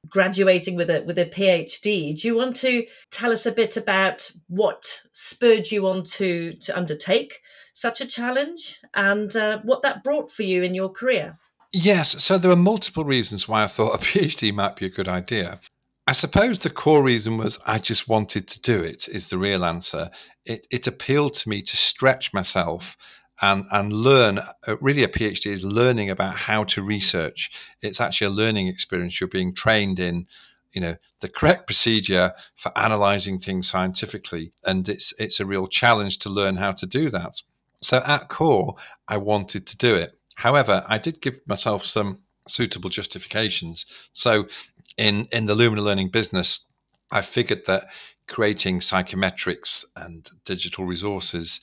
graduating 0.09 0.77
with 0.77 0.90
a 0.90 1.03
with 1.03 1.18
a 1.18 1.27
PhD. 1.27 2.20
Do 2.20 2.29
you 2.29 2.37
want 2.37 2.57
to 2.57 2.87
tell 3.11 3.33
us 3.33 3.46
a 3.46 3.53
bit 3.53 3.77
about 3.77 4.31
what 4.49 5.03
spurred 5.12 5.70
you 5.70 5.87
on 5.88 6.05
to 6.05 6.55
to 6.55 6.77
undertake 6.77 7.40
such 7.72 8.01
a 8.01 8.07
challenge 8.07 8.81
and 8.94 9.37
uh, 9.37 9.59
what 9.62 9.83
that 9.83 10.03
brought 10.03 10.31
for 10.31 10.42
you 10.42 10.62
in 10.62 10.75
your 10.75 10.88
career? 10.88 11.35
Yes, 11.72 12.22
so 12.25 12.38
there 12.38 12.51
are 12.51 12.57
multiple 12.57 13.05
reasons 13.05 13.49
why 13.49 13.64
I 13.64 13.66
thought 13.66 13.94
a 13.94 13.99
PhD 13.99 14.53
might 14.53 14.77
be 14.77 14.87
a 14.87 14.90
good 14.90 15.09
idea. 15.09 15.61
I 16.07 16.12
suppose 16.12 16.61
the 16.61 16.71
core 16.71 17.03
reason 17.03 17.37
was 17.37 17.61
I 17.66 17.79
just 17.79 18.09
wanted 18.09 18.47
to 18.49 18.62
do 18.62 18.83
it, 18.83 19.09
is 19.09 19.29
the 19.29 19.38
real 19.38 19.64
answer. 19.64 20.09
It, 20.45 20.66
it 20.71 20.87
appealed 20.87 21.35
to 21.35 21.49
me 21.49 21.62
to 21.62 21.77
stretch 21.77 22.33
myself 22.33 22.97
and, 23.42 23.64
and 23.73 23.92
learn. 23.92 24.38
Uh, 24.38 24.77
really, 24.81 25.03
a 25.03 25.09
PhD 25.09 25.47
is 25.47 25.64
learning 25.64 26.11
about 26.11 26.37
how 26.37 26.62
to 26.64 26.83
research. 26.83 27.51
It's 27.83 28.01
actually 28.01 28.29
a 28.29 28.31
learning 28.31 28.69
experience. 28.69 29.21
You're 29.21 29.29
being 29.29 29.53
trained 29.53 29.99
in 29.99 30.27
you 30.73 30.81
know 30.81 30.95
the 31.21 31.29
correct 31.29 31.66
procedure 31.66 32.33
for 32.57 32.71
analyzing 32.77 33.38
things 33.38 33.69
scientifically 33.69 34.53
and 34.66 34.88
it's 34.88 35.14
it's 35.19 35.40
a 35.40 35.47
real 35.47 35.66
challenge 35.66 36.19
to 36.19 36.29
learn 36.29 36.57
how 36.57 36.73
to 36.73 36.87
do 36.87 37.09
that 37.09 37.40
so 37.81 38.03
at 38.07 38.29
core 38.29 38.75
i 39.09 39.16
wanted 39.16 39.66
to 39.66 39.77
do 39.79 39.95
it 39.95 40.19
however 40.35 40.83
i 40.88 40.99
did 40.99 41.23
give 41.23 41.40
myself 41.47 41.83
some 41.83 42.19
suitable 42.49 42.90
justifications 42.90 44.11
so 44.12 44.47
in 44.96 45.26
in 45.32 45.46
the 45.46 45.54
Lumina 45.54 45.82
Learning 45.82 46.09
business, 46.09 46.66
I 47.11 47.22
figured 47.22 47.66
that 47.66 47.85
creating 48.26 48.80
psychometrics 48.80 49.85
and 49.96 50.28
digital 50.44 50.85
resources, 50.85 51.61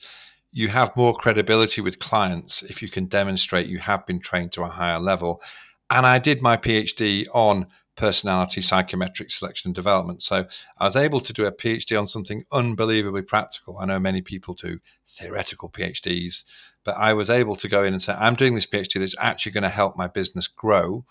you 0.52 0.68
have 0.68 0.96
more 0.96 1.14
credibility 1.14 1.80
with 1.80 1.98
clients 1.98 2.62
if 2.62 2.80
you 2.80 2.88
can 2.88 3.06
demonstrate 3.06 3.66
you 3.66 3.78
have 3.78 4.06
been 4.06 4.20
trained 4.20 4.52
to 4.52 4.62
a 4.62 4.68
higher 4.68 4.98
level. 4.98 5.42
And 5.90 6.06
I 6.06 6.18
did 6.18 6.40
my 6.40 6.56
PhD 6.56 7.26
on 7.34 7.66
personality 7.96 8.60
psychometric 8.60 9.30
selection 9.30 9.68
and 9.68 9.74
development. 9.74 10.22
So 10.22 10.46
I 10.80 10.84
was 10.84 10.96
able 10.96 11.20
to 11.20 11.32
do 11.32 11.44
a 11.44 11.52
PhD 11.52 11.98
on 11.98 12.06
something 12.06 12.44
unbelievably 12.52 13.22
practical. 13.22 13.78
I 13.78 13.86
know 13.86 13.98
many 13.98 14.22
people 14.22 14.54
do 14.54 14.80
theoretical 15.06 15.68
PhDs, 15.68 16.44
but 16.84 16.96
I 16.96 17.12
was 17.14 17.30
able 17.30 17.56
to 17.56 17.68
go 17.68 17.84
in 17.84 17.92
and 17.92 18.02
say, 18.02 18.14
I'm 18.18 18.34
doing 18.34 18.54
this 18.54 18.66
PhD 18.66 18.98
that's 18.98 19.16
actually 19.20 19.52
going 19.52 19.62
to 19.62 19.68
help 19.68 19.96
my 19.96 20.08
business 20.08 20.48
grow 20.48 21.04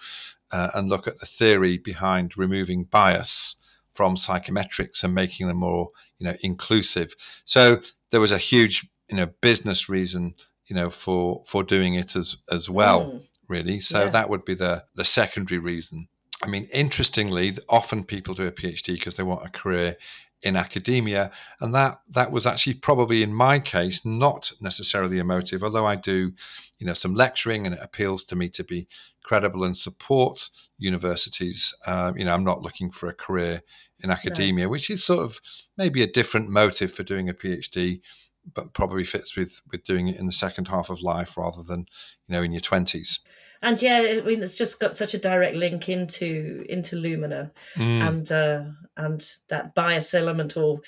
uh, 0.54 0.70
and 0.76 0.88
look 0.88 1.08
at 1.08 1.20
the 1.20 1.26
theory 1.26 1.78
behind 1.78 2.38
removing 2.38 2.84
bias 2.84 3.56
from 3.94 4.16
psychometrics 4.16 5.04
and 5.04 5.14
making 5.14 5.48
them 5.48 5.58
more, 5.58 5.90
you 6.20 6.28
know, 6.28 6.34
inclusive. 6.44 7.16
So 7.46 7.80
there 8.12 8.22
was 8.22 8.32
a 8.32 8.38
huge, 8.38 8.88
you 9.10 9.18
know, 9.18 9.28
business 9.42 9.90
reason, 9.90 10.36
you 10.70 10.76
know, 10.76 10.90
for 10.90 11.44
for 11.48 11.64
doing 11.64 11.96
it 11.96 12.16
as 12.16 12.38
as 12.52 12.70
well, 12.70 13.06
mm. 13.06 13.28
really. 13.50 13.80
So 13.80 14.04
yeah. 14.04 14.10
that 14.10 14.30
would 14.30 14.46
be 14.46 14.54
the 14.54 14.86
the 14.96 15.04
secondary 15.04 15.60
reason. 15.60 16.08
I 16.44 16.48
mean, 16.48 16.68
interestingly, 16.74 17.54
often 17.70 18.04
people 18.04 18.36
do 18.36 18.48
a 18.48 18.52
PhD 18.52 18.94
because 18.94 19.16
they 19.16 19.24
want 19.24 19.46
a 19.46 19.50
career 19.50 19.96
in 20.44 20.56
academia, 20.56 21.32
and 21.62 21.74
that 21.74 22.02
that 22.10 22.32
was 22.32 22.46
actually 22.46 22.76
probably 22.76 23.24
in 23.24 23.34
my 23.34 23.60
case 23.60 24.06
not 24.06 24.52
necessarily 24.62 25.20
a 25.20 25.24
motive. 25.24 25.64
Although 25.64 25.88
I 25.88 25.96
do, 25.96 26.34
you 26.80 26.86
know, 26.86 26.94
some 26.94 27.16
lecturing, 27.16 27.66
and 27.66 27.76
it 27.76 27.82
appeals 27.82 28.24
to 28.26 28.36
me 28.36 28.50
to 28.50 28.64
be 28.64 28.88
credible 29.24 29.64
and 29.64 29.76
support 29.76 30.50
universities. 30.78 31.74
Um, 31.88 32.18
you 32.18 32.26
know, 32.26 32.34
I'm 32.34 32.44
not 32.44 32.62
looking 32.62 32.92
for 32.92 33.08
a 33.10 33.14
career 33.14 33.62
in 34.04 34.12
academia, 34.12 34.68
which 34.68 34.90
is 34.90 35.04
sort 35.04 35.24
of 35.24 35.40
maybe 35.78 36.02
a 36.02 36.08
different 36.08 36.50
motive 36.50 36.94
for 36.94 37.04
doing 37.04 37.30
a 37.30 37.34
PhD, 37.34 38.02
but 38.54 38.74
probably 38.74 39.04
fits 39.04 39.38
with 39.38 39.62
with 39.72 39.84
doing 39.84 40.08
it 40.08 40.20
in 40.20 40.26
the 40.26 40.32
second 40.32 40.68
half 40.68 40.90
of 40.90 41.02
life 41.02 41.38
rather 41.38 41.64
than 41.68 41.86
you 42.28 42.36
know 42.36 42.42
in 42.42 42.52
your 42.52 42.62
twenties 42.62 43.20
and 43.64 43.82
yeah, 43.82 44.18
I 44.18 44.22
mean, 44.22 44.44
it's 44.44 44.56
just 44.56 44.80
got 44.82 44.98
such 44.98 45.14
a 45.14 45.18
direct 45.18 45.56
link 45.56 45.88
into 45.88 46.66
into 46.68 46.98
Lumina 46.98 47.52
mm. 47.76 48.08
and 48.08 48.30
uh, 48.30 48.64
and 48.98 49.26
that 49.48 49.74
bias 49.74 50.14
element, 50.14 50.58
or 50.58 50.82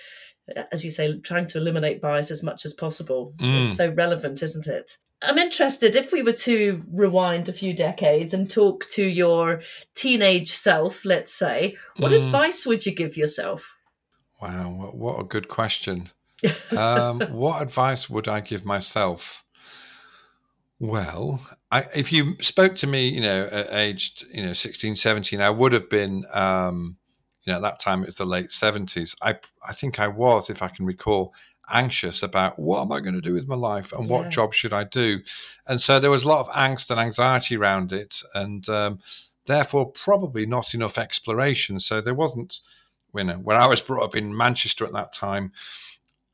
as 0.73 0.83
you 0.83 0.91
say, 0.91 1.17
trying 1.21 1.47
to 1.47 1.57
eliminate 1.57 2.01
bias 2.01 2.31
as 2.31 2.43
much 2.43 2.65
as 2.65 2.73
possible. 2.73 3.33
Mm. 3.37 3.63
It's 3.63 3.77
so 3.77 3.91
relevant, 3.91 4.43
isn't 4.43 4.67
it? 4.67 4.97
I'm 5.21 5.38
interested 5.38 5.95
if 5.95 6.12
we 6.12 6.21
were 6.21 6.34
to 6.34 6.84
rewind 6.91 7.49
a 7.49 7.54
few 7.54 7.73
decades 7.73 8.34
and 8.34 8.49
talk 8.49 8.86
to 8.89 9.06
your 9.06 9.62
teenage 9.95 10.51
self, 10.51 11.06
let's 11.06 11.34
say, 11.34 11.78
what 11.97 12.12
mm. 12.12 12.25
advice 12.25 12.65
would 12.65 12.86
you 12.86 12.93
give 12.93 13.17
yourself? 13.17 13.78
Wow, 14.41 14.91
what 14.93 15.19
a 15.19 15.23
good 15.23 15.47
question. 15.47 16.10
um, 16.78 17.21
what 17.32 17.62
advice 17.62 18.10
would 18.10 18.28
I 18.28 18.41
give 18.41 18.65
myself? 18.65 19.43
Well, 20.80 21.39
I, 21.71 21.84
if 21.95 22.12
you 22.12 22.34
spoke 22.41 22.75
to 22.75 22.88
me, 22.88 23.08
you 23.08 23.21
know, 23.21 23.47
at 23.51 23.71
aged, 23.71 24.25
you 24.34 24.43
know, 24.43 24.54
16, 24.54 24.95
17, 24.95 25.39
I 25.39 25.49
would 25.49 25.71
have 25.71 25.89
been, 25.89 26.23
um, 26.34 26.97
you 27.45 27.51
know, 27.51 27.58
at 27.58 27.62
that 27.62 27.80
time 27.80 28.01
it 28.01 28.08
was 28.08 28.17
the 28.17 28.25
late 28.25 28.47
70s. 28.47 29.15
I, 29.21 29.38
I 29.65 29.73
think 29.73 29.99
I 29.99 30.10
was, 30.10 30.49
if 30.49 30.62
I 30.62 30.67
can 30.67 30.86
recall, 30.86 31.34
anxious 31.71 32.23
about 32.23 32.60
what 32.60 32.82
am 32.82 32.91
I 32.91 32.99
going 32.99 33.15
to 33.15 33.21
do 33.21 33.34
with 33.34 33.47
my 33.47 33.56
life 33.56 33.91
and 33.91 34.06
yeah. 34.06 34.12
what 34.12 34.30
job 34.30 34.54
should 34.54 34.73
I 34.73 34.84
do? 34.84 35.19
And 35.67 35.82
so 35.82 35.99
there 35.99 36.12
was 36.12 36.23
a 36.23 36.30
lot 36.30 36.39
of 36.39 36.49
angst 36.49 36.91
and 36.91 36.99
anxiety 36.99 37.58
around 37.58 37.93
it. 37.93 38.21
And 38.34 38.67
um, 38.69 38.99
therefore, 39.45 39.91
probably 39.91 40.45
not 40.45 40.73
enough 40.73 40.97
exploration. 40.97 41.80
So 41.80 42.01
there 42.01 42.13
wasn't, 42.13 42.60
you 43.15 43.23
know, 43.23 43.36
when 43.36 43.58
I 43.58 43.67
was 43.67 43.82
brought 43.82 44.04
up 44.04 44.15
in 44.15 44.36
Manchester 44.36 44.86
at 44.86 44.93
that 44.93 45.13
time, 45.13 45.51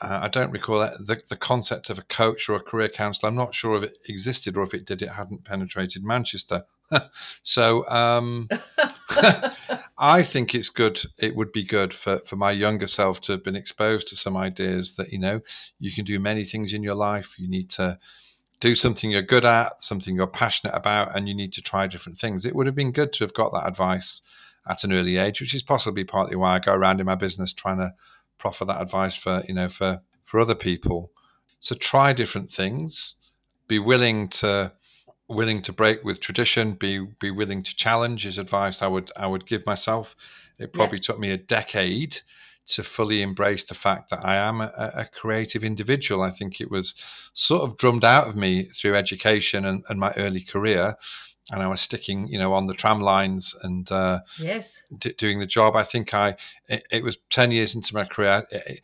uh, 0.02 0.22
I 0.24 0.28
don't 0.30 0.52
recall 0.52 0.80
that, 0.80 0.94
the, 0.98 1.22
the 1.30 1.38
concept 1.38 1.90
of 1.90 2.00
a 2.00 2.04
coach 2.04 2.50
or 2.50 2.56
a 2.56 2.60
career 2.60 2.90
counsellor. 2.90 3.30
I'm 3.30 3.36
not 3.36 3.54
sure 3.54 3.78
if 3.78 3.84
it 3.84 3.98
existed 4.10 4.58
or 4.58 4.64
if 4.64 4.74
it 4.74 4.86
did, 4.86 5.02
it 5.02 5.10
hadn't 5.10 5.46
penetrated 5.46 6.04
Manchester. 6.04 6.64
so 7.44 7.88
um, 7.90 8.48
I 9.98 10.24
think 10.24 10.54
it's 10.54 10.70
good. 10.70 11.02
It 11.20 11.36
would 11.36 11.52
be 11.52 11.64
good 11.64 11.94
for, 11.94 12.18
for 12.20 12.36
my 12.36 12.52
younger 12.52 12.88
self 12.88 13.22
to 13.22 13.34
have 13.34 13.44
been 13.44 13.56
exposed 13.56 14.08
to 14.10 14.16
some 14.16 14.38
ideas 14.38 14.96
that, 14.98 15.12
you 15.12 15.20
know, 15.20 15.42
you 15.80 15.92
can 15.92 16.06
do 16.06 16.20
many 16.20 16.44
things 16.44 16.74
in 16.74 16.84
your 16.84 16.96
life. 16.96 17.36
You 17.38 17.48
need 17.48 17.70
to 17.72 17.98
do 18.60 18.76
something 18.76 19.12
you're 19.12 19.22
good 19.22 19.46
at, 19.46 19.82
something 19.82 20.16
you're 20.16 20.28
passionate 20.28 20.76
about, 20.76 21.16
and 21.16 21.28
you 21.28 21.36
need 21.36 21.54
to 21.54 21.62
try 21.62 21.88
different 21.88 22.20
things. 22.20 22.46
It 22.46 22.56
would 22.56 22.68
have 22.68 22.76
been 22.76 22.92
good 22.92 23.14
to 23.14 23.24
have 23.24 23.34
got 23.34 23.52
that 23.54 23.68
advice 23.68 24.22
at 24.70 24.84
an 24.84 24.94
early 24.94 25.18
age, 25.18 25.42
which 25.42 25.56
is 25.56 25.64
possibly 25.64 26.04
partly 26.04 26.36
why 26.36 26.56
I 26.56 26.60
go 26.60 26.74
around 26.74 27.00
in 27.00 27.08
my 27.08 27.16
business 27.16 27.54
trying 27.54 27.78
to 27.78 27.92
proffer 28.38 28.66
that 28.66 28.82
advice 28.82 29.16
for 29.16 29.42
you 29.48 29.54
know 29.54 29.70
for 29.70 30.02
for 30.24 30.40
other 30.40 30.56
people. 30.56 31.12
So 31.60 31.76
try 31.76 32.14
different 32.14 32.52
things. 32.52 33.16
Be 33.68 33.80
willing 33.80 34.28
to 34.30 34.74
willing 35.34 35.62
to 35.64 35.74
break 35.74 36.04
with 36.04 36.20
tradition. 36.20 36.74
Be 36.74 37.00
be 37.00 37.32
willing 37.32 37.64
to 37.64 37.76
challenge 37.76 38.26
is 38.26 38.38
advice 38.38 38.82
I 38.82 38.88
would 38.88 39.12
I 39.18 39.28
would 39.28 39.46
give 39.46 39.66
myself. 39.66 40.16
It 40.58 40.74
probably 40.74 40.98
yeah. 40.98 41.04
took 41.04 41.20
me 41.20 41.32
a 41.32 41.38
decade 41.38 42.20
to 42.68 42.84
fully 42.84 43.22
embrace 43.22 43.64
the 43.64 43.74
fact 43.74 44.12
that 44.12 44.24
I 44.24 44.36
am 44.36 44.62
a, 44.62 44.72
a, 44.96 45.06
creative 45.06 45.64
individual. 45.64 46.22
I 46.22 46.30
think 46.30 46.62
it 46.62 46.70
was 46.70 46.94
sort 47.34 47.64
of 47.64 47.76
drummed 47.76 48.06
out 48.06 48.28
of 48.28 48.36
me 48.36 48.64
through 48.64 48.96
education 48.96 49.66
and, 49.66 49.84
and 49.90 50.00
my 50.00 50.12
early 50.16 50.42
career 50.42 50.94
and 51.52 51.62
I 51.62 51.68
was 51.68 51.82
sticking, 51.82 52.28
you 52.28 52.38
know, 52.38 52.54
on 52.54 52.68
the 52.68 52.74
tram 52.74 53.02
lines 53.02 53.56
and 53.64 53.92
uh, 53.92 54.20
yes, 54.40 54.82
d- 54.98 55.14
doing 55.18 55.40
the 55.40 55.46
job. 55.46 55.76
I 55.76 55.84
think 55.84 56.14
I 56.14 56.36
it, 56.68 56.84
it, 56.92 57.04
was 57.04 57.18
ten 57.30 57.52
years 57.52 57.76
into 57.76 57.94
my 57.94 58.06
career. 58.06 58.44
It, 58.52 58.64
it, 58.68 58.82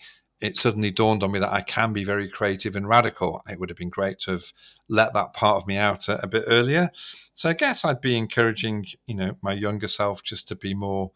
suddenly 0.55 0.91
dawned 0.91 1.23
on 1.23 1.31
me 1.31 1.39
that 1.39 1.53
I 1.53 1.61
can 1.61 1.93
be 1.93 2.03
very 2.03 2.27
creative 2.29 2.75
and 2.75 2.87
radical. 2.87 3.41
It 3.49 3.59
would 3.59 3.69
have 3.69 3.77
been 3.77 3.89
great 3.89 4.19
to 4.19 4.31
have 4.31 4.45
let 4.87 5.13
that 5.13 5.33
part 5.33 5.57
of 5.57 5.67
me 5.67 5.77
out 5.77 6.07
a, 6.07 6.23
a 6.23 6.27
bit 6.27 6.43
earlier. 6.47 6.91
So 7.33 7.49
I 7.49 7.53
guess 7.53 7.83
I'd 7.83 8.01
be 8.01 8.17
encouraging, 8.17 8.85
you 9.07 9.15
know, 9.15 9.37
my 9.41 9.53
younger 9.53 9.87
self 9.87 10.23
just 10.23 10.47
to 10.49 10.55
be 10.55 10.73
more 10.73 11.11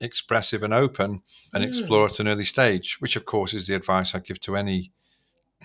expressive 0.00 0.62
and 0.62 0.74
open 0.74 1.22
and 1.54 1.64
mm. 1.64 1.66
explore 1.66 2.06
at 2.06 2.20
an 2.20 2.28
early 2.28 2.44
stage. 2.44 3.00
Which, 3.00 3.16
of 3.16 3.24
course, 3.24 3.54
is 3.54 3.66
the 3.66 3.74
advice 3.74 4.14
I 4.14 4.18
give 4.18 4.40
to 4.40 4.56
any 4.56 4.92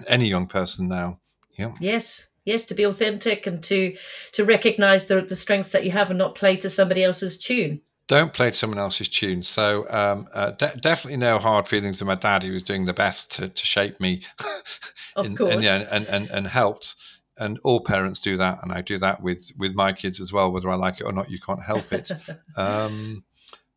any 0.07 0.27
young 0.27 0.47
person 0.47 0.87
now. 0.87 1.19
Yeah. 1.57 1.73
Yes, 1.81 2.29
yes 2.45 2.65
to 2.67 2.73
be 2.73 2.83
authentic 2.83 3.45
and 3.45 3.61
to 3.63 3.95
to 4.33 4.45
recognize 4.45 5.07
the 5.07 5.21
the 5.21 5.35
strengths 5.35 5.69
that 5.69 5.83
you 5.83 5.91
have 5.91 6.09
and 6.09 6.17
not 6.17 6.35
play 6.35 6.55
to 6.57 6.69
somebody 6.69 7.03
else's 7.03 7.37
tune 7.37 7.81
don't 8.11 8.33
play 8.33 8.49
to 8.49 8.55
someone 8.55 8.77
else's 8.77 9.07
tune. 9.07 9.41
So 9.41 9.85
um, 9.89 10.27
uh, 10.35 10.51
de- 10.51 10.75
definitely 10.81 11.17
no 11.17 11.39
hard 11.39 11.65
feelings 11.65 12.01
with 12.01 12.07
my 12.07 12.15
dad. 12.15 12.43
He 12.43 12.51
was 12.51 12.61
doing 12.61 12.83
the 12.83 12.93
best 12.93 13.31
to, 13.37 13.47
to 13.47 13.65
shape 13.65 14.01
me, 14.01 14.21
course, 15.15 15.53
and, 15.53 15.63
yeah, 15.63 15.85
and, 15.89 16.05
and 16.07 16.29
and 16.29 16.45
helped. 16.45 16.95
And 17.37 17.57
all 17.63 17.79
parents 17.79 18.19
do 18.19 18.35
that, 18.35 18.59
and 18.61 18.73
I 18.73 18.81
do 18.81 18.97
that 18.97 19.23
with 19.23 19.53
with 19.57 19.73
my 19.75 19.93
kids 19.93 20.19
as 20.19 20.33
well. 20.33 20.51
Whether 20.51 20.69
I 20.69 20.75
like 20.75 20.99
it 20.99 21.05
or 21.05 21.13
not, 21.13 21.31
you 21.31 21.39
can't 21.39 21.63
help 21.63 21.93
it. 21.93 22.11
um, 22.57 23.23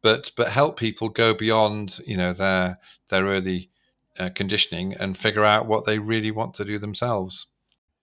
but 0.03 0.33
but 0.37 0.49
help 0.49 0.81
people 0.81 1.11
go 1.11 1.33
beyond 1.33 2.01
you 2.05 2.16
know 2.16 2.33
their 2.33 2.79
their 3.11 3.25
early 3.27 3.70
uh, 4.18 4.31
conditioning 4.35 4.94
and 4.99 5.16
figure 5.16 5.44
out 5.44 5.66
what 5.66 5.87
they 5.87 6.01
really 6.01 6.33
want 6.33 6.55
to 6.55 6.64
do 6.64 6.77
themselves. 6.79 7.54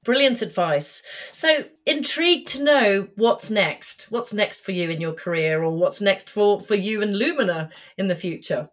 Brilliant 0.03 0.41
advice. 0.41 1.03
So, 1.31 1.65
intrigued 1.85 2.47
to 2.49 2.63
know 2.63 3.07
what's 3.15 3.51
next. 3.51 4.07
What's 4.09 4.33
next 4.33 4.61
for 4.61 4.71
you 4.71 4.89
in 4.89 4.99
your 4.99 5.13
career, 5.13 5.63
or 5.63 5.77
what's 5.77 6.01
next 6.01 6.29
for, 6.29 6.59
for 6.59 6.75
you 6.75 7.03
and 7.03 7.15
Lumina 7.15 7.69
in 7.97 8.07
the 8.07 8.15
future? 8.15 8.69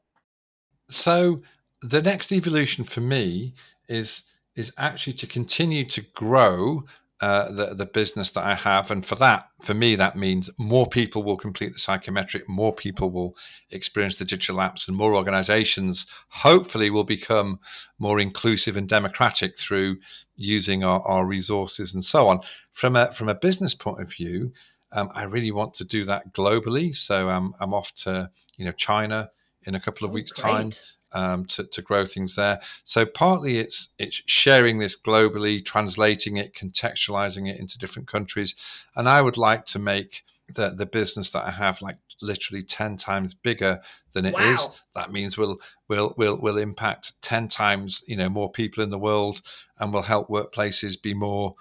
So, 0.88 1.42
the 1.82 2.00
next 2.00 2.32
evolution 2.32 2.84
for 2.84 3.00
me 3.00 3.54
is 3.88 4.38
is 4.56 4.72
actually 4.78 5.12
to 5.12 5.26
continue 5.26 5.84
to 5.84 6.00
grow 6.14 6.82
uh, 7.20 7.50
the 7.50 7.74
the 7.74 7.86
business 7.86 8.30
that 8.32 8.44
I 8.44 8.54
have, 8.54 8.92
and 8.92 9.04
for 9.04 9.16
that, 9.16 9.48
for 9.62 9.74
me, 9.74 9.96
that 9.96 10.16
means 10.16 10.50
more 10.58 10.86
people 10.86 11.24
will 11.24 11.36
complete 11.36 11.72
the 11.72 11.78
psychometric, 11.78 12.48
more 12.48 12.72
people 12.72 13.10
will 13.10 13.36
experience 13.70 14.16
the 14.16 14.24
digital 14.24 14.58
apps, 14.58 14.86
and 14.86 14.96
more 14.96 15.14
organisations 15.14 16.06
hopefully 16.28 16.90
will 16.90 17.04
become 17.04 17.58
more 17.98 18.20
inclusive 18.20 18.76
and 18.76 18.88
democratic 18.88 19.58
through 19.58 19.96
using 20.36 20.84
our, 20.84 21.00
our 21.08 21.26
resources 21.26 21.92
and 21.92 22.04
so 22.04 22.28
on. 22.28 22.40
From 22.70 22.94
a 22.94 23.12
from 23.12 23.28
a 23.28 23.34
business 23.34 23.74
point 23.74 24.00
of 24.00 24.12
view, 24.12 24.52
um, 24.92 25.10
I 25.12 25.24
really 25.24 25.50
want 25.50 25.74
to 25.74 25.84
do 25.84 26.04
that 26.04 26.32
globally. 26.32 26.94
So 26.94 27.30
um, 27.30 27.52
I'm 27.60 27.74
off 27.74 27.92
to 27.96 28.30
you 28.56 28.64
know 28.64 28.72
China 28.72 29.28
in 29.66 29.74
a 29.74 29.80
couple 29.80 30.06
of 30.06 30.12
oh, 30.12 30.14
weeks' 30.14 30.32
great. 30.32 30.52
time 30.52 30.70
um, 31.12 31.44
to, 31.46 31.64
to 31.64 31.82
grow 31.82 32.04
things 32.04 32.36
there. 32.36 32.60
So 32.84 33.06
partly 33.06 33.58
it's 33.58 33.94
it's 33.98 34.22
sharing 34.26 34.78
this 34.78 35.00
globally, 35.00 35.64
translating 35.64 36.36
it, 36.36 36.54
contextualizing 36.54 37.48
it 37.48 37.58
into 37.58 37.78
different 37.78 38.08
countries, 38.08 38.86
and 38.96 39.08
I 39.08 39.22
would 39.22 39.36
like 39.36 39.64
to 39.66 39.78
make 39.78 40.24
the 40.54 40.70
the 40.70 40.86
business 40.86 41.32
that 41.32 41.44
I 41.44 41.50
have 41.50 41.82
like 41.82 41.96
literally 42.20 42.62
ten 42.62 42.96
times 42.96 43.34
bigger 43.34 43.80
than 44.12 44.26
it 44.26 44.34
wow. 44.34 44.52
is. 44.52 44.82
That 44.94 45.12
means 45.12 45.36
we'll 45.36 45.58
we'll 45.88 46.14
we'll 46.16 46.40
will 46.40 46.58
impact 46.58 47.20
ten 47.22 47.48
times 47.48 48.04
you 48.08 48.16
know 48.16 48.28
more 48.28 48.50
people 48.50 48.82
in 48.82 48.90
the 48.90 48.98
world, 48.98 49.42
and 49.78 49.92
we'll 49.92 50.02
help 50.02 50.28
workplaces 50.28 51.00
be 51.00 51.14
more 51.14 51.54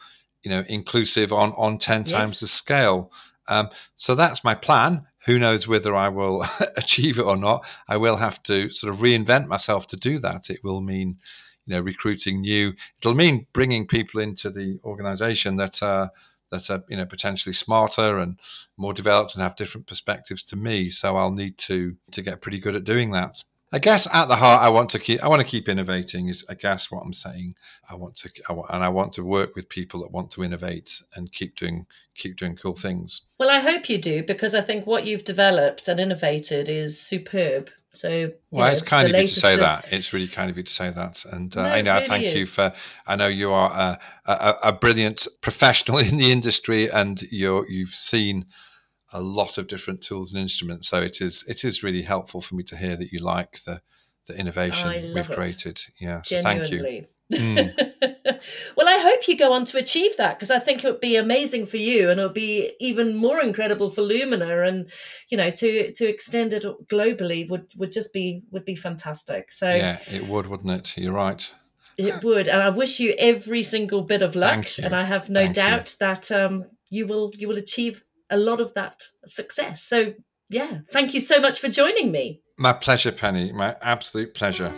you 0.44 0.52
know 0.52 0.64
inclusive 0.70 1.34
on 1.34 1.52
on 1.52 1.78
ten 1.78 2.02
yes. 2.02 2.12
times 2.12 2.40
the 2.40 2.48
scale. 2.48 3.12
Um, 3.50 3.70
so 3.96 4.14
that's 4.14 4.44
my 4.44 4.56
plan 4.56 5.08
who 5.28 5.38
knows 5.38 5.68
whether 5.68 5.94
I 5.94 6.08
will 6.10 6.44
achieve 6.78 7.20
it 7.20 7.26
or 7.26 7.38
not. 7.38 7.68
I 7.88 7.98
will 7.98 8.16
have 8.16 8.42
to 8.44 8.70
sort 8.70 8.94
of 8.94 9.02
reinvent 9.02 9.48
myself 9.48 9.86
to 9.88 9.98
do 9.98 10.18
that. 10.20 10.50
It 10.50 10.64
will 10.64 10.82
mean, 10.82 11.18
you 11.66 11.76
know, 11.76 11.82
recruiting 11.82 12.42
new. 12.42 12.74
It'll 12.98 13.14
mean 13.14 13.46
bringing 13.54 13.86
people 13.86 14.22
into 14.22 14.50
the 14.50 14.80
organisation 14.84 15.58
that 15.58 15.84
are 15.84 16.10
that 16.50 16.70
are 16.70 16.82
you 16.88 16.96
know 16.96 17.06
potentially 17.06 17.52
smarter 17.52 18.18
and 18.18 18.40
more 18.78 18.94
developed 18.94 19.36
and 19.36 19.44
have 19.44 19.58
different 19.58 19.86
perspectives 19.86 20.46
to 20.46 20.56
me. 20.56 20.90
So 20.90 21.18
I'll 21.18 21.32
need 21.32 21.58
to 21.60 21.98
to 22.12 22.22
get 22.22 22.42
pretty 22.42 22.60
good 22.60 22.76
at 22.76 22.86
doing 22.86 23.12
that. 23.12 23.44
I 23.74 23.80
guess 23.80 24.08
at 24.14 24.28
the 24.30 24.38
heart, 24.38 24.64
I 24.64 24.70
want 24.70 24.90
to 24.92 25.00
keep. 25.00 25.22
I 25.24 25.28
want 25.28 25.42
to 25.42 25.48
keep 25.48 25.68
innovating. 25.68 26.30
Is 26.30 26.46
I 26.50 26.54
guess 26.54 26.90
what 26.90 27.04
I'm 27.04 27.14
saying. 27.14 27.56
I 27.92 27.96
want 27.96 28.16
to, 28.18 28.30
I 28.50 28.54
want, 28.54 28.70
and 28.72 28.84
I 28.84 28.90
want 28.90 29.12
to 29.14 29.26
work 29.26 29.56
with 29.56 29.68
people 29.68 30.00
that 30.02 30.12
want 30.12 30.32
to 30.32 30.44
innovate 30.44 31.02
and 31.16 31.32
keep 31.32 31.58
doing, 31.58 31.86
keep 32.16 32.38
doing 32.38 32.56
cool 32.56 32.76
things. 32.76 33.24
Well, 33.38 33.50
I 33.50 33.60
hope 33.60 33.90
you 33.90 33.98
do 33.98 34.24
because 34.24 34.56
I 34.56 34.62
think 34.62 34.88
what 34.88 35.06
you've 35.06 35.26
developed 35.26 35.90
and 35.90 36.00
innovated 36.00 36.70
is 36.70 37.00
superb. 37.00 37.70
So, 37.92 38.32
well, 38.52 38.68
know, 38.68 38.72
it's 38.72 38.82
kind 38.82 39.10
of 39.10 39.20
you 39.20 39.28
to 39.28 39.34
say 39.34 39.58
that. 39.58 39.92
It's 39.92 40.14
really 40.14 40.28
kind 40.28 40.50
of 40.50 40.58
you 40.58 40.64
to 40.64 40.72
say 40.72 40.90
that, 40.92 41.26
and 41.26 41.56
uh, 41.58 41.64
no, 41.64 41.70
I 41.70 41.82
know 41.82 41.94
really 41.94 42.06
I 42.06 42.08
thank 42.08 42.24
is. 42.26 42.36
you 42.36 42.46
for. 42.46 42.72
I 43.06 43.16
know 43.18 43.28
you 43.28 43.52
are 43.52 43.72
a, 43.72 44.00
a, 44.32 44.56
a 44.66 44.72
brilliant 44.72 45.28
professional 45.42 45.98
in 46.10 46.18
the 46.18 46.32
industry, 46.32 46.90
and 46.90 47.22
you're 47.32 47.70
you've 47.70 47.90
seen 47.90 48.46
a 49.14 49.22
lot 49.22 49.58
of 49.58 49.68
different 49.68 50.02
tools 50.02 50.34
and 50.34 50.42
instruments. 50.42 50.88
So 50.88 51.02
it 51.02 51.22
is 51.22 51.46
it 51.48 51.64
is 51.64 51.84
really 51.84 52.02
helpful 52.04 52.42
for 52.42 52.56
me 52.56 52.64
to 52.64 52.78
hear 52.78 52.96
that 52.96 53.12
you 53.12 53.20
like 53.20 53.64
the 53.64 53.82
the 54.28 54.38
innovation 54.38 55.14
we've 55.14 55.30
it. 55.30 55.36
created. 55.36 55.82
Yeah, 56.00 56.22
so 56.24 56.42
thank 56.42 56.70
you. 56.70 57.06
Mm. 57.32 57.74
well, 58.78 58.88
I 58.88 59.00
hope 59.00 59.28
you 59.28 59.38
go 59.38 59.52
on 59.52 59.66
to 59.66 59.78
achieve 59.78 60.16
that 60.18 60.38
because 60.38 60.52
I 60.52 60.60
think 60.60 60.84
it 60.84 60.88
would 60.92 61.02
be 61.02 61.16
amazing 61.16 61.66
for 61.66 61.78
you, 61.78 62.10
and 62.10 62.20
it 62.20 62.24
would 62.24 62.34
be 62.34 62.72
even 62.80 63.16
more 63.16 63.40
incredible 63.42 63.90
for 63.90 64.02
Lumina, 64.02 64.64
and 64.64 64.90
you 65.30 65.38
know, 65.38 65.50
to 65.50 65.92
to 65.94 66.08
extend 66.08 66.54
it 66.54 66.64
globally 66.88 67.50
would 67.50 67.68
would 67.78 67.92
just 67.92 68.14
be 68.14 68.44
would 68.52 68.66
be 68.66 68.76
fantastic. 68.76 69.52
So 69.52 69.68
Yeah, 69.70 70.00
it 70.08 70.28
would, 70.28 70.48
wouldn't 70.48 70.72
it? 70.72 70.98
You're 70.98 71.14
right. 71.14 71.54
it 71.98 72.24
would, 72.24 72.48
and 72.48 72.62
I 72.62 72.70
wish 72.70 73.00
you 73.00 73.14
every 73.18 73.64
single 73.64 74.04
bit 74.04 74.22
of 74.22 74.36
luck, 74.36 74.78
you. 74.78 74.86
and 74.86 74.96
I 74.96 75.04
have 75.04 75.30
no 75.30 75.42
Thank 75.42 75.50
you. 75.50 75.64
doubt 75.64 75.96
that 76.00 76.32
um, 76.32 76.66
you 76.90 77.08
will 77.08 77.32
you 77.36 77.48
will 77.48 77.58
achieve 77.58 78.04
a 78.30 78.38
lot 78.38 78.60
of 78.60 78.74
that 78.74 79.04
success. 79.26 79.84
So 79.84 80.14
yeah, 80.50 80.80
thank 80.94 81.14
you 81.14 81.20
so 81.20 81.40
much 81.40 81.60
for 81.60 81.70
joining 81.70 82.12
me. 82.12 82.42
My 82.58 82.74
pleasure, 82.74 83.12
Penny. 83.12 83.52
My 83.52 83.76
absolute 83.82 84.34
pleasure. 84.34 84.74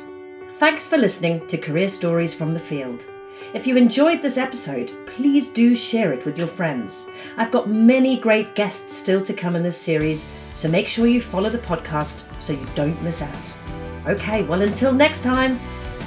Thanks 0.54 0.88
for 0.88 0.98
listening 0.98 1.48
to 1.48 1.58
Career 1.58 1.88
Stories 1.88 2.34
from 2.34 2.54
the 2.54 2.60
Field. 2.60 3.06
If 3.54 3.66
you 3.66 3.78
enjoyed 3.78 4.22
this 4.22 4.38
episode, 4.38 4.92
please 5.08 5.50
do 5.50 5.76
share 5.76 6.12
it 6.12 6.26
with 6.26 6.38
your 6.38 6.48
friends. 6.48 7.10
I've 7.38 7.52
got 7.52 7.70
many 7.70 8.20
great 8.20 8.54
guests 8.54 8.96
still 8.96 9.24
to 9.24 9.34
come 9.34 9.56
in 9.56 9.64
this 9.64 9.80
series, 9.80 10.28
so 10.56 10.68
make 10.68 10.88
sure 10.88 11.08
you 11.08 11.22
follow 11.22 11.50
the 11.50 11.58
podcast 11.60 12.24
so 12.42 12.54
you 12.54 12.66
don't 12.76 13.02
miss 13.02 13.22
out. 13.22 13.54
Okay, 14.06 14.44
well, 14.44 14.62
until 14.62 14.92
next 14.92 15.24
time, 15.24 15.60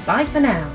bye 0.05 0.26
for 0.26 0.40
now. 0.40 0.70